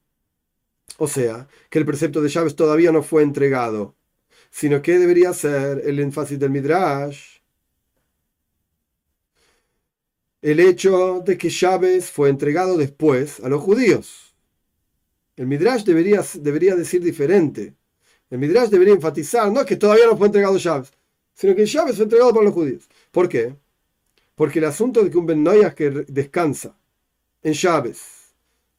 O 0.97 1.07
sea, 1.09 1.49
que 1.70 1.80
el 1.80 1.86
precepto 1.86 2.22
de 2.22 2.30
llaves 2.30 2.55
todavía 2.55 2.89
no 2.89 3.03
fue 3.03 3.22
entregado 3.22 3.95
sino 4.55 4.82
que 4.82 4.97
debería 4.97 5.34
ser 5.34 5.82
el 5.84 5.99
énfasis 5.99 6.39
del 6.39 6.49
Midrash. 6.49 7.39
El 10.41 10.61
hecho 10.61 11.22
de 11.26 11.38
que 11.38 11.49
Chávez 11.49 12.09
fue 12.09 12.30
entregado 12.30 12.78
después 12.78 13.41
a 13.41 13.49
los 13.49 13.61
judíos. 13.61 14.34
El 15.36 15.47
Midrash 15.47 15.84
debería, 15.84 16.24
debería 16.36 16.74
decir 16.78 17.03
diferente. 17.03 17.76
El 18.30 18.39
Midrash 18.39 18.70
debería 18.70 18.93
enfatizar, 18.93 19.51
no 19.51 19.59
es 19.59 19.66
que 19.66 19.76
todavía 19.76 20.05
no 20.05 20.16
fue 20.16 20.28
entregado 20.28 20.57
Chávez, 20.57 20.93
sino 21.34 21.53
que 21.53 21.66
Chávez 21.66 21.97
fue 21.97 22.03
entregado 22.05 22.34
por 22.34 22.45
los 22.45 22.53
judíos. 22.53 22.88
¿Por 23.11 23.28
qué? 23.28 23.57
Porque 24.36 24.59
el 24.59 24.66
asunto 24.66 25.03
de 25.03 25.11
que 25.11 25.18
un 25.18 25.26
Ben 25.26 25.43
que 25.76 25.89
descansa 26.07 26.78
en 27.43 27.51
Chávez 27.51 28.14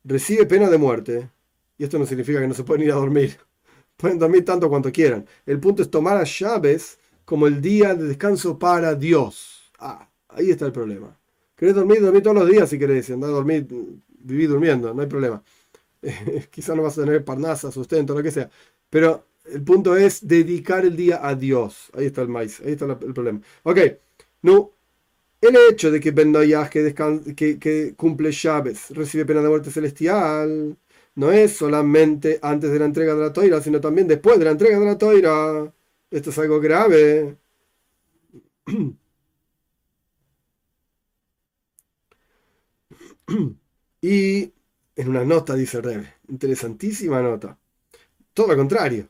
recibe 0.07 0.47
pena 0.47 0.71
de 0.71 0.79
muerte, 0.79 1.31
y 1.79 1.85
esto 1.85 1.99
no 1.99 2.07
significa 2.07 2.41
que 2.41 2.49
no 2.49 2.55
se 2.55 2.65
pueden 2.65 2.85
ir 2.85 2.93
a 2.93 2.97
dormir, 2.97 3.39
Pueden 3.97 4.19
dormir 4.19 4.45
tanto 4.45 4.69
cuanto 4.69 4.93
quieran. 4.93 5.27
El 5.47 5.61
punto 5.61 5.83
es 5.83 5.91
tomar 5.91 6.19
a 6.19 6.25
llaves 6.25 6.99
como 7.25 7.47
el 7.47 7.63
día 7.63 7.95
de 7.95 8.05
descanso 8.09 8.59
para 8.59 8.95
Dios. 8.95 9.73
Ah, 9.79 10.09
Ahí 10.29 10.51
está 10.51 10.67
el 10.67 10.73
problema. 10.73 11.19
¿Querés 11.57 11.75
dormir? 11.75 12.03
Dormir 12.03 12.23
todos 12.23 12.37
los 12.37 12.49
días 12.51 12.69
si 12.69 12.79
querés. 12.79 13.09
Andar 13.11 13.31
a 13.31 13.33
dormir, 13.35 13.67
vivir 14.21 14.51
durmiendo, 14.51 14.93
no 14.93 15.01
hay 15.01 15.09
problema. 15.09 15.43
Quizá 16.51 16.75
no 16.75 16.83
vas 16.83 16.99
a 16.99 17.05
tener 17.05 17.25
parnasa, 17.25 17.73
sustento, 17.73 18.15
lo 18.15 18.23
que 18.23 18.31
sea. 18.31 18.51
Pero 18.91 19.27
el 19.47 19.63
punto 19.63 19.97
es 19.97 20.27
dedicar 20.27 20.85
el 20.85 20.97
día 20.97 21.27
a 21.27 21.35
Dios. 21.35 21.91
Ahí 21.95 22.07
está 22.07 22.23
el 22.23 22.29
maíz, 22.29 22.61
ahí 22.61 22.73
está 22.73 22.87
el 22.87 23.15
problema. 23.15 23.41
Ok, 23.63 23.79
no. 24.43 24.73
El 25.49 25.57
hecho 25.71 25.91
de 25.91 26.01
que 26.01 26.11
Ben 26.11 26.33
que, 27.37 27.95
cumple 27.97 28.33
llaves, 28.33 28.91
recibe 28.91 29.25
pena 29.27 29.43
de 29.43 29.49
muerte 29.49 29.71
celestial, 29.71 30.77
no 31.15 31.31
es 31.31 31.57
solamente 31.57 32.39
antes 32.43 32.71
de 32.73 32.79
la 32.79 32.87
entrega 32.87 33.15
de 33.15 33.21
la 33.23 33.33
toira, 33.33 33.61
sino 33.61 33.81
también 33.81 34.09
después 34.09 34.39
de 34.39 34.45
la 34.45 34.53
entrega 34.53 34.79
de 34.79 34.87
la 34.87 34.99
toira. 34.99 35.73
Esto 36.11 36.31
es 36.31 36.39
algo 36.39 36.61
grave. 36.61 37.37
Y 44.01 44.53
en 44.97 45.09
una 45.09 45.25
nota 45.25 45.55
dice 45.55 45.81
Rebe, 45.81 46.15
interesantísima 46.29 47.21
nota. 47.23 47.59
Todo 48.35 48.49
lo 48.49 48.57
contrario. 48.57 49.09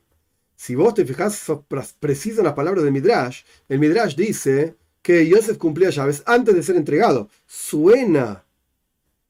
Si 0.57 0.75
vos 0.75 0.95
te 0.95 1.05
fijas, 1.07 1.37
sos 1.37 1.65
preciso 2.01 2.41
en 2.41 2.47
las 2.47 2.55
palabras 2.55 2.85
de 2.85 2.91
Midrash. 2.91 3.45
El 3.69 3.79
Midrash 3.81 4.17
dice 4.17 4.77
que 5.07 5.25
Yosef 5.25 5.57
cumplía 5.57 5.91
llaves 5.91 6.25
antes 6.27 6.53
de 6.53 6.65
ser 6.65 6.75
entregado. 6.75 7.31
Suena, 7.47 8.45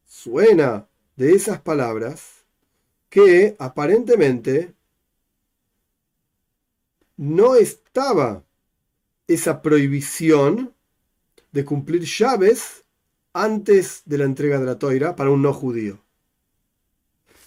suena 0.07 0.89
de 1.16 1.35
esas 1.35 1.61
palabras 1.61 2.47
que 3.11 3.55
aparentemente 3.59 4.72
no 7.18 7.57
estaba 7.57 8.43
esa 9.29 9.61
prohibición 9.61 10.72
de 11.53 11.66
cumplir 11.66 12.05
llaves 12.05 12.85
antes 13.35 14.01
de 14.07 14.16
la 14.16 14.24
entrega 14.24 14.59
de 14.59 14.64
la 14.64 14.79
toira 14.79 15.14
para 15.14 15.29
un 15.29 15.43
no 15.43 15.53
judío. 15.53 15.99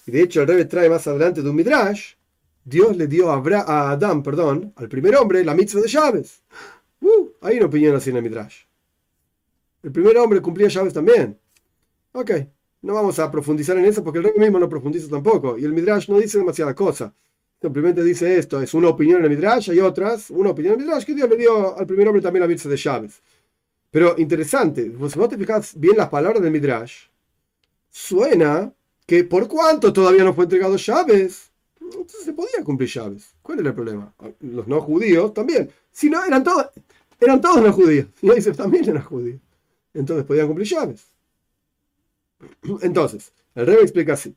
Y 0.06 0.12
de 0.12 0.22
hecho 0.22 0.42
el 0.42 0.48
Rebbe 0.48 0.66
trae 0.66 0.88
más 0.88 1.08
adelante 1.08 1.42
de 1.42 1.50
un 1.50 1.56
Midrash 1.56 2.14
Dios 2.64 2.96
le 2.96 3.08
dio 3.08 3.32
a, 3.32 3.92
Adán, 3.92 4.22
perdón, 4.22 4.72
al 4.76 4.88
primer 4.88 5.16
hombre, 5.16 5.44
la 5.44 5.56
mitzvah 5.56 5.82
de 5.82 5.88
llaves. 5.88 6.44
Uh, 7.10 7.32
hay 7.42 7.58
una 7.58 7.66
opinión 7.66 7.96
así 7.96 8.10
en 8.10 8.18
el 8.18 8.24
Midrash. 8.24 8.64
El 9.82 9.92
primer 9.92 10.18
hombre 10.18 10.42
cumplía 10.42 10.68
llaves 10.68 10.94
también. 10.94 11.40
Ok, 12.12 12.32
no 12.82 12.94
vamos 12.94 13.18
a 13.20 13.32
profundizar 13.32 13.78
en 13.78 13.86
eso 13.86 14.04
porque 14.04 14.20
el 14.20 14.26
rey 14.26 14.34
mismo 14.38 14.60
no 14.60 14.70
profundiza 14.70 15.10
tampoco. 15.10 15.58
Y 15.58 15.66
el 15.66 15.74
Midrash 15.74 16.10
no 16.10 16.20
dice 16.20 16.38
demasiada 16.38 16.76
cosa. 16.76 17.14
Simplemente 17.62 18.04
dice 18.04 18.38
esto, 18.38 18.62
es 18.62 18.74
una 18.74 18.90
opinión 18.90 19.20
en 19.20 19.26
el 19.26 19.32
Midrash, 19.32 19.70
hay 19.72 19.80
otras, 19.80 20.30
una 20.30 20.52
opinión 20.52 20.76
en 20.76 20.82
el 20.82 20.86
Midrash 20.86 21.04
que 21.04 21.14
Dios 21.14 21.30
le 21.30 21.36
dio 21.36 21.78
al 21.78 21.86
primer 21.86 22.08
hombre 22.08 22.22
también 22.22 22.42
la 22.42 22.48
mitzvah 22.48 22.72
de 22.72 22.78
llaves. 22.78 23.22
Pero 23.92 24.16
interesante, 24.18 24.84
si 24.84 25.20
vos 25.20 25.30
te 25.30 25.38
fijas 25.38 25.74
bien 25.76 25.98
las 25.98 26.10
palabras 26.10 26.42
del 26.42 26.52
Midrash, 26.52 27.08
suena 27.90 28.72
que 29.06 29.24
por 29.24 29.48
cuánto 29.48 29.92
todavía 29.92 30.24
no 30.24 30.34
fue 30.34 30.46
entregado 30.46 30.78
llaves, 30.78 31.52
entonces 31.82 32.24
se 32.24 32.34
podía 32.34 32.64
cumplir 32.64 32.90
llaves. 32.90 33.36
¿Cuál 33.42 33.60
era 33.60 33.70
el 33.70 33.76
problema? 33.76 34.14
Los 34.40 34.68
no 34.68 34.80
judíos 34.80 35.34
también. 35.34 35.70
Si 35.92 36.10
no, 36.10 36.24
eran 36.24 36.44
todos, 36.44 36.68
eran 37.20 37.42
todos 37.42 37.62
no 37.62 37.74
judíos. 37.74 38.08
Y 38.22 38.28
Yosef 38.28 38.58
también 38.58 38.88
era 38.90 39.02
judío. 39.02 39.40
Entonces 39.94 40.26
podían 40.26 40.48
cumplir 40.48 40.68
llaves. 40.68 41.08
Entonces, 42.82 43.34
el 43.56 43.66
rey 43.68 43.78
explica 43.82 44.14
así. 44.14 44.36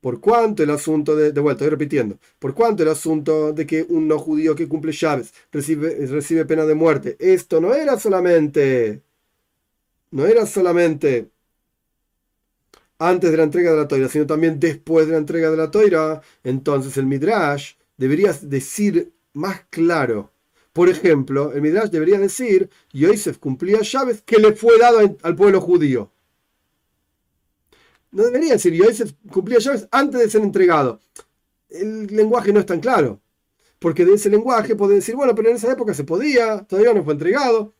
Por 0.00 0.20
cuánto 0.20 0.62
el 0.62 0.70
asunto 0.70 1.16
de, 1.16 1.32
de 1.32 1.40
vuelta, 1.40 1.64
estoy 1.64 1.70
repitiendo, 1.70 2.18
por 2.38 2.52
cuánto 2.54 2.82
el 2.82 2.90
asunto 2.90 3.54
de 3.54 3.66
que 3.66 3.86
un 3.88 4.06
no 4.06 4.18
judío 4.18 4.54
que 4.54 4.68
cumple 4.68 4.92
llaves 4.92 5.32
recibe, 5.50 6.06
recibe 6.06 6.44
pena 6.44 6.66
de 6.66 6.74
muerte, 6.74 7.16
esto 7.18 7.58
no 7.58 7.74
era 7.74 7.98
solamente, 7.98 9.02
no 10.10 10.26
era 10.26 10.46
solamente 10.46 11.30
antes 12.98 13.30
de 13.30 13.36
la 13.36 13.44
entrega 13.44 13.72
de 13.72 13.76
la 13.78 13.88
toira, 13.88 14.08
sino 14.08 14.26
también 14.26 14.58
después 14.60 15.06
de 15.06 15.12
la 15.12 15.18
entrega 15.18 15.50
de 15.50 15.56
la 15.56 15.70
toira, 15.70 16.22
entonces 16.42 16.96
el 16.96 17.06
Midrash 17.06 17.74
debería 17.96 18.32
decir 18.42 19.12
más 19.32 19.62
claro. 19.70 20.32
Por 20.74 20.88
ejemplo, 20.88 21.52
el 21.52 21.62
Midrash 21.62 21.88
debería 21.88 22.18
decir, 22.18 22.68
Yosef 22.92 23.38
cumplía 23.38 23.80
llaves 23.80 24.22
que 24.22 24.38
le 24.38 24.56
fue 24.56 24.76
dado 24.76 24.98
al 25.22 25.36
pueblo 25.36 25.60
judío. 25.60 26.10
No 28.10 28.24
debería 28.24 28.54
decir, 28.54 28.74
Yosef 28.74 29.12
cumplía 29.30 29.60
llaves 29.60 29.86
antes 29.92 30.20
de 30.20 30.28
ser 30.28 30.42
entregado. 30.42 30.98
El 31.68 32.08
lenguaje 32.08 32.52
no 32.52 32.58
es 32.58 32.66
tan 32.66 32.80
claro. 32.80 33.20
Porque 33.78 34.04
de 34.04 34.14
ese 34.14 34.28
lenguaje 34.28 34.74
puede 34.74 34.96
decir, 34.96 35.14
bueno, 35.14 35.32
pero 35.36 35.48
en 35.48 35.56
esa 35.56 35.70
época 35.70 35.94
se 35.94 36.02
podía, 36.02 36.64
todavía 36.64 36.92
no 36.92 37.04
fue 37.04 37.12
entregado. 37.12 37.72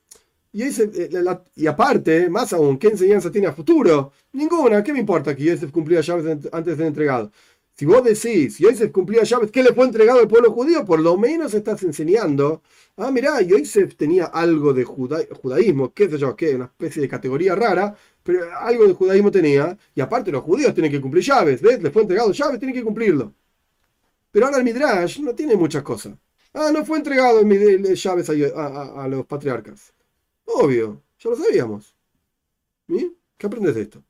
Y, 0.52 0.62
eh, 0.62 1.10
y 1.56 1.66
aparte, 1.66 2.30
más 2.30 2.52
aún, 2.52 2.78
¿qué 2.78 2.86
enseñanza 2.88 3.32
tiene 3.32 3.48
a 3.48 3.52
futuro? 3.52 4.12
Ninguna. 4.32 4.84
¿Qué 4.84 4.92
me 4.92 5.00
importa 5.00 5.34
que 5.34 5.42
Yosef 5.42 5.72
cumplía 5.72 6.00
llaves 6.00 6.26
antes 6.52 6.64
de 6.64 6.76
ser 6.76 6.86
entregado? 6.86 7.32
Si 7.76 7.84
vos 7.86 8.04
decís, 8.04 8.58
Yosef 8.58 8.92
cumplía 8.92 9.24
llaves, 9.24 9.50
¿qué 9.50 9.62
le 9.62 9.72
fue 9.74 9.84
entregado 9.84 10.20
al 10.20 10.28
pueblo 10.28 10.52
judío? 10.52 10.84
Por 10.84 11.00
lo 11.00 11.16
menos 11.16 11.54
estás 11.54 11.82
enseñando, 11.82 12.62
ah, 12.96 13.10
mirá, 13.10 13.40
Yosef 13.42 13.96
tenía 13.96 14.26
algo 14.26 14.72
de 14.72 14.84
judaísmo, 14.84 15.92
qué 15.92 16.08
sé 16.08 16.18
yo, 16.18 16.36
qué, 16.36 16.54
una 16.54 16.66
especie 16.66 17.02
de 17.02 17.08
categoría 17.08 17.54
rara, 17.56 17.96
pero 18.22 18.46
algo 18.58 18.86
de 18.86 18.94
judaísmo 18.94 19.30
tenía, 19.30 19.76
y 19.94 20.00
aparte 20.00 20.30
los 20.30 20.42
judíos 20.44 20.72
tienen 20.72 20.92
que 20.92 21.00
cumplir 21.00 21.24
llaves, 21.24 21.60
¿ves? 21.60 21.82
Les 21.82 21.92
fue 21.92 22.02
entregado 22.02 22.32
llaves, 22.32 22.58
tienen 22.60 22.76
que 22.76 22.84
cumplirlo. 22.84 23.34
Pero 24.30 24.46
ahora 24.46 24.58
el 24.58 24.64
Midrash 24.64 25.20
no 25.20 25.34
tiene 25.34 25.56
muchas 25.56 25.82
cosas. 25.82 26.14
Ah, 26.52 26.70
no 26.72 26.84
fue 26.84 26.98
entregado 26.98 27.40
el 27.40 27.94
llaves 27.94 28.30
a 28.30 29.08
los 29.08 29.26
patriarcas. 29.26 29.92
Obvio, 30.44 31.02
ya 31.18 31.30
lo 31.30 31.36
sabíamos. 31.36 31.94
¿Y? 32.88 33.12
¿Qué 33.36 33.46
aprendes 33.46 33.74
de 33.74 33.82
esto? 33.82 34.02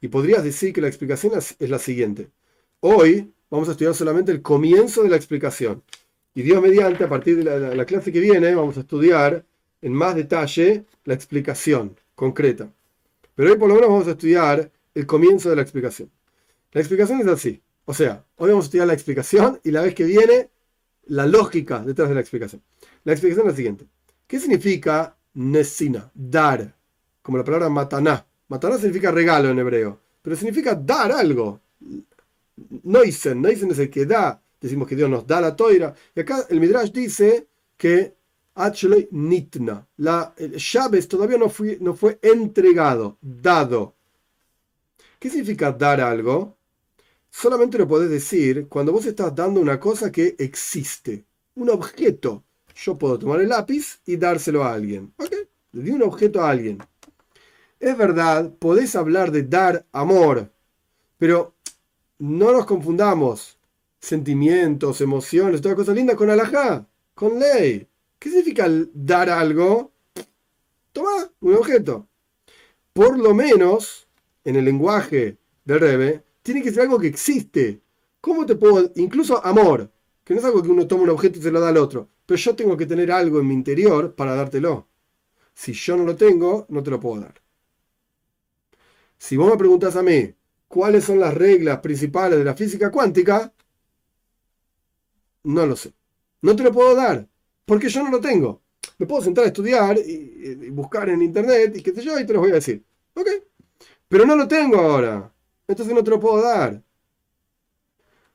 Y 0.00 0.08
podrías 0.08 0.44
decir 0.44 0.72
que 0.72 0.80
la 0.80 0.88
explicación 0.88 1.32
es, 1.36 1.56
la 1.60 1.78
siguiente. 1.78 2.30
Hoy 2.86 3.32
vamos 3.48 3.66
a 3.70 3.72
estudiar 3.72 3.94
solamente 3.94 4.30
el 4.30 4.42
comienzo 4.42 5.02
de 5.02 5.08
la 5.08 5.16
explicación. 5.16 5.82
Y 6.34 6.42
Dios 6.42 6.60
mediante, 6.60 7.04
a 7.04 7.08
partir 7.08 7.34
de 7.38 7.42
la, 7.42 7.74
la 7.74 7.86
clase 7.86 8.12
que 8.12 8.20
viene, 8.20 8.54
vamos 8.54 8.76
a 8.76 8.80
estudiar 8.80 9.42
en 9.80 9.94
más 9.94 10.14
detalle 10.14 10.84
la 11.04 11.14
explicación 11.14 11.98
concreta. 12.14 12.70
Pero 13.34 13.52
hoy 13.52 13.56
por 13.56 13.68
lo 13.68 13.76
menos 13.76 13.88
vamos 13.88 14.06
a 14.06 14.10
estudiar 14.10 14.70
el 14.94 15.06
comienzo 15.06 15.48
de 15.48 15.56
la 15.56 15.62
explicación. 15.62 16.10
La 16.72 16.82
explicación 16.82 17.20
es 17.22 17.26
así. 17.26 17.62
O 17.86 17.94
sea, 17.94 18.22
hoy 18.36 18.50
vamos 18.50 18.66
a 18.66 18.66
estudiar 18.66 18.86
la 18.86 18.92
explicación 18.92 19.58
y 19.64 19.70
la 19.70 19.80
vez 19.80 19.94
que 19.94 20.04
viene, 20.04 20.50
la 21.06 21.24
lógica 21.24 21.82
detrás 21.82 22.10
de 22.10 22.16
la 22.16 22.20
explicación. 22.20 22.60
La 23.04 23.12
explicación 23.12 23.46
es 23.46 23.52
la 23.54 23.56
siguiente. 23.56 23.86
¿Qué 24.26 24.38
significa 24.38 25.16
nesina, 25.32 26.10
dar, 26.14 26.76
como 27.22 27.38
la 27.38 27.44
palabra 27.44 27.70
mataná. 27.70 28.26
Mataná 28.48 28.76
significa 28.76 29.10
regalo 29.10 29.48
en 29.48 29.58
hebreo, 29.58 29.98
pero 30.20 30.36
significa 30.36 30.74
dar 30.74 31.12
algo. 31.12 31.62
Noisen, 32.82 33.40
Noisen 33.40 33.70
es 33.70 33.78
el 33.78 33.90
que 33.90 34.06
da. 34.06 34.40
Decimos 34.60 34.88
que 34.88 34.96
Dios 34.96 35.10
nos 35.10 35.26
da 35.26 35.40
la 35.40 35.54
toira. 35.54 35.94
Y 36.14 36.20
acá 36.20 36.46
el 36.48 36.60
Midrash 36.60 36.90
dice 36.90 37.48
que 37.76 38.14
actually 38.54 39.08
nitna. 39.10 39.86
La 39.98 40.34
todavía 41.08 41.38
no 41.38 41.48
fue, 41.48 41.78
no 41.80 41.94
fue 41.94 42.18
entregado, 42.22 43.18
dado. 43.20 43.94
¿Qué 45.18 45.30
significa 45.30 45.72
dar 45.72 46.00
algo? 46.00 46.56
Solamente 47.30 47.78
lo 47.78 47.88
podés 47.88 48.10
decir 48.10 48.68
cuando 48.68 48.92
vos 48.92 49.06
estás 49.06 49.34
dando 49.34 49.60
una 49.60 49.80
cosa 49.80 50.12
que 50.12 50.36
existe, 50.38 51.24
un 51.56 51.70
objeto 51.70 52.44
yo 52.74 52.98
puedo 52.98 53.18
tomar 53.18 53.40
el 53.40 53.48
lápiz 53.48 54.00
y 54.04 54.16
dárselo 54.16 54.64
a 54.64 54.72
alguien. 54.72 55.12
¿Ok? 55.16 55.32
Le 55.72 55.82
di 55.82 55.90
un 55.90 56.02
objeto 56.02 56.42
a 56.42 56.50
alguien. 56.50 56.78
Es 57.80 57.96
verdad, 57.96 58.52
podés 58.58 58.96
hablar 58.96 59.30
de 59.30 59.42
dar 59.42 59.86
amor, 59.92 60.50
pero 61.18 61.53
no 62.18 62.52
nos 62.52 62.66
confundamos. 62.66 63.58
Sentimientos, 64.00 65.00
emociones, 65.00 65.60
toda 65.60 65.74
cosa 65.74 65.92
linda 65.92 66.14
con 66.14 66.30
alajá, 66.30 66.86
con 67.14 67.38
ley. 67.38 67.88
¿Qué 68.18 68.28
significa 68.28 68.66
dar 68.92 69.30
algo? 69.30 69.92
Toma 70.92 71.30
un 71.40 71.54
objeto. 71.54 72.06
Por 72.92 73.18
lo 73.18 73.34
menos, 73.34 74.06
en 74.44 74.56
el 74.56 74.64
lenguaje 74.64 75.38
del 75.64 75.80
Rebe, 75.80 76.22
tiene 76.42 76.62
que 76.62 76.70
ser 76.70 76.82
algo 76.82 76.98
que 76.98 77.06
existe. 77.06 77.80
¿Cómo 78.20 78.46
te 78.46 78.56
puedo.? 78.56 78.92
Incluso 78.96 79.44
amor, 79.44 79.90
que 80.22 80.34
no 80.34 80.40
es 80.40 80.46
algo 80.46 80.62
que 80.62 80.68
uno 80.68 80.86
toma 80.86 81.04
un 81.04 81.10
objeto 81.10 81.38
y 81.38 81.42
se 81.42 81.50
lo 81.50 81.60
da 81.60 81.70
al 81.70 81.78
otro. 81.78 82.08
Pero 82.26 82.38
yo 82.38 82.54
tengo 82.54 82.76
que 82.76 82.86
tener 82.86 83.10
algo 83.10 83.40
en 83.40 83.48
mi 83.48 83.54
interior 83.54 84.14
para 84.14 84.34
dártelo. 84.34 84.86
Si 85.54 85.72
yo 85.72 85.96
no 85.96 86.04
lo 86.04 86.16
tengo, 86.16 86.66
no 86.68 86.82
te 86.82 86.90
lo 86.90 87.00
puedo 87.00 87.20
dar. 87.22 87.42
Si 89.18 89.36
vos 89.36 89.50
me 89.50 89.56
preguntas 89.56 89.96
a 89.96 90.02
mí 90.02 90.34
cuáles 90.74 91.04
son 91.04 91.20
las 91.20 91.32
reglas 91.32 91.78
principales 91.78 92.36
de 92.36 92.44
la 92.44 92.56
física 92.56 92.90
cuántica, 92.90 93.52
no 95.44 95.66
lo 95.66 95.76
sé. 95.76 95.92
No 96.42 96.56
te 96.56 96.64
lo 96.64 96.72
puedo 96.72 96.96
dar, 96.96 97.28
porque 97.64 97.88
yo 97.88 98.02
no 98.02 98.10
lo 98.10 98.20
tengo. 98.20 98.60
Me 98.98 99.06
puedo 99.06 99.22
sentar 99.22 99.44
a 99.44 99.46
estudiar 99.46 99.96
y, 99.96 100.70
buscar 100.70 101.08
en 101.10 101.22
internet 101.22 101.76
y 101.76 101.80
qué 101.80 101.92
sé 101.92 102.02
yo, 102.02 102.18
y 102.18 102.26
te 102.26 102.32
lo 102.32 102.40
voy 102.40 102.50
a 102.50 102.54
decir. 102.54 102.84
¿Ok? 103.14 103.28
Pero 104.08 104.26
no 104.26 104.34
lo 104.34 104.48
tengo 104.48 104.80
ahora. 104.80 105.32
Entonces 105.68 105.94
no 105.94 106.02
te 106.02 106.10
lo 106.10 106.18
puedo 106.18 106.42
dar. 106.42 106.82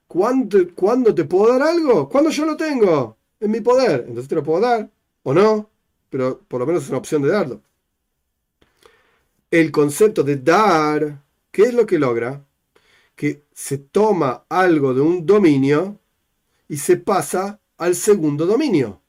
¿Cuándo, 0.08 0.60
¿Cuándo 0.74 1.14
te 1.14 1.26
puedo 1.26 1.52
dar 1.52 1.62
algo? 1.62 2.08
Cuando 2.08 2.30
yo 2.30 2.46
lo 2.46 2.56
tengo 2.56 3.18
en 3.42 3.52
mi 3.52 3.60
poder. 3.60 4.06
Entonces 4.08 4.30
te 4.30 4.36
lo 4.36 4.44
puedo 4.44 4.62
dar, 4.62 4.90
o 5.24 5.34
no, 5.34 5.70
pero 6.10 6.40
por 6.48 6.62
lo 6.62 6.66
menos 6.66 6.84
es 6.84 6.90
una 6.90 7.00
opción 7.00 7.22
de 7.22 7.30
darlo. 7.32 7.62
el 9.52 9.72
concepto 9.72 10.24
de 10.24 10.38
dar, 10.38 11.22
¿qué 11.52 11.64
es 11.64 11.74
lo 11.74 11.86
que 11.86 12.00
logra? 12.00 12.46
Que 13.16 13.44
se 13.54 13.78
toma 13.78 14.46
algo 14.50 14.94
de 14.94 15.02
un 15.02 15.26
dominio 15.26 16.00
y 16.68 16.78
se 16.78 16.98
pasa 16.98 17.60
al 17.78 17.96
segundo 17.96 18.46
dominio. 18.46 19.02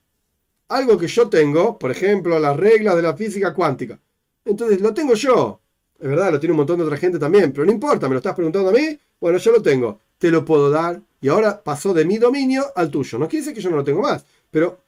Algo 0.69 0.97
que 0.99 1.09
yo 1.09 1.29
tengo, 1.29 1.79
por 1.79 1.91
ejemplo, 1.91 2.39
las 2.39 2.57
reglas 2.57 2.97
de 2.97 3.03
la 3.03 3.17
física 3.17 3.53
cuántica. 3.55 3.99
Entonces 4.45 4.81
lo 4.81 4.95
tengo 4.95 5.15
yo. 5.15 5.61
Es 5.99 6.09
verdad, 6.09 6.33
lo 6.33 6.41
tiene 6.41 6.53
un 6.53 6.59
montón 6.59 6.79
de 6.79 6.85
otra 6.85 6.97
gente 6.97 7.19
también, 7.19 7.53
pero 7.53 7.67
no 7.67 7.73
importa, 7.73 8.09
me 8.09 8.15
lo 8.15 8.19
estás 8.19 8.35
preguntando 8.35 8.71
a 8.71 8.73
mí. 8.73 8.99
Bueno, 9.21 9.39
yo 9.39 9.53
lo 9.53 9.61
tengo, 9.61 10.01
te 10.19 10.31
lo 10.31 10.45
puedo 10.45 10.71
dar 10.71 11.01
y 11.21 11.29
ahora 11.29 11.63
pasó 11.63 11.93
de 11.93 12.07
mi 12.07 12.17
dominio 12.17 12.65
al 12.75 12.91
tuyo. 12.91 13.19
No 13.19 13.29
quiere 13.29 13.45
decir 13.45 13.55
que 13.55 13.61
yo 13.61 13.71
no 13.71 13.77
lo 13.77 13.85
tengo 13.85 14.01
más, 14.01 14.25
pero 14.51 14.79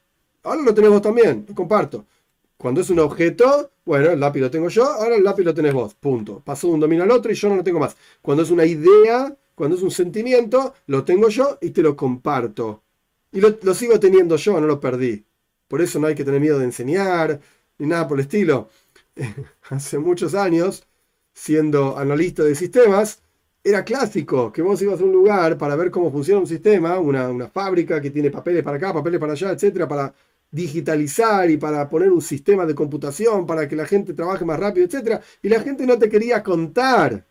ahora 0.41 0.63
lo 0.63 0.73
tenemos 0.73 1.01
también, 1.01 1.43
comparto. 1.53 2.05
Cuando 2.57 2.81
es 2.81 2.89
un 2.89 2.99
objeto, 2.99 3.69
bueno, 3.85 4.11
el 4.11 4.19
lápiz 4.19 4.39
lo 4.39 4.49
tengo 4.49 4.69
yo, 4.69 4.85
ahora 4.85 5.15
el 5.15 5.23
lápiz 5.23 5.43
lo 5.43 5.53
tenés 5.53 5.73
vos, 5.73 5.93
punto. 5.95 6.41
Pasó 6.43 6.67
de 6.67 6.73
un 6.73 6.79
dominio 6.79 7.03
al 7.03 7.11
otro 7.11 7.31
y 7.31 7.35
yo 7.35 7.49
no 7.49 7.57
lo 7.57 7.63
tengo 7.63 7.79
más. 7.79 7.95
Cuando 8.21 8.43
es 8.43 8.51
una 8.51 8.65
idea, 8.65 9.35
cuando 9.55 9.75
es 9.75 9.83
un 9.83 9.91
sentimiento, 9.91 10.73
lo 10.87 11.03
tengo 11.03 11.29
yo 11.29 11.57
y 11.61 11.71
te 11.71 11.81
lo 11.81 11.95
comparto. 11.95 12.83
Y 13.31 13.41
lo, 13.41 13.73
sigo 13.73 13.99
teniendo 13.99 14.37
yo, 14.37 14.59
no 14.61 14.67
lo 14.67 14.79
perdí. 14.79 15.25
Por 15.67 15.81
eso 15.81 15.99
no 15.99 16.07
hay 16.07 16.15
que 16.15 16.23
tener 16.23 16.39
miedo 16.39 16.59
de 16.59 16.65
enseñar, 16.65 17.41
ni 17.77 17.87
nada 17.87 18.07
por 18.07 18.19
el 18.19 18.25
estilo. 18.25 18.69
Hace 19.69 19.97
muchos 19.97 20.33
años, 20.35 20.85
siendo 21.33 21.97
analista 21.97 22.43
de 22.43 22.55
sistemas, 22.55 23.21
era 23.63 23.83
clásico 23.83 24.51
que 24.51 24.61
vos 24.61 24.81
ibas 24.81 25.01
a 25.01 25.03
un 25.03 25.11
lugar 25.11 25.57
para 25.57 25.75
ver 25.75 25.89
cómo 25.91 26.11
funciona 26.11 26.41
un 26.41 26.47
sistema, 26.47 26.99
una, 26.99 27.29
una 27.29 27.47
fábrica 27.49 28.01
que 28.01 28.11
tiene 28.11 28.29
papeles 28.29 28.63
para 28.63 28.77
acá, 28.77 28.93
papeles 28.93 29.19
para 29.19 29.33
allá, 29.33 29.51
etcétera, 29.51 29.87
para 29.87 30.13
digitalizar 30.53 31.49
y 31.49 31.57
para 31.57 31.89
poner 31.89 32.11
un 32.11 32.21
sistema 32.21 32.63
de 32.67 32.75
computación 32.75 33.47
para 33.47 33.67
que 33.67 33.75
la 33.75 33.87
gente 33.87 34.13
trabaje 34.13 34.45
más 34.45 34.59
rápido, 34.59 34.85
etcétera, 34.85 35.19
y 35.41 35.49
la 35.49 35.59
gente 35.59 35.85
no 35.87 35.97
te 35.97 36.07
quería 36.07 36.43
contar 36.43 37.25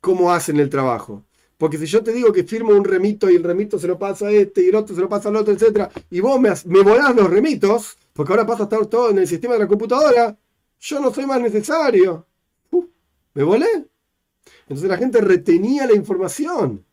cómo 0.00 0.32
hacen 0.32 0.60
el 0.60 0.70
trabajo. 0.70 1.24
Porque 1.58 1.78
si 1.78 1.86
yo 1.86 2.04
te 2.04 2.12
digo 2.12 2.32
que 2.32 2.44
firmo 2.44 2.70
un 2.70 2.84
remito 2.84 3.28
y 3.28 3.34
el 3.34 3.42
remito 3.42 3.76
se 3.76 3.88
lo 3.88 3.98
pasa 3.98 4.28
a 4.28 4.30
este 4.30 4.62
y 4.62 4.68
el 4.68 4.76
otro 4.76 4.94
se 4.94 5.00
lo 5.00 5.08
pasa 5.08 5.30
al 5.30 5.36
otro, 5.36 5.52
etcétera, 5.52 5.90
y 6.08 6.20
vos 6.20 6.40
me, 6.40 6.50
me 6.66 6.82
volás 6.82 7.16
los 7.16 7.28
remitos, 7.28 7.98
porque 8.12 8.32
ahora 8.32 8.46
pasa 8.46 8.62
a 8.62 8.66
estar 8.66 8.86
todo 8.86 9.10
en 9.10 9.18
el 9.18 9.26
sistema 9.26 9.54
de 9.54 9.60
la 9.60 9.66
computadora, 9.66 10.38
yo 10.78 11.00
no 11.00 11.12
soy 11.12 11.26
más 11.26 11.40
necesario. 11.40 12.24
Uh, 12.70 12.84
¿Me 13.34 13.42
volé? 13.42 13.88
Entonces 14.68 14.88
la 14.88 14.96
gente 14.96 15.20
retenía 15.20 15.86
la 15.86 15.94
información. 15.94 16.85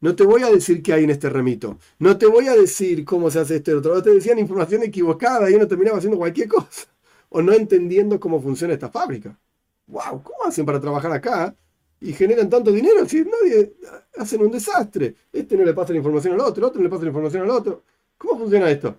No 0.00 0.14
te 0.14 0.24
voy 0.24 0.42
a 0.42 0.50
decir 0.50 0.82
qué 0.82 0.92
hay 0.92 1.04
en 1.04 1.10
este 1.10 1.28
remito. 1.28 1.78
No 1.98 2.16
te 2.18 2.26
voy 2.26 2.46
a 2.48 2.54
decir 2.54 3.04
cómo 3.04 3.30
se 3.30 3.40
hace 3.40 3.56
esto 3.56 3.72
y 3.72 3.74
otro. 3.74 4.02
Te 4.02 4.10
decían 4.10 4.38
información 4.38 4.82
equivocada 4.82 5.50
y 5.50 5.54
uno 5.54 5.66
terminaba 5.66 5.98
haciendo 5.98 6.18
cualquier 6.18 6.48
cosa. 6.56 6.86
O 7.30 7.42
no 7.42 7.52
entendiendo 7.52 8.18
cómo 8.20 8.40
funciona 8.40 8.74
esta 8.74 8.88
fábrica. 8.90 9.38
¡Wow! 9.86 10.22
¿Cómo 10.22 10.44
hacen 10.46 10.64
para 10.66 10.80
trabajar 10.80 11.12
acá? 11.12 11.54
Y 12.00 12.12
generan 12.12 12.48
tanto 12.48 12.70
dinero. 12.72 13.06
Si 13.08 13.24
nadie 13.24 13.74
hacen 14.16 14.40
un 14.42 14.50
desastre. 14.50 15.14
Este 15.32 15.56
no 15.56 15.64
le 15.64 15.74
pasa 15.74 15.92
la 15.92 15.98
información 15.98 16.34
al 16.34 16.40
otro, 16.40 16.64
el 16.64 16.68
otro 16.68 16.80
no 16.80 16.84
le 16.84 16.90
pasa 16.90 17.02
la 17.02 17.08
información 17.08 17.42
al 17.42 17.50
otro. 17.50 17.82
¿Cómo 18.16 18.38
funciona 18.38 18.70
esto? 18.70 18.96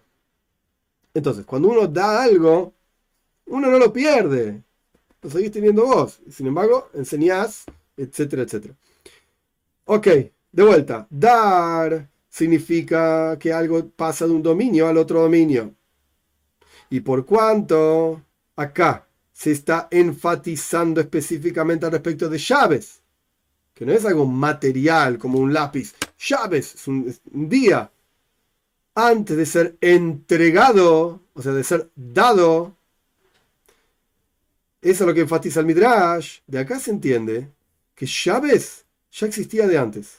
Entonces, 1.14 1.46
cuando 1.46 1.70
uno 1.70 1.88
da 1.88 2.24
algo, 2.24 2.74
uno 3.48 3.70
no 3.70 3.80
lo 3.80 3.92
pierde. 3.92 4.64
Lo 5.22 5.30
seguís 5.30 5.52
teniendo 5.52 5.86
vos. 5.86 6.22
Sin 6.30 6.48
embargo, 6.48 6.90
enseñás 6.94 7.66
etcétera, 8.00 8.44
etcétera. 8.44 8.76
Ok, 9.86 10.08
de 10.52 10.64
vuelta. 10.64 11.08
Dar 11.10 12.10
significa 12.30 13.38
que 13.38 13.52
algo 13.52 13.90
pasa 13.90 14.26
de 14.26 14.34
un 14.34 14.44
dominio 14.44 14.88
al 14.88 14.98
otro 14.98 15.22
dominio. 15.22 15.74
Y 16.90 17.02
por 17.02 17.26
cuanto 17.26 18.22
acá 18.56 19.08
se 19.32 19.52
está 19.52 19.88
enfatizando 19.92 21.00
específicamente 21.00 21.86
al 21.86 21.92
respecto 21.92 22.28
de 22.28 22.38
llaves, 22.38 23.02
que 23.74 23.86
no 23.86 23.94
es 23.94 24.04
algo 24.06 24.26
material 24.26 25.18
como 25.18 25.40
un 25.40 25.54
lápiz, 25.54 25.94
llaves, 26.18 26.76
es 26.76 26.88
un, 26.88 27.16
día, 27.32 27.90
antes 28.96 29.38
de 29.38 29.46
ser 29.46 29.78
entregado, 29.80 31.22
o 31.34 31.42
sea, 31.42 31.54
de 31.54 31.64
ser 31.64 31.90
dado, 31.96 32.76
eso 34.82 35.04
es 35.04 35.08
lo 35.08 35.14
que 35.14 35.22
enfatiza 35.22 35.60
el 35.60 35.66
Midrash. 35.66 36.40
De 36.48 36.60
acá 36.60 36.80
se 36.80 36.92
entiende 36.92 37.50
que 37.96 38.06
llaves 38.06 38.86
ya 39.12 39.28
existía 39.28 39.68
de 39.68 39.78
antes. 39.78 40.19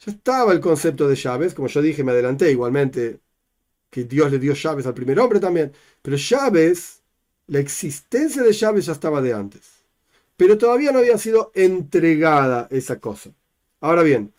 Ya 0.00 0.12
estaba 0.12 0.52
el 0.52 0.60
concepto 0.60 1.08
de 1.08 1.16
llaves, 1.16 1.54
como 1.54 1.68
yo 1.68 1.82
dije, 1.82 2.04
me 2.04 2.12
adelanté 2.12 2.50
igualmente, 2.52 3.20
que 3.90 4.04
Dios 4.04 4.30
le 4.30 4.38
dio 4.38 4.54
llaves 4.54 4.86
al 4.86 4.94
primer 4.94 5.18
hombre 5.20 5.40
también, 5.40 5.72
pero 6.02 6.16
llaves, 6.16 7.02
la 7.46 7.58
existencia 7.60 8.42
de 8.42 8.52
llaves 8.52 8.86
ya 8.86 8.92
estaba 8.92 9.22
de 9.22 9.32
antes. 9.32 9.62
Pero 10.36 10.58
todavía 10.58 10.92
no 10.92 11.00
había 11.00 11.18
sido 11.18 11.50
entregada 11.54 12.68
esa 12.70 13.00
cosa. 13.00 13.30
Ahora 13.80 14.02
bien, 14.02 14.32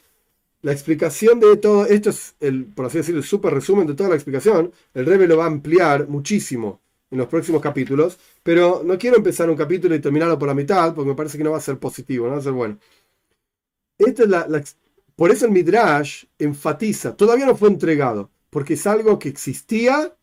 la 0.62 0.72
explicación 0.74 1.40
de 1.40 1.58
todo, 1.58 1.86
esto 1.86 2.10
es, 2.10 2.36
el, 2.40 2.66
por 2.66 2.86
así 2.86 2.98
decirlo, 3.00 3.22
el 3.22 3.28
super 3.28 3.54
resumen 3.54 3.88
de 3.88 3.96
toda 3.96 4.10
la 4.10 4.16
explicación, 4.16 4.74
el 4.94 5.06
Rebbe 5.06 5.28
lo 5.28 5.38
va 5.38 5.46
a 5.46 5.48
ampliar 5.48 6.08
muchísimo 6.10 6.82
en 7.12 7.18
los 7.18 7.28
próximos 7.28 7.62
capítulos, 7.62 8.20
pero 8.44 8.82
no 8.86 8.98
quiero 8.98 9.18
empezar 9.18 9.50
un 9.50 9.56
capítulo 9.58 9.96
y 9.96 10.00
terminarlo 10.00 10.38
por 10.38 10.48
la 10.50 10.54
mitad, 10.54 10.94
porque 10.94 11.10
me 11.10 11.16
parece 11.16 11.38
que 11.38 11.44
no 11.44 11.52
va 11.52 11.58
a 11.58 11.62
ser 11.62 11.80
positivo, 11.80 12.28
no 12.28 12.34
va 12.34 12.40
a 12.40 12.44
ser 12.44 12.54
bueno. 12.54 12.78
Esta 13.98 14.24
es 14.24 14.30
la, 14.30 14.64
por 15.20 15.32
eso 15.32 15.46
el 15.46 15.52
Midrash 15.52 16.24
enfatiza, 16.38 17.14
todavía 17.14 17.46
no 17.46 17.54
fue 17.54 17.68
entregado, 17.68 18.30
porque 18.50 18.76
es 18.76 18.88
algo 18.88 19.20
que 19.20 19.28
existía 19.28 20.16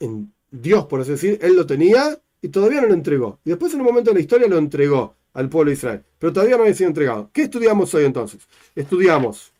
en 0.00 0.32
Dios, 0.50 0.86
por 0.86 1.02
así 1.02 1.10
decir, 1.10 1.38
Él 1.42 1.54
lo 1.54 1.66
tenía 1.66 2.18
y 2.40 2.48
todavía 2.48 2.80
no 2.80 2.86
lo 2.86 2.94
entregó. 2.94 3.40
Y 3.44 3.50
después 3.50 3.74
en 3.74 3.80
un 3.80 3.86
momento 3.88 4.08
de 4.08 4.14
la 4.14 4.20
historia 4.22 4.48
lo 4.48 4.56
entregó 4.56 5.16
al 5.34 5.50
pueblo 5.50 5.68
de 5.68 5.74
Israel, 5.74 6.02
pero 6.18 6.32
todavía 6.32 6.56
no 6.56 6.62
había 6.62 6.72
sido 6.72 6.88
entregado. 6.88 7.28
¿Qué 7.30 7.42
estudiamos 7.42 7.92
hoy 7.92 8.06
entonces? 8.06 8.40
Estudiamos. 8.74 9.52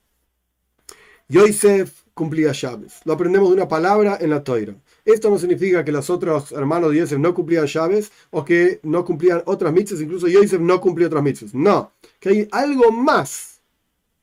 Yosef 1.28 2.04
cumplía 2.14 2.52
llaves. 2.52 3.02
Lo 3.04 3.12
aprendemos 3.12 3.50
de 3.50 3.56
una 3.56 3.68
palabra 3.68 4.16
en 4.22 4.30
la 4.30 4.42
toira. 4.42 4.74
Esto 5.04 5.28
no 5.28 5.38
significa 5.38 5.84
que 5.84 5.92
los 5.92 6.09
otros 6.09 6.52
hermanos 6.52 6.92
de 6.92 7.00
Yosef 7.00 7.18
no 7.18 7.34
cumplían 7.34 7.66
llaves 7.66 8.11
o 8.30 8.42
que 8.42 8.80
no 8.84 9.04
cumplían 9.04 9.42
otras 9.44 9.70
mitzvahs, 9.70 10.00
incluso 10.00 10.28
Yosef 10.28 10.62
no 10.62 10.80
cumplió 10.80 11.09
otras 11.09 11.22
mitzvahs. 11.22 11.52
No, 11.52 11.92
que 12.18 12.30
hay 12.30 12.48
algo 12.52 12.90
más 12.90 13.47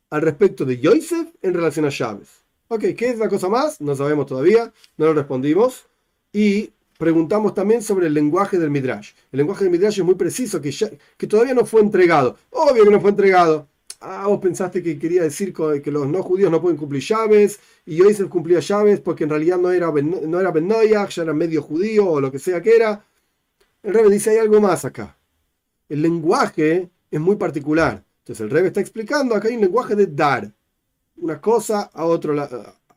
al 0.10 0.22
respecto 0.22 0.66
de 0.66 0.80
Yosef 0.80 1.28
en 1.42 1.54
relación 1.54 1.86
a 1.86 1.90
llaves. 1.90 2.44
Ok, 2.68 2.82
¿qué 2.98 3.10
es 3.10 3.18
la 3.18 3.30
cosa 3.30 3.50
más? 3.50 3.80
No 3.82 3.96
sabemos 3.96 4.26
todavía, 4.26 4.72
no 4.98 5.06
lo 5.06 5.14
respondimos. 5.14 5.86
Y 6.34 6.72
preguntamos 6.98 7.54
también 7.54 7.82
sobre 7.82 8.08
el 8.08 8.14
lenguaje 8.14 8.58
del 8.58 8.72
Midrash. 8.72 9.12
El 9.32 9.38
lenguaje 9.38 9.66
del 9.66 9.72
Midrash 9.72 10.00
es 10.00 10.06
muy 10.06 10.16
preciso, 10.16 10.62
que, 10.62 11.28
todavía 11.28 11.54
no 11.54 11.66
fue 11.66 11.82
entregado. 11.82 12.38
Obvio 12.52 12.84
que 12.84 12.92
no 12.92 13.02
fue 13.02 13.12
entregado 13.12 13.68
ah, 14.06 14.28
vos 14.28 14.40
pensaste 14.40 14.84
que 14.84 15.00
quería 15.00 15.24
decir 15.24 15.54
que 15.54 15.92
los 15.92 16.08
no 16.08 16.22
judíos 16.24 16.52
no 16.52 16.62
pueden 16.62 16.78
cumplir 16.78 17.02
llaves, 17.02 17.60
y 17.86 17.98
Yosef 17.98 18.30
cumplía 18.30 18.60
llaves 18.60 19.00
porque 19.00 19.24
en 19.24 19.32
realidad 19.32 19.58
no 19.58 19.72
era, 19.72 19.92
no 19.92 20.40
era 20.40 20.52
Ben 20.52 20.70
ya 20.70 21.08
era 21.18 21.34
medio 21.34 21.62
judío 21.62 22.08
o 22.08 22.22
lo 22.22 22.32
que 22.32 22.40
sea 22.40 22.62
que 22.62 22.76
era. 22.76 23.04
El 23.84 23.94
Rebbe 23.94 24.10
dice, 24.10 24.32
hay 24.32 24.38
algo 24.38 24.60
más 24.62 24.86
acá. 24.86 25.18
El 25.90 26.02
lenguaje 26.02 26.90
es 27.12 27.20
muy 27.20 27.36
particular. 27.36 28.04
Entonces 28.26 28.44
el 28.44 28.50
Rebbe 28.50 28.70
está 28.70 28.82
explicando, 28.82 29.36
acá 29.36 29.50
hay 29.50 29.56
un 29.56 29.62
lenguaje 29.62 29.96
de 29.96 30.08
dar. 30.08 30.52
Una 31.18 31.40
cosa 31.40 31.92
a 31.94 32.06
otro, 32.06 32.34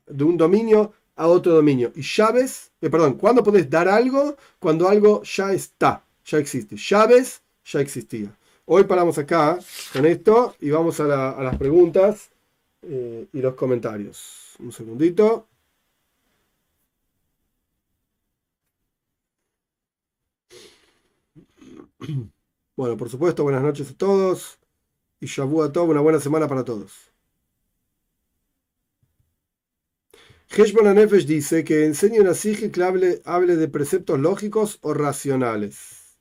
de 0.06 0.24
un 0.24 0.38
dominio 0.38 0.94
a 1.16 1.26
otro 1.26 1.52
dominio. 1.52 1.92
Y 1.94 2.00
llaves, 2.00 2.72
eh, 2.80 2.88
perdón, 2.88 3.18
¿cuándo 3.18 3.42
podés 3.44 3.68
dar 3.68 3.88
algo? 3.88 4.38
Cuando 4.58 4.88
algo 4.88 5.22
ya 5.24 5.52
está, 5.52 6.02
ya 6.24 6.38
existe. 6.38 6.76
Llaves 6.76 7.42
ya 7.62 7.80
existía. 7.80 8.34
Hoy 8.64 8.84
paramos 8.84 9.18
acá 9.18 9.58
con 9.92 10.06
esto 10.06 10.56
y 10.60 10.70
vamos 10.70 10.98
a, 11.00 11.06
las 11.06 11.58
preguntas 11.58 12.30
eh, 12.80 13.26
y 13.30 13.42
los 13.42 13.54
comentarios. 13.54 14.56
Un 14.58 14.72
segundito. 14.72 15.46
Bueno, 22.76 22.96
por 22.96 23.10
supuesto, 23.10 23.42
buenas 23.42 23.62
noches 23.62 23.90
a 23.90 23.94
todos 23.94 24.57
y 25.20 25.26
Shabu 25.26 25.62
a 25.62 25.72
todos, 25.72 25.88
una 25.88 26.00
buena 26.00 26.20
semana 26.20 26.48
para 26.48 26.64
todos. 26.64 26.92
Heshbon 30.50 30.86
Anefesh 30.86 31.26
dice 31.26 31.62
que 31.62 31.84
enseña 31.84 32.22
una 32.22 32.34
sige 32.34 32.70
que 32.70 32.82
hable, 32.82 33.20
hable 33.24 33.56
de 33.56 33.68
preceptos 33.68 34.18
lógicos 34.18 34.78
o 34.80 34.94
racionales. 34.94 36.16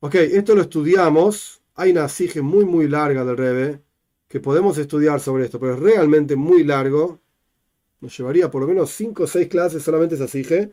Ok, 0.00 0.14
esto 0.16 0.54
lo 0.54 0.62
estudiamos. 0.62 1.62
Hay 1.74 1.92
una 1.92 2.08
sige 2.08 2.42
muy, 2.42 2.64
muy 2.64 2.86
larga 2.86 3.24
del 3.24 3.36
Rebe 3.36 3.80
que 4.28 4.40
podemos 4.40 4.76
estudiar 4.78 5.20
sobre 5.20 5.46
esto, 5.46 5.58
pero 5.58 5.74
es 5.74 5.80
realmente 5.80 6.36
muy 6.36 6.64
largo. 6.64 7.20
Nos 8.00 8.16
llevaría 8.16 8.50
por 8.50 8.62
lo 8.62 8.68
menos 8.68 8.90
5 8.90 9.24
o 9.24 9.26
6 9.26 9.48
clases 9.48 9.82
solamente 9.82 10.14
esa 10.16 10.28
sige. 10.28 10.70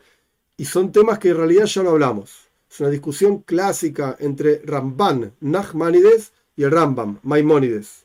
Y 0.56 0.64
son 0.64 0.92
temas 0.92 1.18
que 1.18 1.30
en 1.30 1.36
realidad 1.36 1.64
ya 1.64 1.82
lo 1.82 1.90
hablamos. 1.90 2.48
Es 2.70 2.80
una 2.80 2.90
discusión 2.90 3.38
clásica 3.40 4.16
entre 4.20 4.60
Ramban, 4.64 5.34
Nachmanides 5.40 6.32
y 6.58 6.64
el 6.64 6.72
Rambam, 6.72 7.20
Maimónides. 7.22 8.04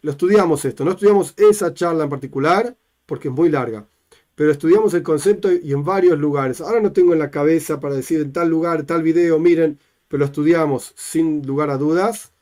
Lo 0.00 0.10
estudiamos 0.10 0.64
esto, 0.64 0.84
no 0.84 0.90
estudiamos 0.90 1.34
esa 1.36 1.72
charla 1.72 2.02
en 2.02 2.10
particular 2.10 2.76
porque 3.06 3.28
es 3.28 3.34
muy 3.34 3.48
larga, 3.48 3.86
pero 4.34 4.50
estudiamos 4.50 4.92
el 4.94 5.04
concepto 5.04 5.52
y 5.52 5.72
en 5.72 5.84
varios 5.84 6.18
lugares. 6.18 6.60
Ahora 6.60 6.80
no 6.80 6.90
tengo 6.90 7.12
en 7.12 7.20
la 7.20 7.30
cabeza 7.30 7.78
para 7.78 7.94
decir 7.94 8.20
en 8.20 8.32
tal 8.32 8.48
lugar, 8.48 8.82
tal 8.82 9.04
video, 9.04 9.38
miren, 9.38 9.78
pero 10.08 10.18
lo 10.18 10.24
estudiamos 10.24 10.92
sin 10.96 11.46
lugar 11.46 11.70
a 11.70 11.78
dudas. 11.78 12.32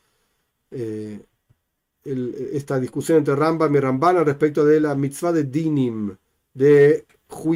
Eh, 0.71 1.19
esta 2.03 2.79
discusión 2.79 3.19
entre 3.19 3.35
Rambam 3.35 3.75
y 3.75 3.79
Ramban 3.79 4.25
respecto 4.25 4.65
de 4.65 4.81
la 4.81 4.95
mitzvah 4.95 5.31
de 5.31 5.43
Dinim, 5.43 6.15
de 6.55 7.05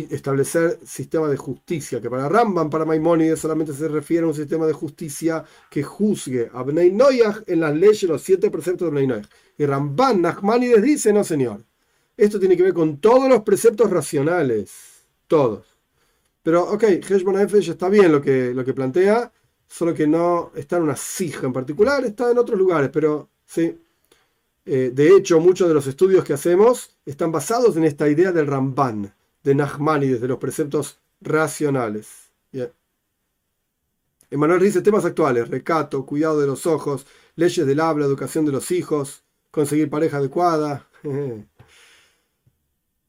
establecer 0.10 0.80
sistema 0.86 1.28
de 1.28 1.38
justicia, 1.38 2.02
que 2.02 2.10
para 2.10 2.30
Rambam, 2.30 2.70
para 2.70 2.86
Maimónides, 2.86 3.40
solamente 3.40 3.74
se 3.74 3.88
refiere 3.88 4.24
a 4.24 4.28
un 4.28 4.34
sistema 4.34 4.66
de 4.66 4.74
justicia 4.74 5.44
que 5.70 5.84
juzgue 5.84 6.50
a 6.54 6.64
Bnei 6.64 6.92
Noyach 6.92 7.44
en 7.48 7.60
las 7.60 7.76
leyes, 7.76 8.04
los 8.04 8.22
siete 8.22 8.50
preceptos 8.50 8.88
de 8.88 8.92
Bnei 8.92 9.08
Noyach. 9.08 9.30
Y 9.58 9.66
Ramban, 9.66 10.22
Nachmanides 10.22 10.82
dice, 10.82 11.14
no 11.14 11.24
señor, 11.24 11.64
esto 12.18 12.40
tiene 12.40 12.56
que 12.56 12.64
ver 12.64 12.74
con 12.74 12.98
todos 12.98 13.30
los 13.30 13.42
preceptos 13.42 13.90
racionales, 13.90 15.06
todos. 15.28 15.66
Pero, 16.44 16.64
ok, 16.64 16.84
Heshbon 16.84 17.48
ya 17.48 17.72
está 17.72 17.90
bien 17.90 18.12
lo 18.12 18.22
que, 18.22 18.54
lo 18.54 18.64
que 18.64 18.74
plantea, 18.74 19.32
solo 19.68 19.94
que 19.94 20.08
no 20.08 20.52
está 20.56 20.78
en 20.78 20.84
una 20.84 20.96
sija 20.96 21.48
en 21.48 21.54
particular, 21.54 22.06
está 22.06 22.32
en 22.32 22.38
otros 22.38 22.58
lugares, 22.58 22.90
pero 22.94 23.30
sí. 23.46 23.78
Eh, 24.68 24.92
de 24.94 25.16
hecho, 25.16 25.40
muchos 25.40 25.68
de 25.68 25.74
los 25.74 25.86
estudios 25.88 26.24
que 26.24 26.34
hacemos 26.34 26.96
están 27.06 27.32
basados 27.32 27.78
en 27.78 27.84
esta 27.84 28.10
idea 28.10 28.32
del 28.32 28.48
Ramban, 28.48 29.14
de 29.46 29.56
Nachmanides, 29.56 30.20
de 30.20 30.28
los 30.28 30.39
preceptos 30.39 31.00
racionales. 31.22 32.32
Yeah. 32.52 32.72
Emanuel 34.32 34.60
dice 34.60 34.82
temas 34.82 35.06
actuales, 35.06 35.48
recato, 35.50 36.06
cuidado 36.06 36.41
de 36.41 36.48
los 36.48 36.66
ojos, 36.66 37.06
leyes 37.36 37.66
del 37.66 37.80
habla, 37.80 38.06
educación 38.06 38.46
de 38.46 38.52
los 38.52 38.72
hijos, 38.72 39.24
conseguir 39.52 39.89
pareja 39.89 40.18
adecuada. 40.18 40.88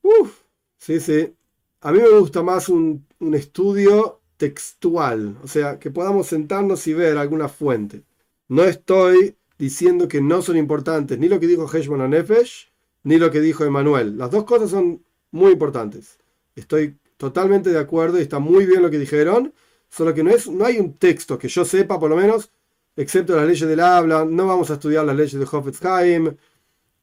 Uf, 0.03 0.43
sí, 0.78 1.01
sí. 1.01 1.34
A 1.80 1.91
mí 1.91 1.99
me 2.01 2.18
gusta 2.18 2.43
más 2.43 2.68
un, 2.68 3.07
un, 3.18 3.34
estudio 3.34 4.20
textual, 4.37 5.39
o 5.43 5.49
sea, 5.49 5.78
que 5.78 5.91
podamos 5.91 6.26
sentarnos 6.26 6.87
y 6.87 6.93
ver 6.93 7.16
alguna 7.16 7.49
fuente. 7.49 8.05
No 8.49 8.62
estoy 8.62 9.37
diciendo 9.59 10.07
que 10.07 10.20
no 10.20 10.43
son 10.43 10.59
importantes 10.59 11.18
ni 11.18 11.28
lo 11.28 11.41
que 11.41 11.47
dijo 11.47 11.66
Heshman 11.66 12.11
Nefesh, 12.11 12.70
ni 13.05 13.16
lo 13.16 13.30
que 13.30 13.41
dijo 13.41 13.64
Emanuel. 13.64 14.18
Las 14.18 14.30
dos 14.30 14.45
cosas 14.45 14.70
son 14.70 15.03
muy 15.30 15.53
importantes. 15.53 16.18
Estoy 16.57 16.96
totalmente 17.16 17.70
de 17.70 17.78
acuerdo 17.78 18.18
y 18.18 18.22
está 18.22 18.38
muy 18.38 18.66
bien 18.66 18.82
lo 18.82 18.90
que 18.90 18.98
dijeron, 18.98 19.52
solo 19.88 20.12
que 20.14 20.24
no, 20.24 20.30
es, 20.30 20.48
no 20.48 20.64
hay 20.64 20.78
un 20.78 20.94
texto 20.94 21.38
que 21.38 21.48
yo 21.48 21.64
sepa, 21.64 22.00
por 22.00 22.11
lo 22.11 22.16
menos, 22.16 22.50
excepto 22.96 23.36
las 23.36 23.46
leyes 23.46 23.68
del 23.68 23.80
habla, 23.80 24.24
no 24.24 24.46
vamos 24.46 24.70
a 24.70 24.74
estudiar 24.74 25.04
las 25.04 25.16
leyes 25.16 25.38
de 25.38 25.46
Hofetzheim, 25.50 26.36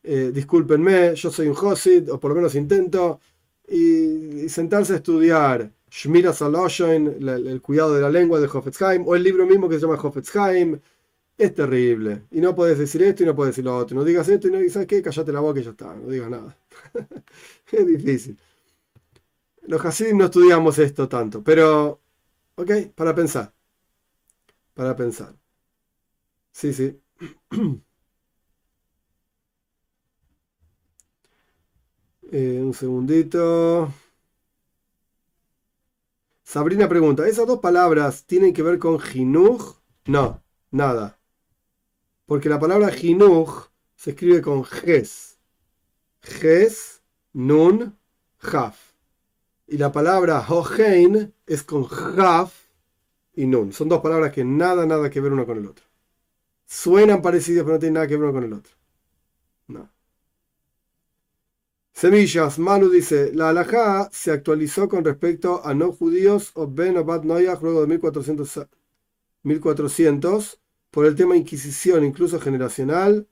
eh, 0.03 0.31
discúlpenme, 0.33 1.15
yo 1.15 1.31
soy 1.31 1.47
un 1.47 1.55
Hosid, 1.55 2.11
o 2.11 2.19
por 2.19 2.29
lo 2.29 2.35
menos 2.35 2.55
intento, 2.55 3.19
y, 3.67 4.49
sentarse 4.49 4.93
a 4.93 4.95
estudiar 4.97 5.71
Shmira 5.89 6.33
Saloshoin, 6.33 7.07
el 7.27 7.61
cuidado 7.61 7.93
de 7.95 8.01
la 8.01 8.09
lengua 8.09 8.39
de 8.39 8.47
Hofetzheim, 8.47 9.07
o 9.07 9.15
el 9.15 9.23
libro 9.23 9.45
mismo 9.45 9.69
que 9.69 9.75
se 9.75 9.81
llama 9.81 9.99
Hofetzheim, 10.01 10.79
es 11.37 11.53
terrible. 11.53 12.23
Y 12.31 12.41
no 12.41 12.55
puedes 12.55 12.77
decir 12.77 13.01
esto 13.03 13.23
y 13.23 13.25
no 13.25 13.35
puedes 13.35 13.51
decir 13.53 13.65
lo 13.65 13.75
otro. 13.77 13.97
No 13.97 14.03
digas 14.03 14.27
esto 14.29 14.47
y 14.47 14.51
no 14.51 14.59
digas, 14.59 14.85
qué? 14.85 15.01
Cállate 15.01 15.31
la 15.31 15.39
boca 15.39 15.59
y 15.59 15.63
ya 15.63 15.71
está, 15.71 15.95
no 15.95 16.09
digas 16.09 16.29
nada. 16.29 16.57
es 17.71 17.87
difícil. 17.87 18.37
Los 19.67 19.83
Hasidim 19.83 20.17
no 20.17 20.25
estudiamos 20.25 20.79
esto 20.79 21.09
tanto, 21.09 21.43
pero, 21.43 22.01
ok, 22.55 22.71
para 22.95 23.15
pensar. 23.15 23.53
Para 24.75 24.95
pensar. 24.95 25.35
Sí, 26.51 26.73
sí. 26.73 27.01
Eh, 32.31 32.59
un 32.61 32.73
segundito. 32.73 33.93
Sabrina 36.45 36.87
pregunta, 36.87 37.27
¿esas 37.27 37.45
dos 37.47 37.59
palabras 37.59 38.25
tienen 38.25 38.53
que 38.53 38.63
ver 38.63 38.79
con 38.79 38.97
jinuj? 38.97 39.79
No, 40.05 40.41
nada. 40.71 41.19
Porque 42.25 42.49
la 42.49 42.59
palabra 42.59 42.91
jinuj 42.91 43.69
se 43.95 44.09
escribe 44.11 44.41
con 44.41 44.65
ges. 44.65 45.39
Ges, 46.21 47.01
nun, 47.33 47.97
jaf. 48.39 48.82
Y 49.67 49.77
la 49.77 49.91
palabra 49.91 50.45
hohein 50.47 51.33
es 51.45 51.63
con 51.63 51.85
jaf 51.85 52.53
y 53.33 53.45
nun. 53.45 53.73
Son 53.73 53.89
dos 53.89 54.01
palabras 54.01 54.31
que 54.31 54.43
nada, 54.43 54.85
nada 54.85 55.09
que 55.09 55.21
ver 55.21 55.33
uno 55.33 55.45
con 55.45 55.57
el 55.57 55.67
otro. 55.67 55.85
Suenan 56.65 57.21
parecidas, 57.21 57.63
pero 57.63 57.75
no 57.75 57.79
tienen 57.79 57.95
nada 57.95 58.07
que 58.07 58.17
ver 58.17 58.23
uno 58.23 58.33
con 58.33 58.43
el 58.43 58.53
otro. 58.53 58.73
No. 59.67 59.89
Semillas, 61.93 62.59
Manu 62.59 62.89
dice, 62.89 63.31
la 63.33 63.49
halajá 63.49 64.09
se 64.11 64.31
actualizó 64.31 64.89
con 64.89 65.05
respecto 65.05 65.65
a 65.65 65.73
no 65.73 65.91
judíos 65.91 66.51
o 66.55 66.67
Ben 66.67 66.97
o 66.97 67.03
Bat 67.03 67.23
Noyach 67.23 67.61
luego 67.61 67.81
de 67.81 67.87
1400, 67.87 68.67
1400 69.43 70.59
por 70.91 71.05
el 71.05 71.15
tema 71.15 71.35
Inquisición, 71.37 72.03
incluso 72.03 72.39
generacional. 72.39 73.27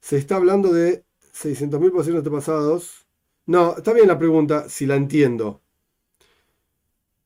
Se 0.00 0.16
está 0.16 0.36
hablando 0.36 0.72
de 0.72 1.04
600.000 1.34 1.92
posibles 1.92 2.18
antepasados 2.18 3.01
no, 3.46 3.76
está 3.76 3.92
bien 3.92 4.08
la 4.08 4.18
pregunta, 4.18 4.68
si 4.68 4.86
la 4.86 4.96
entiendo. 4.96 5.60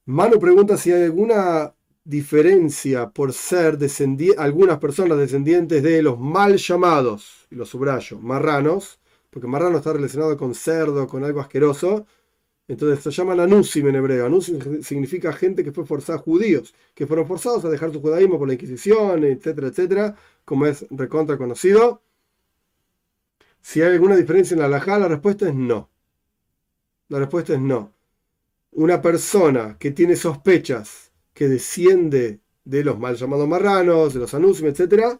Manu 0.07 0.39
pregunta 0.39 0.77
si 0.77 0.93
hay 0.93 1.05
alguna 1.05 1.75
diferencia 2.05 3.11
por 3.11 3.33
ser 3.33 3.79
algunas 4.39 4.79
personas 4.79 5.19
descendientes 5.19 5.83
de 5.83 6.03
los 6.03 6.19
mal 6.19 6.57
llamados, 6.57 7.47
y 7.51 7.57
los 7.57 7.69
subrayo, 7.69 8.19
marranos, 8.21 9.01
porque 9.31 9.49
marrano 9.49 9.79
está 9.79 9.93
relacionado 9.93 10.37
con 10.37 10.55
cerdo, 10.55 11.07
con 11.07 11.25
algo 11.25 11.41
asqueroso. 11.41 12.07
Entonces 12.69 13.03
se 13.05 13.11
llaman 13.11 13.41
anusim 13.41 13.87
en 13.89 13.97
hebreo. 13.97 14.27
Anusim 14.27 14.83
significa 14.83 15.33
gente 15.33 15.63
que 15.65 15.73
fue 15.73 15.85
forzada, 15.85 16.19
judíos, 16.19 16.75
que 16.95 17.07
fueron 17.07 17.27
forzados 17.27 17.65
a 17.65 17.69
dejar 17.69 17.93
su 17.93 18.01
judaísmo 18.01 18.39
por 18.39 18.49
la 18.49 18.55
Inquisición, 18.55 19.25
etcétera, 19.25 19.69
etcétera, 19.69 20.17
como 20.45 20.67
es 20.67 20.87
recontra 20.91 21.37
conocido. 21.37 22.03
Si 23.61 23.83
hay 23.83 23.93
alguna 23.93 24.17
diferencia 24.17 24.55
en 24.55 24.61
la 24.61 24.67
halajá, 24.67 24.99
la 24.99 25.09
respuesta 25.09 25.49
es 25.49 25.55
no. 25.55 25.91
La 27.09 27.19
respuesta 27.19 27.55
es 27.55 27.61
no. 27.61 27.93
Una 28.73 29.01
persona 29.01 29.77
que 29.79 29.93
tiene 29.93 30.17
sospechas 30.17 31.13
que 31.33 31.49
desciende 31.49 32.41
de 32.65 32.85
los 32.85 32.99
mal 32.99 33.17
llamados 33.17 33.49
marranos, 33.49 34.15
de 34.15 34.21
los 34.21 34.35
anuncios, 34.35 34.79
etc., 34.79 35.19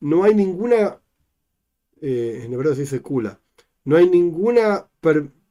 no 0.00 0.24
hay 0.24 0.34
ninguna, 0.34 1.00
eh, 2.00 2.42
en 2.44 2.52
hebreo 2.52 2.74
se 2.74 2.82
dice 2.82 3.00
kula, 3.02 3.40
no 3.84 3.96
hay 3.96 4.08
ninguna 4.08 4.88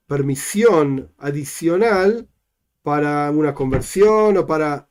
permisión 0.08 1.12
adicional 1.18 2.28
para 2.84 3.32
una 3.32 3.54
conversión 3.54 4.38
o 4.38 4.46
para... 4.46 4.90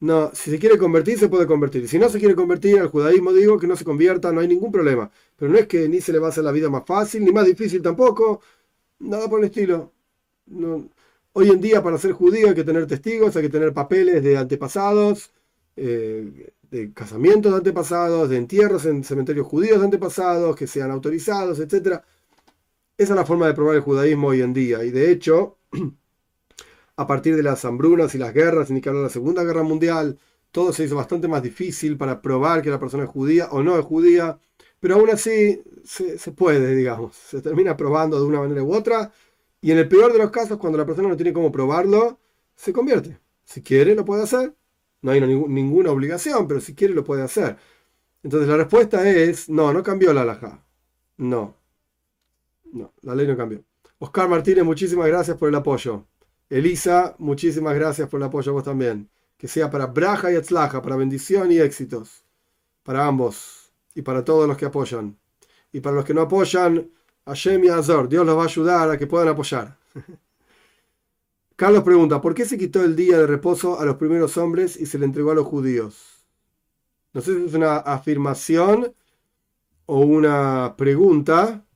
No, 0.00 0.30
si 0.32 0.50
se 0.50 0.58
quiere 0.58 0.78
convertir, 0.78 1.18
se 1.18 1.28
puede 1.28 1.46
convertir. 1.46 1.86
Si 1.86 1.98
no 1.98 2.08
se 2.08 2.18
quiere 2.18 2.34
convertir 2.34 2.78
al 2.78 2.88
judaísmo, 2.88 3.34
digo 3.34 3.58
que 3.58 3.66
no 3.66 3.76
se 3.76 3.84
convierta, 3.84 4.32
no 4.32 4.40
hay 4.40 4.48
ningún 4.48 4.72
problema. 4.72 5.10
Pero 5.36 5.52
no 5.52 5.58
es 5.58 5.66
que 5.66 5.88
ni 5.90 6.00
se 6.00 6.10
le 6.10 6.18
va 6.18 6.28
a 6.28 6.30
hacer 6.30 6.42
la 6.42 6.52
vida 6.52 6.70
más 6.70 6.84
fácil, 6.86 7.22
ni 7.22 7.32
más 7.32 7.44
difícil 7.44 7.82
tampoco, 7.82 8.40
Nada 9.00 9.28
por 9.28 9.40
el 9.40 9.46
estilo. 9.46 9.92
Hoy 11.32 11.48
en 11.48 11.60
día 11.60 11.82
para 11.82 11.98
ser 11.98 12.12
judío 12.12 12.48
hay 12.48 12.54
que 12.54 12.64
tener 12.64 12.86
testigos, 12.86 13.34
hay 13.36 13.42
que 13.42 13.48
tener 13.48 13.72
papeles 13.72 14.22
de 14.22 14.36
antepasados, 14.36 15.32
eh, 15.76 16.52
de 16.70 16.92
casamientos 16.92 17.52
de 17.52 17.58
antepasados, 17.58 18.28
de 18.28 18.36
entierros 18.36 18.84
en 18.86 19.02
cementerios 19.04 19.46
judíos 19.46 19.78
de 19.78 19.86
antepasados, 19.86 20.54
que 20.56 20.66
sean 20.66 20.90
autorizados, 20.90 21.58
etc. 21.60 22.02
Esa 22.96 23.12
es 23.14 23.16
la 23.16 23.24
forma 23.24 23.46
de 23.46 23.54
probar 23.54 23.76
el 23.76 23.82
judaísmo 23.82 24.28
hoy 24.28 24.42
en 24.42 24.52
día. 24.52 24.84
Y 24.84 24.90
de 24.90 25.10
hecho, 25.10 25.58
a 26.96 27.06
partir 27.06 27.36
de 27.36 27.42
las 27.42 27.64
hambrunas 27.64 28.14
y 28.14 28.18
las 28.18 28.34
guerras, 28.34 28.70
ni 28.70 28.80
que 28.80 28.90
hablar 28.90 29.02
de 29.04 29.08
la 29.08 29.12
Segunda 29.12 29.44
Guerra 29.44 29.62
Mundial, 29.62 30.18
todo 30.50 30.72
se 30.72 30.84
hizo 30.84 30.96
bastante 30.96 31.28
más 31.28 31.42
difícil 31.42 31.96
para 31.96 32.20
probar 32.20 32.62
que 32.62 32.70
la 32.70 32.78
persona 32.80 33.04
es 33.04 33.10
judía 33.10 33.48
o 33.50 33.62
no 33.62 33.78
es 33.78 33.84
judía. 33.84 34.38
Pero 34.80 34.94
aún 34.94 35.10
así 35.10 35.62
se, 35.84 36.32
puede, 36.32 36.74
digamos. 36.74 37.14
Se 37.14 37.42
termina 37.42 37.76
probando 37.76 38.18
de 38.18 38.26
una 38.26 38.40
manera 38.40 38.62
u 38.62 38.74
otra. 38.74 39.12
Y 39.60 39.70
en 39.72 39.78
el 39.78 39.88
peor 39.88 40.12
de 40.12 40.18
los 40.18 40.30
casos, 40.30 40.58
cuando 40.58 40.78
la 40.78 40.86
persona 40.86 41.08
no 41.08 41.16
tiene 41.16 41.34
cómo 41.34 41.52
probarlo, 41.52 42.18
se 42.56 42.72
convierte. 42.72 43.18
Si 43.44 43.62
quiere, 43.62 43.94
lo 43.94 44.04
puede 44.04 44.22
hacer. 44.22 44.54
No 45.02 45.12
hay 45.12 45.20
ninguna 45.20 45.90
obligación, 45.90 46.48
pero 46.48 46.60
si 46.60 46.74
quiere, 46.74 46.94
lo 46.94 47.04
puede 47.04 47.22
hacer. 47.22 47.56
Entonces 48.22 48.48
la 48.48 48.56
respuesta 48.56 49.08
es, 49.08 49.48
no, 49.48 49.72
no 49.72 49.82
cambió 49.82 50.12
la 50.12 50.22
alhaja. 50.22 50.64
No. 51.18 51.56
No, 52.72 52.92
la 53.02 53.14
ley 53.14 53.26
no 53.26 53.36
cambió. 53.36 53.62
Oscar 53.98 54.28
Martínez, 54.28 54.64
muchísimas 54.64 55.06
gracias 55.08 55.36
por 55.36 55.48
el 55.48 55.54
apoyo. 55.54 56.06
Elisa, 56.48 57.14
muchísimas 57.18 57.74
gracias 57.74 58.08
por 58.08 58.20
el 58.20 58.24
apoyo 58.24 58.52
a 58.52 58.54
vos 58.54 58.64
también. 58.64 59.10
Que 59.36 59.48
sea 59.48 59.70
para 59.70 59.86
Braja 59.86 60.32
y 60.32 60.36
Atzlaja, 60.36 60.80
para 60.82 60.96
bendición 60.96 61.52
y 61.52 61.58
éxitos. 61.58 62.24
Para 62.82 63.06
ambos 63.06 63.59
y 63.94 64.02
para 64.02 64.24
todos 64.24 64.48
los 64.48 64.56
que 64.56 64.66
apoyan. 64.66 65.18
Y 65.72 65.80
para 65.80 65.96
los 65.96 66.04
que 66.04 66.14
no 66.14 66.22
apoyan, 66.22 66.90
Hashem 67.26 67.64
y 67.64 67.68
Azor, 67.68 68.08
Dios 68.08 68.26
los 68.26 68.36
va 68.36 68.42
a 68.42 68.46
ayudar 68.46 68.90
a 68.90 68.98
que 68.98 69.06
puedan 69.06 69.28
apoyar. 69.28 69.78
Carlos 71.56 71.84
pregunta, 71.84 72.20
¿por 72.20 72.34
qué 72.34 72.44
se 72.44 72.56
quitó 72.56 72.82
el 72.82 72.96
día 72.96 73.18
de 73.18 73.26
reposo 73.26 73.78
a 73.78 73.84
los 73.84 73.96
primeros 73.96 74.36
hombres 74.38 74.76
y 74.80 74.86
se 74.86 74.98
le 74.98 75.04
entregó 75.04 75.30
a 75.30 75.34
los 75.34 75.46
judíos? 75.46 76.24
No 77.12 77.20
sé 77.20 77.36
si 77.36 77.46
es 77.46 77.54
una 77.54 77.76
afirmación 77.78 78.94
o 79.86 80.00
una 80.00 80.74
pregunta. 80.76 81.66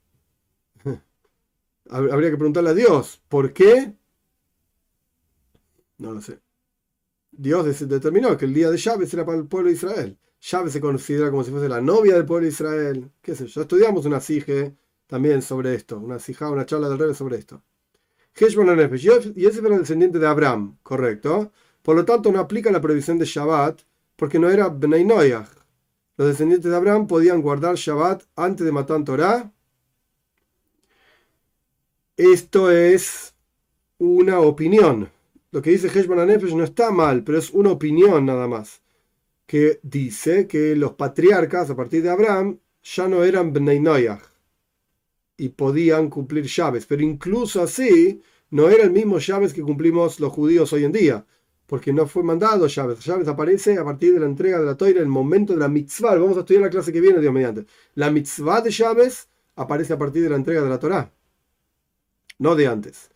Habría 1.91 2.31
que 2.31 2.37
preguntarle 2.37 2.71
a 2.71 2.75
Dios, 2.75 3.21
¿por 3.29 3.53
qué? 3.53 3.95
No 5.99 6.13
lo 6.13 6.21
sé. 6.23 6.41
Dios 7.31 7.89
determinó 7.89 8.37
que 8.37 8.45
el 8.45 8.55
día 8.55 8.71
de 8.71 8.77
Shabbat 8.77 9.13
era 9.13 9.27
para 9.27 9.39
el 9.39 9.47
pueblo 9.47 9.69
de 9.69 9.75
Israel. 9.75 10.19
Shabbat 10.47 10.69
se 10.69 10.81
considera 10.81 11.31
como 11.31 11.43
si 11.43 11.51
fuese 11.51 11.71
la 11.71 11.81
novia 11.81 12.17
del 12.17 12.27
pueblo 12.27 12.45
de 12.45 12.53
Israel. 12.53 13.11
¿Qué 13.23 13.35
sé 13.35 13.47
yo? 13.47 13.63
Estudiamos 13.63 14.05
una 14.05 14.21
sige 14.21 14.77
también 15.07 15.41
sobre 15.41 15.75
esto, 15.75 15.99
una 15.99 16.19
sija, 16.19 16.51
una 16.51 16.67
charla 16.67 16.91
del 16.91 16.99
rey 16.99 17.15
sobre 17.15 17.39
esto. 17.39 17.63
Y 18.39 18.45
ese 19.47 19.61
era 19.61 19.75
el 19.75 19.79
descendiente 19.79 20.19
de 20.19 20.27
Abraham, 20.27 20.77
correcto. 20.83 21.51
Por 21.81 21.97
lo 21.97 22.05
tanto, 22.05 22.31
no 22.31 22.41
aplica 22.41 22.71
la 22.71 22.83
prohibición 22.83 23.19
de 23.19 23.25
Shabbat 23.25 23.81
porque 24.17 24.39
no 24.39 24.51
era 24.51 24.69
Bnei 24.69 25.03
Noyach. 25.03 25.49
Los 26.19 26.29
descendientes 26.29 26.71
de 26.71 26.77
Abraham 26.77 27.07
podían 27.07 27.41
guardar 27.41 27.77
Shabbat 27.77 28.25
antes 28.37 28.67
de 28.67 28.73
matar 28.73 29.03
Torah. 29.03 29.51
Esto 32.19 32.71
es 32.71 33.35
una 33.97 34.41
opinión. 34.41 35.11
Lo 35.53 35.63
que 35.63 35.71
dice 35.71 35.89
Heshbon 35.89 36.19
Anefesh 36.19 36.55
no 36.55 36.65
está 36.65 36.91
mal, 36.91 37.25
pero 37.25 37.39
es 37.39 37.51
una 37.51 37.71
opinión 37.71 38.27
nada 38.27 38.47
más. 38.47 38.84
Que 39.47 39.81
dice 39.83 40.47
que 40.47 40.75
los 40.75 40.93
patriarcas 40.93 41.71
a 41.71 41.77
partir 41.77 42.03
de 42.03 42.11
Abraham 42.11 42.59
ya 42.83 43.09
no 43.09 43.25
eran 43.25 43.53
Bnei 43.53 43.81
y 45.37 45.49
podían 45.51 46.11
cumplir 46.11 46.47
llaves, 46.47 46.87
pero 46.87 47.03
incluso 47.03 47.63
así 47.63 48.23
no 48.51 48.69
era 48.69 48.85
el 48.85 48.91
mismo 48.91 49.19
llaves 49.19 49.53
que 49.53 49.63
cumplimos 49.63 50.21
los 50.21 50.33
judíos 50.33 50.73
hoy 50.73 50.85
en 50.85 50.93
día, 50.93 51.27
porque 51.67 51.93
no 51.93 52.07
fue 52.07 52.23
mandado 52.23 52.67
llaves. 52.67 53.01
Llaves 53.05 53.27
aparece 53.27 53.79
a 53.79 53.85
partir 53.85 54.15
de 54.15 54.21
la 54.21 54.27
entrega 54.27 54.61
de 54.61 54.67
la 54.67 54.77
toira, 54.77 55.01
el 55.01 55.09
momento 55.09 55.55
de 55.55 55.59
la 55.59 55.69
mitzvah. 55.69 56.15
Vamos 56.15 56.37
a 56.37 56.41
estudiar 56.41 56.63
la 56.63 56.71
clase 56.71 56.93
que 56.93 57.01
viene, 57.01 57.21
Dios 57.21 57.33
mediante. 57.33 57.67
La 57.95 58.11
mitzvah 58.11 58.61
de 58.61 58.71
llaves 58.71 59.29
aparece 59.57 59.93
a 59.95 59.99
partir 59.99 60.23
de 60.23 60.31
la 60.31 60.37
entrega 60.37 60.63
de 60.63 60.69
la 60.69 60.79
Torah, 60.79 61.11
no 62.39 62.55
de 62.55 62.67
antes. 62.67 63.11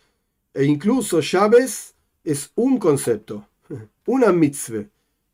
E 0.54 0.64
incluso 0.64 1.20
llaves 1.20 1.94
es 2.24 2.50
un 2.56 2.78
concepto, 2.78 3.46
una 4.06 4.32
mitzvah. 4.32 4.86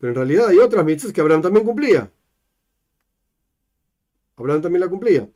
Pero 0.05 0.11
en 0.11 0.17
realidad 0.17 0.49
hay 0.49 0.59
otras 0.59 0.85
mitzvahs 0.85 1.15
que 1.15 1.21
Abraham 1.23 1.41
también 1.41 1.65
cumplía. 1.65 2.11
Abraham 4.37 4.61
también 4.61 4.81
la 4.81 4.89
cumplía 4.89 5.27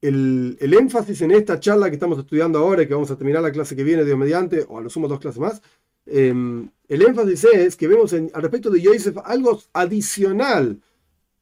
el, 0.00 0.56
énfasis 0.60 1.22
en 1.22 1.30
esta 1.30 1.60
charla 1.60 1.88
que 1.88 1.94
estamos 1.94 2.18
estudiando 2.18 2.58
ahora 2.58 2.82
y 2.82 2.88
que 2.88 2.94
vamos 2.94 3.12
a 3.12 3.16
terminar 3.16 3.40
la 3.40 3.52
clase 3.52 3.76
que 3.76 3.84
viene, 3.84 4.04
Dios 4.04 4.18
mediante, 4.18 4.64
o 4.68 4.78
a 4.78 4.80
lo 4.80 4.90
sumo 4.90 5.06
dos 5.06 5.20
clases 5.20 5.38
más, 5.38 5.62
em, 6.06 6.68
el 6.88 7.02
énfasis 7.02 7.44
es 7.44 7.76
que 7.76 7.86
vemos 7.86 8.12
al 8.12 8.42
respecto 8.42 8.68
de 8.68 8.80
Yosef 8.80 9.16
algo 9.24 9.62
adicional 9.72 10.80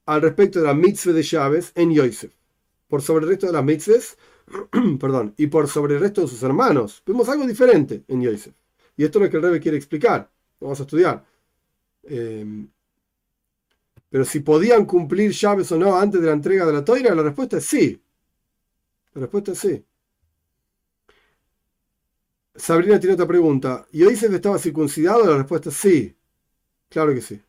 al 0.05 0.21
respecto 0.21 0.61
de 0.61 0.67
la 0.67 0.75
mitzvah 0.75 1.15
de 1.15 1.25
Chávez 1.25 1.73
en 1.75 1.93
Yosef. 1.95 2.33
Por 2.87 3.01
sobre 3.01 3.25
el 3.25 3.31
resto 3.31 3.47
de 3.47 3.53
las 3.55 3.65
mitzvahs, 3.65 4.19
perdón, 5.01 5.33
y 5.39 5.47
por 5.47 5.69
sobre 5.69 5.95
el 5.95 6.01
resto 6.01 6.21
de 6.21 6.29
sus 6.29 6.43
hermanos. 6.43 7.03
Vemos 7.07 7.31
algo 7.31 7.47
diferente 7.47 8.05
en 8.09 8.21
Yosef. 8.21 8.55
Y 8.95 9.05
esto 9.05 9.19
es 9.19 9.25
lo 9.25 9.31
que 9.31 9.37
el 9.39 9.43
Rebbe 9.43 9.61
quiere 9.61 9.77
explicar. 9.79 10.29
Vamos 10.61 10.79
a 10.81 10.83
estudiar. 10.83 11.25
Em, 12.09 12.69
pero 14.09 14.25
si 14.25 14.41
podían 14.41 14.87
cumplir 14.87 15.33
Chávez 15.33 15.71
o 15.73 15.79
no 15.79 15.97
antes 15.97 16.21
de 16.21 16.27
la 16.27 16.33
entrega 16.33 16.65
de 16.65 16.73
la 16.73 16.85
toira, 16.85 17.15
la 17.15 17.23
respuesta 17.23 17.59
es 17.59 17.65
sí. 17.65 18.01
La 19.15 19.23
respuesta 19.23 19.53
es 19.53 19.59
sí. 19.59 19.85
Sabrina 22.55 22.99
tiene 22.99 23.15
otra 23.15 23.27
pregunta. 23.27 23.87
¿Y 23.93 24.01
Yosef 24.01 24.33
estaba 24.33 24.59
circuncidado? 24.59 25.27
La 25.27 25.37
respuesta 25.37 25.69
es 25.69 25.77
sí. 25.77 26.17
Claro 26.89 27.13
que 27.13 27.21
sí. 27.21 27.41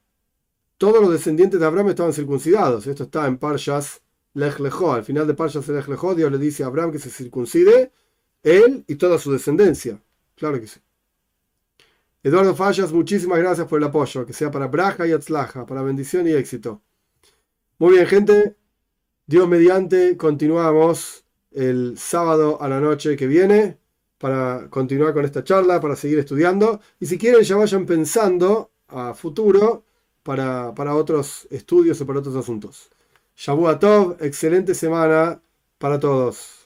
Todos 0.78 1.02
los 1.02 1.12
descendientes 1.12 1.60
de 1.60 1.66
Abraham 1.66 1.90
estaban 1.90 2.14
circuncidados. 2.14 2.86
Esto 2.88 3.04
está 3.04 3.28
en 3.28 3.38
Parshas 3.38 4.02
Lech. 4.34 4.60
Al 4.60 5.04
final 5.04 5.26
de 5.26 5.34
Parshas 5.34 5.68
Lech 5.68 5.88
Dios 6.16 6.32
le 6.32 6.38
dice 6.38 6.64
a 6.64 6.68
Abraham 6.68 6.92
que 6.92 7.00
se 7.00 7.10
circuncide 7.10 7.92
él 8.44 8.84
y 8.88 8.96
toda 8.96 9.18
su 9.18 9.32
descendencia. 9.32 10.02
Claro 10.36 10.60
que 10.60 10.68
sí. 10.68 10.80
Eduardo 12.28 12.54
Fallas, 12.54 12.92
muchísimas 12.92 13.40
gracias 13.40 13.68
por 13.68 13.80
el 13.80 13.86
apoyo. 13.86 14.26
Que 14.26 14.34
sea 14.34 14.52
para 14.52 14.68
Braja 14.68 15.08
y 15.08 15.14
Atzlaja, 15.14 15.66
para 15.66 15.82
bendición 15.82 16.28
y 16.28 16.32
éxito. 16.32 16.82
Muy 17.80 17.94
bien, 17.94 18.06
gente. 18.06 18.58
Dios 19.26 19.48
mediante, 19.48 20.18
continuamos 20.18 21.24
el 21.52 21.98
sábado 21.98 22.62
a 22.62 22.68
la 22.68 22.82
noche 22.82 23.16
que 23.16 23.28
viene 23.28 23.78
para 24.18 24.70
continuar 24.70 25.14
con 25.14 25.24
esta 25.24 25.46
charla, 25.46 25.80
para 25.80 25.96
seguir 25.96 26.20
estudiando. 26.20 26.82
Y 27.00 27.06
si 27.06 27.18
quieren, 27.18 27.44
ya 27.44 27.56
vayan 27.56 27.86
pensando 27.86 28.72
a 28.90 29.14
futuro 29.14 29.86
para, 30.24 30.76
para 30.76 30.96
otros 30.96 31.48
estudios 31.50 32.02
o 32.02 32.06
para 32.06 32.20
otros 32.20 32.36
asuntos. 32.36 32.90
Shabu 33.38 33.74
Tov, 33.80 34.18
excelente 34.20 34.76
semana 34.76 35.42
para 35.78 35.98
todos. 35.98 36.57